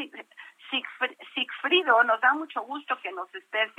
Sigfrido, 1.35 2.03
nos 2.03 2.19
da 2.19 2.33
mucho 2.33 2.61
gusto 2.61 2.99
que 2.99 3.11
nos 3.11 3.33
esté, 3.33 3.71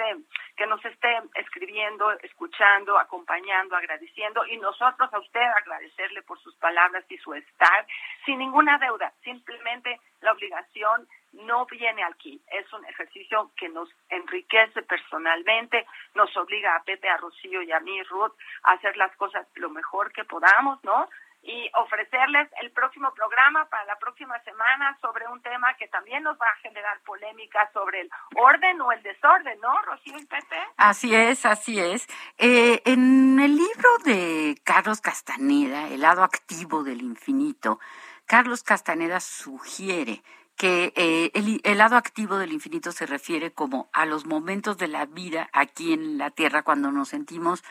que 0.56 0.66
nos 0.66 0.82
esté 0.84 1.20
escribiendo, 1.34 2.12
escuchando, 2.22 2.98
acompañando, 2.98 3.76
agradeciendo 3.76 4.46
y 4.46 4.56
nosotros 4.58 5.12
a 5.12 5.18
usted 5.18 5.40
agradecerle 5.40 6.22
por 6.22 6.38
sus 6.40 6.54
palabras 6.56 7.04
y 7.08 7.18
su 7.18 7.34
estar 7.34 7.86
sin 8.24 8.38
ninguna 8.38 8.78
deuda, 8.78 9.12
simplemente 9.24 10.00
la 10.20 10.32
obligación 10.32 11.08
no 11.36 11.66
viene 11.66 12.02
aquí. 12.04 12.40
Es 12.48 12.70
un 12.72 12.84
ejercicio 12.86 13.50
que 13.56 13.68
nos 13.68 13.88
enriquece 14.08 14.82
personalmente, 14.82 15.86
nos 16.14 16.34
obliga 16.36 16.76
a 16.76 16.82
Pepe, 16.82 17.08
a 17.08 17.16
Rocío 17.16 17.62
y 17.62 17.72
a 17.72 17.80
mí, 17.80 18.02
Ruth, 18.04 18.32
a 18.64 18.72
hacer 18.72 18.96
las 18.96 19.14
cosas 19.16 19.46
lo 19.54 19.70
mejor 19.70 20.12
que 20.12 20.24
podamos, 20.24 20.82
¿no? 20.84 21.08
Y 21.42 21.70
ofrecerles 21.74 22.48
el 22.60 22.72
próximo 22.72 23.12
programa 23.14 23.66
para 23.66 23.84
la 23.84 23.96
próxima 23.98 24.36
semana 24.42 24.98
sobre 25.00 25.28
un 25.28 25.40
tema 25.42 25.74
que 25.74 25.86
también 25.88 26.24
nos 26.24 26.36
va 26.38 26.46
a 26.48 26.56
generar 26.56 26.98
polémica 27.04 27.70
sobre 27.72 28.00
el 28.00 28.10
orden 28.34 28.80
o 28.80 28.90
el 28.90 29.00
desorden, 29.02 29.60
¿no, 29.60 29.80
Rocío 29.82 30.18
y 30.18 30.26
Pepe? 30.26 30.56
Así 30.76 31.14
es, 31.14 31.46
así 31.46 31.78
es. 31.78 32.08
Eh, 32.38 32.82
en 32.84 33.38
el 33.38 33.54
libro 33.54 33.88
de 34.04 34.56
Carlos 34.64 35.00
Castaneda, 35.00 35.86
El 35.86 36.00
lado 36.00 36.24
activo 36.24 36.82
del 36.82 37.02
infinito, 37.02 37.78
Carlos 38.26 38.64
Castaneda 38.64 39.20
sugiere 39.20 40.22
que 40.56 40.92
eh, 40.96 41.30
el, 41.34 41.78
lado 41.78 41.96
activo 41.96 42.38
del 42.38 42.52
infinito 42.52 42.90
se 42.90 43.06
refiere 43.06 43.52
como 43.52 43.88
a 43.92 44.06
los 44.06 44.24
momentos 44.24 44.78
de 44.78 44.88
la 44.88 45.04
vida 45.04 45.48
aquí 45.52 45.92
en 45.92 46.16
la 46.16 46.30
Tierra 46.30 46.62
cuando 46.62 46.90
nos 46.90 47.10
sentimos, 47.10 47.62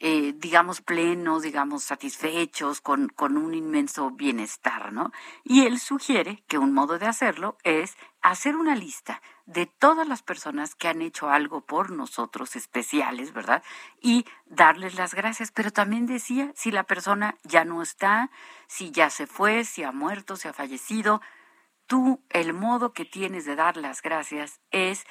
eh, 0.00 0.32
digamos, 0.36 0.80
plenos, 0.80 1.42
digamos, 1.42 1.84
satisfechos, 1.84 2.80
con, 2.80 3.08
con 3.08 3.36
un 3.36 3.54
inmenso 3.54 4.10
bienestar, 4.10 4.92
¿no? 4.92 5.12
Y 5.44 5.66
él 5.66 5.78
sugiere 5.78 6.42
que 6.48 6.56
un 6.56 6.72
modo 6.72 6.98
de 6.98 7.06
hacerlo 7.06 7.58
es 7.64 7.96
hacer 8.22 8.56
una 8.56 8.74
lista 8.74 9.20
de 9.44 9.66
todas 9.66 10.08
las 10.08 10.22
personas 10.22 10.74
que 10.74 10.88
han 10.88 11.02
hecho 11.02 11.28
algo 11.28 11.60
por 11.60 11.90
nosotros 11.90 12.56
especiales, 12.56 13.34
¿verdad? 13.34 13.62
Y 14.00 14.24
darles 14.46 14.94
las 14.94 15.14
gracias. 15.14 15.50
Pero 15.50 15.70
también 15.70 16.06
decía, 16.06 16.50
si 16.54 16.70
la 16.70 16.84
persona 16.84 17.36
ya 17.42 17.66
no 17.66 17.82
está, 17.82 18.30
si 18.68 18.90
ya 18.90 19.10
se 19.10 19.26
fue, 19.26 19.64
si 19.64 19.82
ha 19.82 19.92
muerto, 19.92 20.36
si 20.36 20.48
ha 20.48 20.52
fallecido, 20.52 21.20
tú 21.92 22.22
el 22.30 22.54
modo 22.54 22.94
que 22.94 23.04
tienes 23.04 23.44
de 23.44 23.54
dar 23.54 23.76
las 23.76 24.00
gracias 24.00 24.62
es 24.70 25.04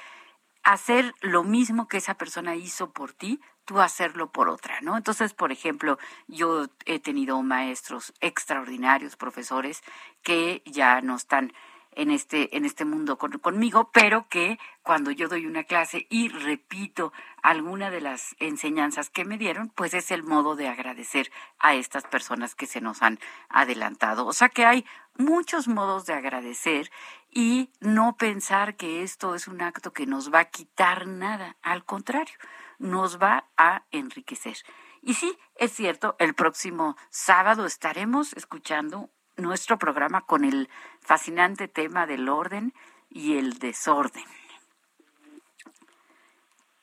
hacer 0.63 1.13
lo 1.21 1.43
mismo 1.43 1.87
que 1.87 1.97
esa 1.97 2.15
persona 2.15 2.55
hizo 2.55 2.91
por 2.91 3.13
ti, 3.13 3.39
tú 3.65 3.79
hacerlo 3.79 4.31
por 4.31 4.49
otra, 4.49 4.81
¿no? 4.81 4.97
Entonces, 4.97 5.35
por 5.35 5.51
ejemplo, 5.51 5.99
yo 6.27 6.69
he 6.87 6.99
tenido 6.99 7.39
maestros 7.43 8.13
extraordinarios, 8.19 9.15
profesores, 9.15 9.83
que 10.23 10.63
ya 10.65 11.01
no 11.01 11.17
están 11.17 11.53
en 11.93 12.09
este, 12.09 12.55
en 12.55 12.65
este 12.65 12.85
mundo 12.85 13.17
conmigo, 13.17 13.91
pero 13.91 14.27
que 14.29 14.59
cuando 14.81 15.11
yo 15.11 15.27
doy 15.27 15.45
una 15.45 15.63
clase 15.63 16.07
y 16.09 16.29
repito 16.29 17.11
alguna 17.41 17.91
de 17.91 18.01
las 18.01 18.35
enseñanzas 18.39 19.09
que 19.09 19.25
me 19.25 19.37
dieron, 19.37 19.69
pues 19.69 19.93
es 19.93 20.11
el 20.11 20.23
modo 20.23 20.55
de 20.55 20.67
agradecer 20.67 21.31
a 21.59 21.75
estas 21.75 22.03
personas 22.05 22.55
que 22.55 22.65
se 22.65 22.81
nos 22.81 23.01
han 23.01 23.19
adelantado. 23.49 24.25
O 24.25 24.33
sea 24.33 24.49
que 24.49 24.65
hay 24.65 24.85
muchos 25.17 25.67
modos 25.67 26.05
de 26.05 26.13
agradecer 26.13 26.89
y 27.29 27.69
no 27.79 28.15
pensar 28.17 28.75
que 28.75 29.03
esto 29.03 29.35
es 29.35 29.47
un 29.47 29.61
acto 29.61 29.93
que 29.93 30.05
nos 30.05 30.33
va 30.33 30.39
a 30.39 30.49
quitar 30.49 31.07
nada, 31.07 31.57
al 31.61 31.85
contrario, 31.85 32.35
nos 32.79 33.21
va 33.21 33.49
a 33.57 33.83
enriquecer. 33.91 34.57
Y 35.01 35.15
sí, 35.15 35.37
es 35.55 35.71
cierto, 35.71 36.15
el 36.19 36.35
próximo 36.35 36.95
sábado 37.09 37.65
estaremos 37.65 38.33
escuchando 38.33 39.09
nuestro 39.41 39.77
programa 39.77 40.21
con 40.21 40.45
el 40.45 40.69
fascinante 41.01 41.67
tema 41.67 42.05
del 42.05 42.29
orden 42.29 42.73
y 43.09 43.37
el 43.37 43.59
desorden. 43.59 44.23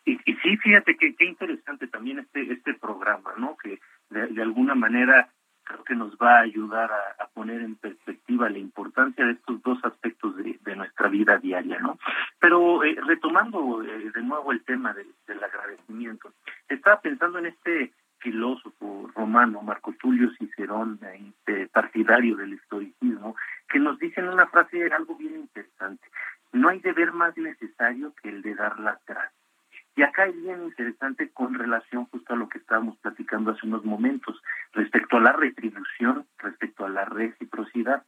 Y, 0.04 0.16
sí, 0.16 0.56
fíjate 0.56 0.96
que 0.96 1.14
qué 1.14 1.26
interesante 1.26 1.86
también 1.86 2.20
este 2.20 2.52
este 2.52 2.74
programa, 2.74 3.34
¿no? 3.36 3.56
Que 3.58 3.78
de, 4.08 4.42
alguna 4.42 4.74
manera 4.74 5.28
creo 5.64 5.84
que 5.84 5.94
nos 5.94 6.16
va 6.16 6.38
a 6.38 6.42
ayudar 6.42 6.90
a, 6.90 7.26
poner 7.34 7.60
en 7.60 7.76
perspectiva 7.76 8.48
la 8.48 8.58
importancia 8.58 9.26
de 9.26 9.32
estos 9.32 9.62
dos 9.62 9.78
aspectos 9.84 10.34
de, 10.36 10.76
nuestra 10.76 11.08
vida 11.08 11.36
diaria, 11.38 11.78
¿no? 11.78 11.98
Pero 12.40 12.84
eh, 12.84 12.96
retomando 13.06 13.82
eh, 13.82 14.10
de 14.14 14.22
nuevo 14.22 14.52
el 14.52 14.64
tema 14.64 14.94
del 14.94 15.44
agradecimiento, 15.44 16.32
estaba 16.68 17.00
pensando 17.00 17.38
en 17.38 17.46
este 17.46 17.92
filósofo 18.20 19.10
romano, 19.14 19.62
Marco 19.62 19.94
Tulio 20.00 20.30
Cicerón, 20.38 21.00
partidario 21.72 22.36
del 22.36 22.54
estoicismo, 22.54 23.36
que 23.68 23.78
nos 23.78 23.98
dice 23.98 24.20
en 24.20 24.28
una 24.28 24.46
frase 24.46 24.90
algo 24.92 25.16
bien 25.16 25.36
interesante. 25.36 26.06
No 26.52 26.68
hay 26.68 26.80
deber 26.80 27.12
más 27.12 27.36
necesario 27.36 28.14
que 28.22 28.30
el 28.30 28.42
de 28.42 28.54
dar 28.54 28.78
las 28.80 28.98
gracias. 29.06 29.34
Y 29.96 30.02
acá 30.02 30.26
es 30.26 30.40
bien 30.40 30.62
interesante 30.62 31.28
con 31.30 31.54
relación 31.54 32.04
justo 32.06 32.32
a 32.32 32.36
lo 32.36 32.48
que 32.48 32.58
estábamos 32.58 32.96
platicando 32.98 33.50
hace 33.50 33.66
unos 33.66 33.84
momentos, 33.84 34.40
respecto 34.72 35.16
a 35.16 35.20
la 35.20 35.32
retribución, 35.32 36.24
respecto 36.38 36.86
a 36.86 36.88
la 36.88 37.04
reciprocidad. 37.04 38.04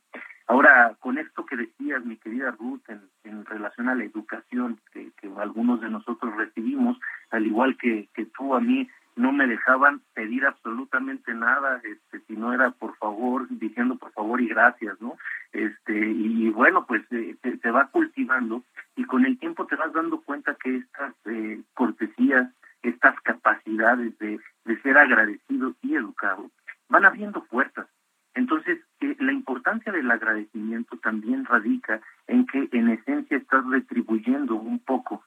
Ahora, 0.47 0.97
con 1.01 1.19
esto 1.19 1.45
que 1.45 1.57
decías, 1.57 2.05
mi 2.05 2.17
querida 2.17 2.53
Ruth, 2.53 2.83
en, 2.89 3.03
en 3.25 3.45
relación 3.45 3.89
a 3.89 3.97
la 3.97 4.05
educación 4.05 4.81
que, 4.93 5.11
que, 5.21 5.29
algunos 5.39 5.81
de 5.81 5.91
nosotros 5.91 6.37
recibimos, 6.37 6.97
al 7.31 7.47
igual 7.47 7.77
que, 7.77 8.09
que 8.15 8.27
tú 8.27 8.55
a 8.55 8.61
mí, 8.61 8.89
no 9.17 9.33
me 9.33 9.47
dejaban 9.47 10.01
pedir 10.15 10.47
absolutamente 10.47 11.35
nada, 11.35 11.81
este, 11.85 12.21
si 12.27 12.35
no 12.35 12.53
era 12.53 12.71
por 12.71 12.97
favor, 12.97 13.47
diciendo 13.49 13.97
por 13.97 14.13
favor 14.13 14.41
y 14.41 14.49
gracias, 14.49 15.01
¿no? 15.01 15.17
Este, 15.53 16.11
y 16.11 16.51
bueno, 16.51 16.87
pues 16.87 17.03
eh, 17.11 17.37
se, 17.43 17.71
va 17.71 17.89
cultivando 17.89 18.63
y 18.97 19.05
con 19.05 19.25
el 19.25 19.39
tiempo 19.39 19.67
te 19.67 19.77
vas 19.77 19.93
dando 19.93 20.21
cuenta 20.21 20.57
que 20.63 20.77
estas 20.77 21.15
eh, 21.27 21.61
cortesías, 21.75 22.49
estas 22.83 23.21
capacidades 23.21 24.17
de, 24.19 24.41
de 24.65 24.83
ser 24.83 24.97
agradecido 24.97 25.75
y 25.83 25.95
educado, 25.95 26.51
van 26.89 27.05
abriendo 27.05 27.45
puertas. 27.45 27.89
Entonces, 28.35 28.79
eh, 29.01 29.17
la 29.19 29.33
importancia 29.33 29.93
del 29.93 30.11
agradecimiento 30.11 30.97
también 30.99 31.45
radica 31.45 32.01
en 32.27 32.47
que 32.47 32.69
en 32.73 32.91
esencia 32.91 33.37
estás 33.37 33.67
retribuyendo 33.67 34.55
un 34.55 34.79
poco, 34.79 35.25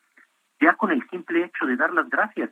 ya 0.62 0.74
con 0.76 0.92
el 0.92 1.08
simple 1.10 1.44
hecho 1.44 1.66
de 1.66 1.76
dar 1.76 1.94
las 1.94 2.10
gracias 2.10 2.50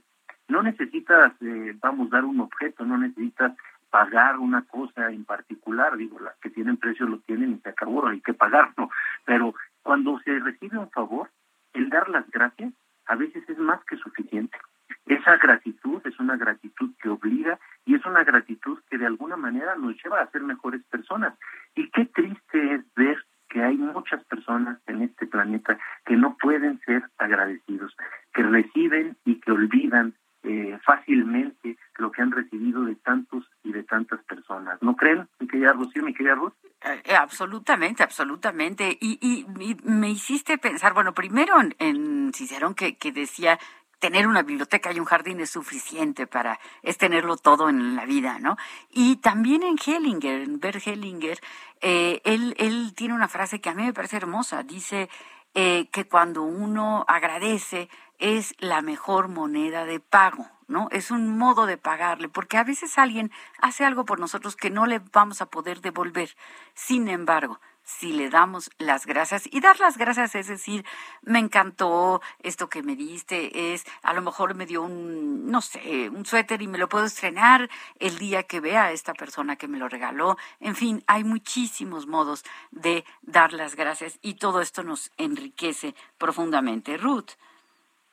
no 0.52 0.62
necesitas, 0.62 1.34
eh, 1.42 1.76
vamos, 1.82 2.10
dar 2.10 2.26
un 2.26 2.42
objeto, 2.42 2.86
no 2.86 2.98
necesitas 2.98 3.54
pagar 3.90 4.38
una 4.38 4.64
cosa 4.64 5.10
en 5.10 5.26
particular, 5.26 5.98
digo, 5.98 6.20
las 6.20 6.36
que 6.38 6.50
tienen 6.50 6.78
precio 6.78 7.08
lo 7.08 7.20
tienen 7.20 7.54
y 7.54 7.60
se 7.60 7.70
acabó, 7.70 8.08
hay 8.08 8.22
que 8.22 8.34
pagarlo, 8.34 8.90
pero 9.26 9.54
cuando 9.82 10.20
se 10.20 10.40
recibe 10.40 10.78
un 10.78 10.92
favor, 10.92 11.30
el 11.74 11.90
dar 11.90 12.10
las 12.10 12.30
gracias 12.30 12.74
a 13.08 13.16
veces 13.16 13.44
es 13.50 13.58
más 13.58 13.84
que 13.86 13.98
suficiente. 13.98 14.58
Esa 15.06 15.38
gratitud 15.38 16.02
es 16.06 16.20
una 16.20 16.38
gratitud 16.38 16.92
que 17.02 17.10
obliga 17.10 17.60
y 17.86 17.96
es 17.96 18.06
una 18.06 18.24
gratitud 18.24 18.80
que 18.90 18.98
de 18.98 19.08
alguna 19.08 19.36
manera 19.36 19.76
nos 19.76 20.02
lleva 20.02 20.22
a 20.22 20.32
ser 20.32 20.44
mejores 20.44 20.84
personas. 20.84 21.34
Y 21.76 21.90
qué 21.90 22.06
triste 22.06 22.76
es 22.76 22.82
ver 22.96 23.18
que 23.50 23.62
hay 23.62 23.78
muchas 23.78 24.24
personas 24.26 24.80
en 24.88 25.02
este 25.02 25.28
planeta 25.28 25.78
que 26.06 26.16
no 26.16 26.38
pueden 26.42 26.80
ser 26.86 27.04
agradecidos, 27.18 27.96
que 28.34 28.44
reciben 28.44 29.18
y 29.26 29.42
que 29.42 29.52
olvidan 29.52 30.14
eh, 30.44 30.80
fácilmente 30.84 31.78
lo 32.00 32.12
que 32.12 32.24
han 32.24 32.32
recibido 32.32 32.84
de 32.84 32.96
tantos 32.96 33.46
y 33.64 33.72
de 33.72 33.84
tantas 33.84 34.24
personas. 34.24 34.82
¿No 34.82 34.96
creen, 34.96 35.30
mi 35.40 35.48
querida 35.48 35.72
Rocío, 35.72 36.02
mi 36.02 36.16
querida 36.16 36.34
Ruth? 36.34 36.54
Eh, 36.84 37.00
eh, 37.06 37.16
absolutamente, 37.16 38.02
absolutamente. 38.02 38.98
Y, 39.00 39.20
y, 39.22 39.78
me 39.84 40.10
hiciste 40.10 40.58
pensar, 40.58 40.96
bueno, 40.96 41.14
primero 41.14 41.62
en, 41.62 41.76
en 41.78 42.34
Cicerón 42.34 42.74
que, 42.74 42.96
que 42.96 43.12
decía 43.12 43.60
tener 44.00 44.26
una 44.26 44.42
biblioteca 44.42 44.92
y 44.92 45.00
un 45.00 45.06
jardín 45.06 45.42
es 45.42 45.52
suficiente 45.52 46.26
para, 46.26 46.60
es 46.82 46.98
tenerlo 46.98 47.38
todo 47.38 47.70
en 47.70 47.96
la 47.96 48.06
vida, 48.06 48.40
¿no? 48.40 48.58
Y 48.90 49.18
también 49.18 49.62
en 49.62 49.76
Hellinger, 49.78 50.42
en 50.42 50.60
Bert 50.60 50.82
Hellinger, 50.88 51.38
él, 51.82 52.56
él 52.58 52.94
tiene 52.96 53.14
una 53.14 53.28
frase 53.28 53.62
que 53.62 53.70
a 53.70 53.76
mí 53.76 53.84
me 53.84 53.94
parece 53.94 54.18
hermosa, 54.18 54.64
dice 54.64 55.08
que 55.54 56.08
cuando 56.10 56.42
uno 56.42 57.06
agradece, 57.08 57.90
es 58.22 58.54
la 58.60 58.82
mejor 58.82 59.28
moneda 59.28 59.86
de 59.86 60.00
pago, 60.00 60.48
¿no? 60.68 60.88
Es 60.92 61.10
un 61.10 61.38
modo 61.38 61.66
de 61.66 61.78
pagarle, 61.78 62.30
porque 62.30 62.58
a 62.58 62.64
veces 62.64 62.98
alguien 63.00 63.32
hace 63.60 63.84
algo 63.84 64.06
por 64.06 64.20
nosotros 64.20 64.56
que 64.56 64.70
no 64.70 64.86
le 64.86 65.02
vamos 65.12 65.42
a 65.42 65.48
poder 65.48 65.82
devolver. 65.82 66.38
Sin 66.76 67.10
embargo, 67.10 67.60
si 67.84 68.14
le 68.14 68.30
damos 68.30 68.70
las 68.78 69.08
gracias, 69.08 69.50
y 69.52 69.60
dar 69.60 69.80
las 69.80 69.98
gracias 69.98 70.36
es 70.36 70.48
decir, 70.48 70.86
me 71.24 71.40
encantó 71.40 72.22
esto 72.44 72.70
que 72.70 72.84
me 72.84 72.96
diste, 72.96 73.74
es 73.74 73.86
a 74.04 74.14
lo 74.14 74.22
mejor 74.22 74.54
me 74.54 74.68
dio 74.68 74.84
un, 74.84 75.50
no 75.50 75.62
sé, 75.62 76.08
un 76.10 76.24
suéter 76.24 76.62
y 76.62 76.68
me 76.68 76.78
lo 76.78 76.88
puedo 76.88 77.06
estrenar 77.06 77.72
el 78.00 78.20
día 78.20 78.44
que 78.44 78.60
vea 78.60 78.84
a 78.84 78.92
esta 78.92 79.16
persona 79.16 79.56
que 79.56 79.68
me 79.68 79.80
lo 79.80 79.90
regaló. 79.90 80.38
En 80.60 80.76
fin, 80.76 81.04
hay 81.08 81.24
muchísimos 81.24 82.06
modos 82.06 82.46
de 82.70 83.04
dar 83.24 83.52
las 83.52 83.76
gracias 83.76 84.20
y 84.22 84.36
todo 84.36 84.62
esto 84.62 84.84
nos 84.84 85.12
enriquece 85.18 85.96
profundamente. 86.20 86.98
Ruth. 86.98 87.32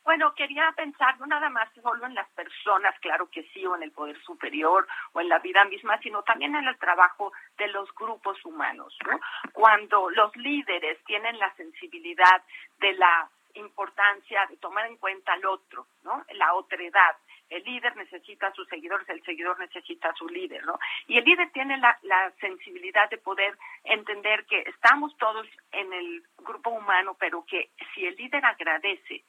Bueno, 0.08 0.34
quería 0.34 0.72
pensar 0.72 1.20
no 1.20 1.26
nada 1.26 1.50
más 1.50 1.68
solo 1.82 2.06
en 2.06 2.14
las 2.14 2.26
personas, 2.30 2.98
claro 3.00 3.28
que 3.30 3.42
sí, 3.52 3.66
o 3.66 3.76
en 3.76 3.82
el 3.82 3.92
poder 3.92 4.18
superior 4.22 4.88
o 5.12 5.20
en 5.20 5.28
la 5.28 5.38
vida 5.38 5.66
misma, 5.66 5.98
sino 5.98 6.22
también 6.22 6.54
en 6.54 6.66
el 6.66 6.78
trabajo 6.78 7.30
de 7.58 7.68
los 7.68 7.94
grupos 7.94 8.42
humanos. 8.46 8.96
¿no? 9.04 9.20
Cuando 9.52 10.08
los 10.08 10.34
líderes 10.34 10.96
tienen 11.04 11.38
la 11.38 11.54
sensibilidad 11.56 12.42
de 12.78 12.94
la 12.94 13.28
importancia 13.52 14.46
de 14.46 14.56
tomar 14.56 14.86
en 14.86 14.96
cuenta 14.96 15.34
al 15.34 15.44
otro, 15.44 15.88
¿no? 16.04 16.24
La 16.36 16.54
otredad. 16.54 17.16
El 17.50 17.62
líder 17.64 17.94
necesita 17.96 18.46
a 18.46 18.52
sus 18.54 18.66
seguidores, 18.68 19.06
el 19.10 19.22
seguidor 19.24 19.58
necesita 19.58 20.08
a 20.08 20.14
su 20.14 20.26
líder, 20.26 20.64
¿no? 20.64 20.78
Y 21.06 21.18
el 21.18 21.24
líder 21.24 21.50
tiene 21.50 21.76
la, 21.76 21.98
la 22.00 22.30
sensibilidad 22.40 23.10
de 23.10 23.18
poder 23.18 23.58
entender 23.84 24.46
que 24.46 24.60
estamos 24.60 25.14
todos 25.18 25.46
en 25.72 25.92
el 25.92 26.22
grupo 26.38 26.70
humano, 26.70 27.14
pero 27.20 27.44
que 27.44 27.72
si 27.94 28.06
el 28.06 28.16
líder 28.16 28.46
agradece 28.46 29.22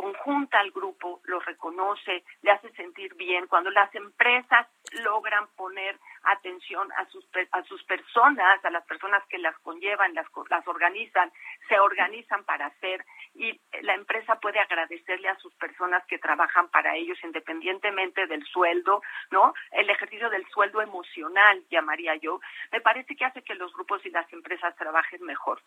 conjunta 0.00 0.58
al 0.58 0.70
grupo, 0.70 1.20
lo 1.24 1.40
reconoce, 1.40 2.24
le 2.40 2.50
hace 2.50 2.72
sentir 2.72 3.14
bien. 3.16 3.46
Cuando 3.48 3.70
las 3.70 3.94
empresas 3.94 4.66
logran 5.02 5.46
poner 5.56 5.98
atención 6.22 6.88
a 6.92 7.04
sus 7.06 7.24
a 7.52 7.62
sus 7.64 7.82
personas, 7.84 8.64
a 8.64 8.70
las 8.70 8.84
personas 8.86 9.22
que 9.28 9.36
las 9.36 9.58
conllevan, 9.58 10.14
las 10.14 10.26
las 10.48 10.66
organizan, 10.66 11.30
se 11.68 11.78
organizan 11.78 12.44
para 12.44 12.66
hacer 12.66 13.04
y 13.40 13.58
la 13.80 13.94
empresa 13.94 14.38
puede 14.38 14.60
agradecerle 14.60 15.26
a 15.30 15.38
sus 15.38 15.54
personas 15.54 16.04
que 16.06 16.18
trabajan 16.18 16.68
para 16.68 16.94
ellos 16.94 17.18
independientemente 17.24 18.26
del 18.26 18.44
sueldo, 18.44 19.02
¿no? 19.30 19.54
El 19.72 19.88
ejercicio 19.88 20.28
del 20.28 20.46
sueldo 20.48 20.82
emocional, 20.82 21.64
llamaría 21.70 22.16
yo, 22.16 22.38
me 22.70 22.82
parece 22.82 23.16
que 23.16 23.24
hace 23.24 23.42
que 23.42 23.54
los 23.54 23.72
grupos 23.72 24.04
y 24.04 24.10
las 24.10 24.30
empresas 24.30 24.76
trabajen 24.76 25.22
mejor. 25.22 25.62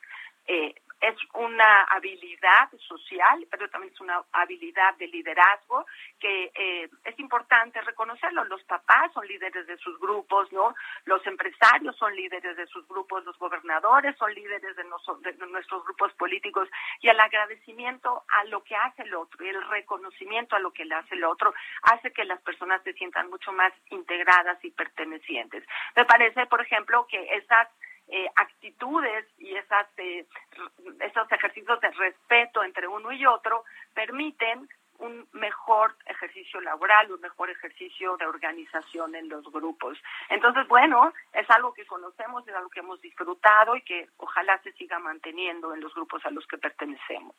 Eh, 0.46 0.76
es 1.02 1.16
una 1.34 1.84
habilidad 1.84 2.70
social, 2.78 3.46
pero 3.50 3.70
también 3.70 3.92
es 3.94 4.00
una 4.02 4.24
habilidad 4.32 4.96
de 4.98 5.08
liderazgo 5.08 5.86
que 6.20 6.52
eh, 6.54 6.90
es 7.04 7.20
importante 7.20 7.82
reconocerlo. 7.82 8.44
Los 8.46 8.64
papás 8.66 9.12
son 9.14 9.28
líderes 9.28 9.66
de 9.68 9.78
sus 9.78 10.00
grupos, 10.00 10.52
¿no? 10.52 10.76
Los 11.06 11.26
empresarios 11.26 11.96
son 11.98 12.16
líderes 12.16 12.56
de 12.56 12.68
sus 12.68 12.88
grupos, 12.88 13.26
los 13.26 13.38
gobernadores 13.40 14.16
son 14.18 14.34
líderes 14.34 14.76
de, 14.76 14.84
nuestros 14.84 15.84
grupos 15.86 16.14
políticos 16.14 16.70
y 17.02 17.10
el 17.10 17.20
agradecimiento 17.64 18.24
a 18.28 18.44
lo 18.46 18.64
que 18.64 18.76
hace 18.76 19.04
el 19.04 19.16
otro 19.16 19.46
y 19.46 19.50
el 19.50 19.68
reconocimiento 19.70 20.56
a 20.56 20.60
lo 20.60 20.72
que 20.72 20.86
le 20.86 20.96
hace 20.96 21.16
el 21.16 21.24
otro 21.24 21.54
hace 21.84 22.12
que 22.12 22.26
las 22.26 22.42
personas 22.42 22.82
se 22.84 22.94
sientan 22.94 23.30
mucho 23.30 23.52
más 23.54 23.72
integradas 23.90 24.64
y 24.64 24.72
pertenecientes. 24.72 25.64
Me 25.96 26.06
parece, 26.06 26.46
por 26.48 26.62
ejemplo, 26.62 27.08
que 27.08 27.22
esas 27.36 27.68
eh, 28.10 28.28
actitudes 28.36 29.26
y 29.38 29.56
esas, 29.56 29.88
eh, 29.98 30.26
esos 31.00 31.32
ejercicios 31.32 31.80
de 31.80 31.92
respeto 31.92 32.64
entre 32.64 32.88
uno 32.88 33.12
y 33.12 33.26
otro 33.26 33.64
permiten 33.94 34.68
un 35.04 35.28
mejor 35.34 35.96
ejercicio 36.06 36.62
laboral, 36.62 37.12
un 37.12 37.22
mejor 37.22 37.50
ejercicio 37.50 38.16
de 38.18 38.26
organización 38.26 39.16
en 39.16 39.30
los 39.30 39.44
grupos. 39.52 39.98
Entonces, 40.30 40.68
bueno, 40.68 41.14
es 41.34 41.50
algo 41.50 41.74
que 41.74 41.86
conocemos, 41.86 42.48
es 42.48 42.56
algo 42.56 42.70
que 42.70 42.80
hemos 42.80 43.02
disfrutado 43.02 43.76
y 43.76 43.82
que 43.82 44.10
ojalá 44.18 44.62
se 44.64 44.72
siga 44.74 45.00
manteniendo 45.00 45.74
en 45.74 45.82
los 45.82 45.94
grupos 45.94 46.26
a 46.26 46.32
los 46.32 46.48
que 46.48 46.58
pertenecemos. 46.58 47.36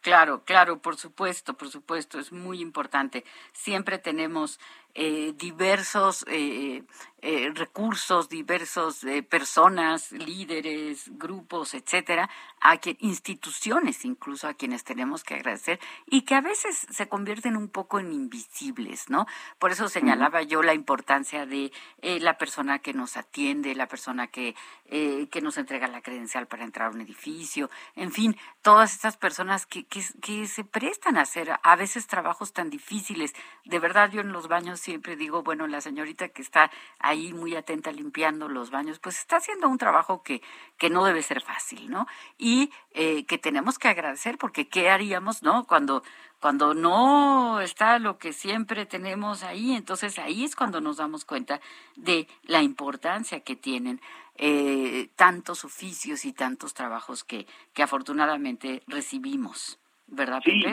Claro, 0.00 0.44
claro, 0.44 0.80
por 0.80 0.96
supuesto, 0.96 1.54
por 1.54 1.68
supuesto, 1.68 2.18
es 2.18 2.32
muy 2.32 2.60
importante. 2.60 3.22
Siempre 3.52 3.98
tenemos 3.98 4.58
eh, 4.94 5.34
diversos 5.36 6.24
eh, 6.28 6.82
eh, 7.22 7.52
recursos, 7.54 8.28
diversos 8.28 9.04
personas, 9.28 10.10
líderes, 10.10 11.10
grupos, 11.18 11.74
etcétera, 11.74 12.28
a 12.60 12.78
que 12.78 12.96
instituciones 13.00 14.04
incluso 14.04 14.48
a 14.48 14.54
quienes 14.54 14.84
tenemos 14.84 15.22
que 15.22 15.34
agradecer 15.34 15.78
y 16.06 16.22
que 16.22 16.34
a 16.34 16.40
veces 16.40 16.86
se 16.90 17.08
convierten 17.08 17.56
un 17.56 17.68
poco 17.68 18.00
en 18.00 18.12
invisibles, 18.12 19.10
¿no? 19.10 19.26
Por 19.58 19.70
eso 19.70 19.88
señalaba 19.88 20.42
yo 20.42 20.62
la 20.62 20.74
importancia 20.74 21.46
de 21.46 21.70
la 22.02 22.38
persona 22.38 22.78
que 22.78 22.94
nos 22.94 23.16
atiende, 23.16 23.74
la 23.74 23.86
persona 23.86 24.26
que 24.26 24.54
que 24.88 25.40
nos 25.40 25.56
entrega 25.56 25.86
la 25.86 26.02
credencial 26.02 26.48
para 26.48 26.64
entrar 26.64 26.88
a 26.88 26.90
un 26.90 27.00
edificio, 27.00 27.70
en 27.94 28.10
fin, 28.10 28.36
todas 28.60 28.92
estas 28.92 29.16
personas 29.16 29.64
que, 29.64 29.84
que, 29.84 30.02
que 30.20 30.48
se 30.48 30.64
prestan 30.64 31.16
a 31.16 31.22
hacer 31.22 31.52
a 31.62 31.76
veces 31.76 32.08
trabajos 32.08 32.52
tan 32.52 32.70
difíciles. 32.70 33.32
De 33.64 33.78
verdad, 33.78 34.10
yo 34.10 34.20
en 34.20 34.32
los 34.32 34.48
baños 34.48 34.79
siempre 34.80 35.16
digo, 35.16 35.42
bueno, 35.42 35.66
la 35.66 35.80
señorita 35.80 36.28
que 36.28 36.42
está 36.42 36.70
ahí 36.98 37.32
muy 37.32 37.54
atenta 37.54 37.92
limpiando 37.92 38.48
los 38.48 38.70
baños, 38.70 38.98
pues 38.98 39.18
está 39.18 39.36
haciendo 39.36 39.68
un 39.68 39.78
trabajo 39.78 40.22
que, 40.22 40.42
que 40.78 40.90
no 40.90 41.04
debe 41.04 41.22
ser 41.22 41.40
fácil, 41.40 41.90
¿no? 41.90 42.06
Y 42.38 42.70
eh, 42.92 43.24
que 43.26 43.38
tenemos 43.38 43.78
que 43.78 43.88
agradecer, 43.88 44.38
porque 44.38 44.68
¿qué 44.68 44.90
haríamos, 44.90 45.42
no? 45.42 45.64
Cuando, 45.64 46.02
cuando 46.40 46.74
no 46.74 47.60
está 47.60 47.98
lo 47.98 48.18
que 48.18 48.32
siempre 48.32 48.86
tenemos 48.86 49.42
ahí, 49.42 49.74
entonces 49.74 50.18
ahí 50.18 50.44
es 50.44 50.56
cuando 50.56 50.80
nos 50.80 50.96
damos 50.96 51.24
cuenta 51.24 51.60
de 51.96 52.26
la 52.44 52.62
importancia 52.62 53.40
que 53.40 53.56
tienen 53.56 54.00
eh, 54.36 55.10
tantos 55.16 55.64
oficios 55.64 56.24
y 56.24 56.32
tantos 56.32 56.72
trabajos 56.72 57.24
que, 57.24 57.46
que 57.74 57.82
afortunadamente 57.82 58.82
recibimos, 58.86 59.78
¿verdad? 60.06 60.40
Sí, 60.44 60.64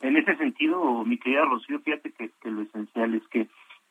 en 0.00 0.16
ese 0.16 0.36
sentido, 0.36 1.04
mi 1.04 1.18
querida 1.18 1.44
Rocío, 1.44 1.80
fíjate 1.80 2.12
que, 2.12 2.30
lo 2.50 2.62
esencial 2.62 3.14
es 3.14 3.26
que 3.28 3.48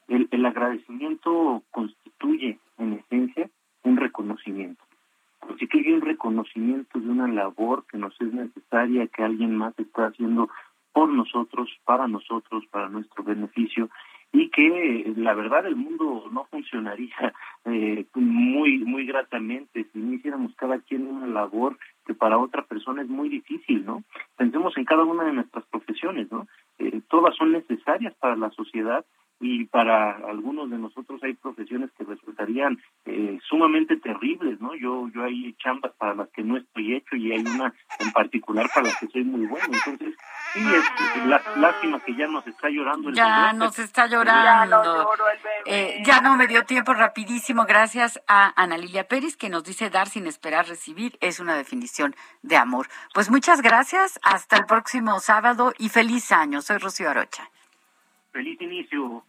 el, 0.07 0.45
agradecimiento 0.45 1.63
constituye, 1.71 2.59
en 2.77 2.93
esencia, 2.93 3.49
un 3.83 3.97
reconocimiento. 3.97 4.83
Constituye 5.39 5.93
un 5.93 6.01
reconocimiento 6.01 6.99
de 6.99 7.09
una 7.09 7.27
labor 7.27 7.85
que 7.89 7.97
nos 7.97 8.19
es 8.21 8.33
necesaria, 8.33 9.07
que 9.07 9.23
alguien 9.23 9.55
más 9.55 9.77
está 9.77 10.07
haciendo 10.07 10.49
por 10.93 11.09
nosotros, 11.09 11.69
para 11.85 12.07
nosotros, 12.07 12.63
para 12.71 12.89
nuestro 12.89 13.23
beneficio, 13.23 13.89
y 14.31 14.49
que 14.49 15.13
la 15.15 15.33
verdad 15.33 15.65
el 15.65 15.75
mundo 15.75 16.27
no 16.31 16.45
funcionaría 16.45 17.33
eh, 17.65 18.05
muy 18.15 18.79
muy 18.79 19.05
gratamente 19.05 19.85
si 19.93 19.99
no 19.99 20.13
hiciéramos 20.13 20.53
cada 20.55 20.79
quien 20.79 21.07
una 21.07 21.27
labor 21.27 21.77
que 22.05 22.13
para 22.13 22.37
otra 22.37 22.65
persona 22.65 23.01
es 23.01 23.07
muy 23.07 23.29
difícil, 23.29 23.85
¿no? 23.85 24.03
Pensemos 24.37 24.77
en 24.77 24.85
cada 24.85 25.03
una 25.03 25.23
de 25.23 25.33
nuestras 25.33 25.65
profesiones, 25.65 26.31
¿no? 26.31 26.47
Eh, 26.79 27.01
todas 27.09 27.35
son 27.35 27.51
necesarias 27.51 28.13
para 28.15 28.35
la 28.35 28.49
sociedad 28.51 29.05
y 29.43 29.65
para 29.65 30.11
algunos 30.29 30.69
de 30.69 30.77
nosotros 30.77 31.21
hay 31.21 31.33
profesiones 31.33 31.91
que 31.97 32.05
resultarían 32.05 32.81
eh, 33.03 33.37
sumamente 33.45 33.97
terribles, 33.97 34.61
¿no? 34.61 34.73
Yo 34.73 35.09
yo 35.13 35.21
hay 35.25 35.53
chambas 35.61 35.91
para 35.97 36.15
las 36.15 36.29
que 36.29 36.43
no 36.43 36.55
estoy 36.55 36.95
hecho 36.95 37.17
y 37.17 37.33
hay 37.33 37.41
una 37.41 37.73
en 37.99 38.11
particular 38.13 38.69
para 38.73 38.87
las 38.87 38.97
que 38.97 39.07
soy 39.07 39.25
muy 39.25 39.45
bueno. 39.45 39.65
Entonces, 39.65 40.15
sí, 40.53 40.61
es 40.61 41.25
la, 41.25 41.41
lástima 41.57 41.99
que 41.99 42.15
ya 42.15 42.27
nos 42.27 42.47
está 42.47 42.69
llorando 42.69 43.09
el 43.09 43.15
Ya 43.15 43.51
nos 43.51 43.77
está 43.79 44.07
llorando. 44.07 45.09
Eh, 45.65 46.01
ya 46.05 46.21
no 46.21 46.37
me 46.37 46.47
dio 46.47 46.63
tiempo 46.63 46.93
rapidísimo. 46.93 47.65
Gracias 47.65 48.21
a 48.29 48.53
Ana 48.55 48.77
Lilia 48.77 49.09
Pérez 49.09 49.35
que 49.35 49.49
nos 49.49 49.65
dice 49.65 49.89
dar 49.89 50.07
sin 50.07 50.25
esperar 50.25 50.69
recibir 50.69 51.17
es 51.19 51.41
una 51.41 51.57
definición 51.57 52.15
de 52.43 52.55
amor. 52.55 52.87
Pues 53.13 53.29
muchas 53.29 53.61
gracias. 53.61 54.21
Hasta 54.23 54.55
el 54.55 54.65
próximo 54.65 55.19
sábado 55.19 55.73
y 55.77 55.89
feliz 55.89 56.31
año. 56.31 56.61
Soy 56.61 56.77
Rocío 56.77 57.09
Arocha. 57.09 57.49
Feliz 58.31 58.59
inicio. 58.61 59.25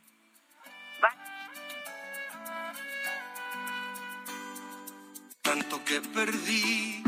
Tanto 5.45 5.85
que 5.85 6.01
perdí. 6.01 7.03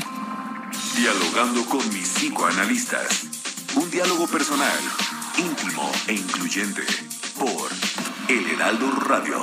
Dialogando 0.94 1.64
con 1.70 1.82
mis 1.88 2.06
psicoanalistas. 2.06 3.08
Un 3.76 3.90
diálogo 3.90 4.26
personal, 4.26 4.78
íntimo 5.38 5.90
e 6.06 6.12
incluyente. 6.12 6.82
Por 7.38 7.70
El 8.28 8.44
Heraldo 8.52 8.90
Radio. 9.08 9.38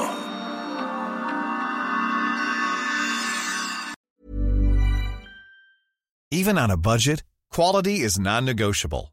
Even 6.31 6.59
on 6.59 6.69
a 6.69 6.77
budget, 6.77 7.23
quality 7.49 8.01
is 8.01 8.19
non-negotiable. 8.19 9.12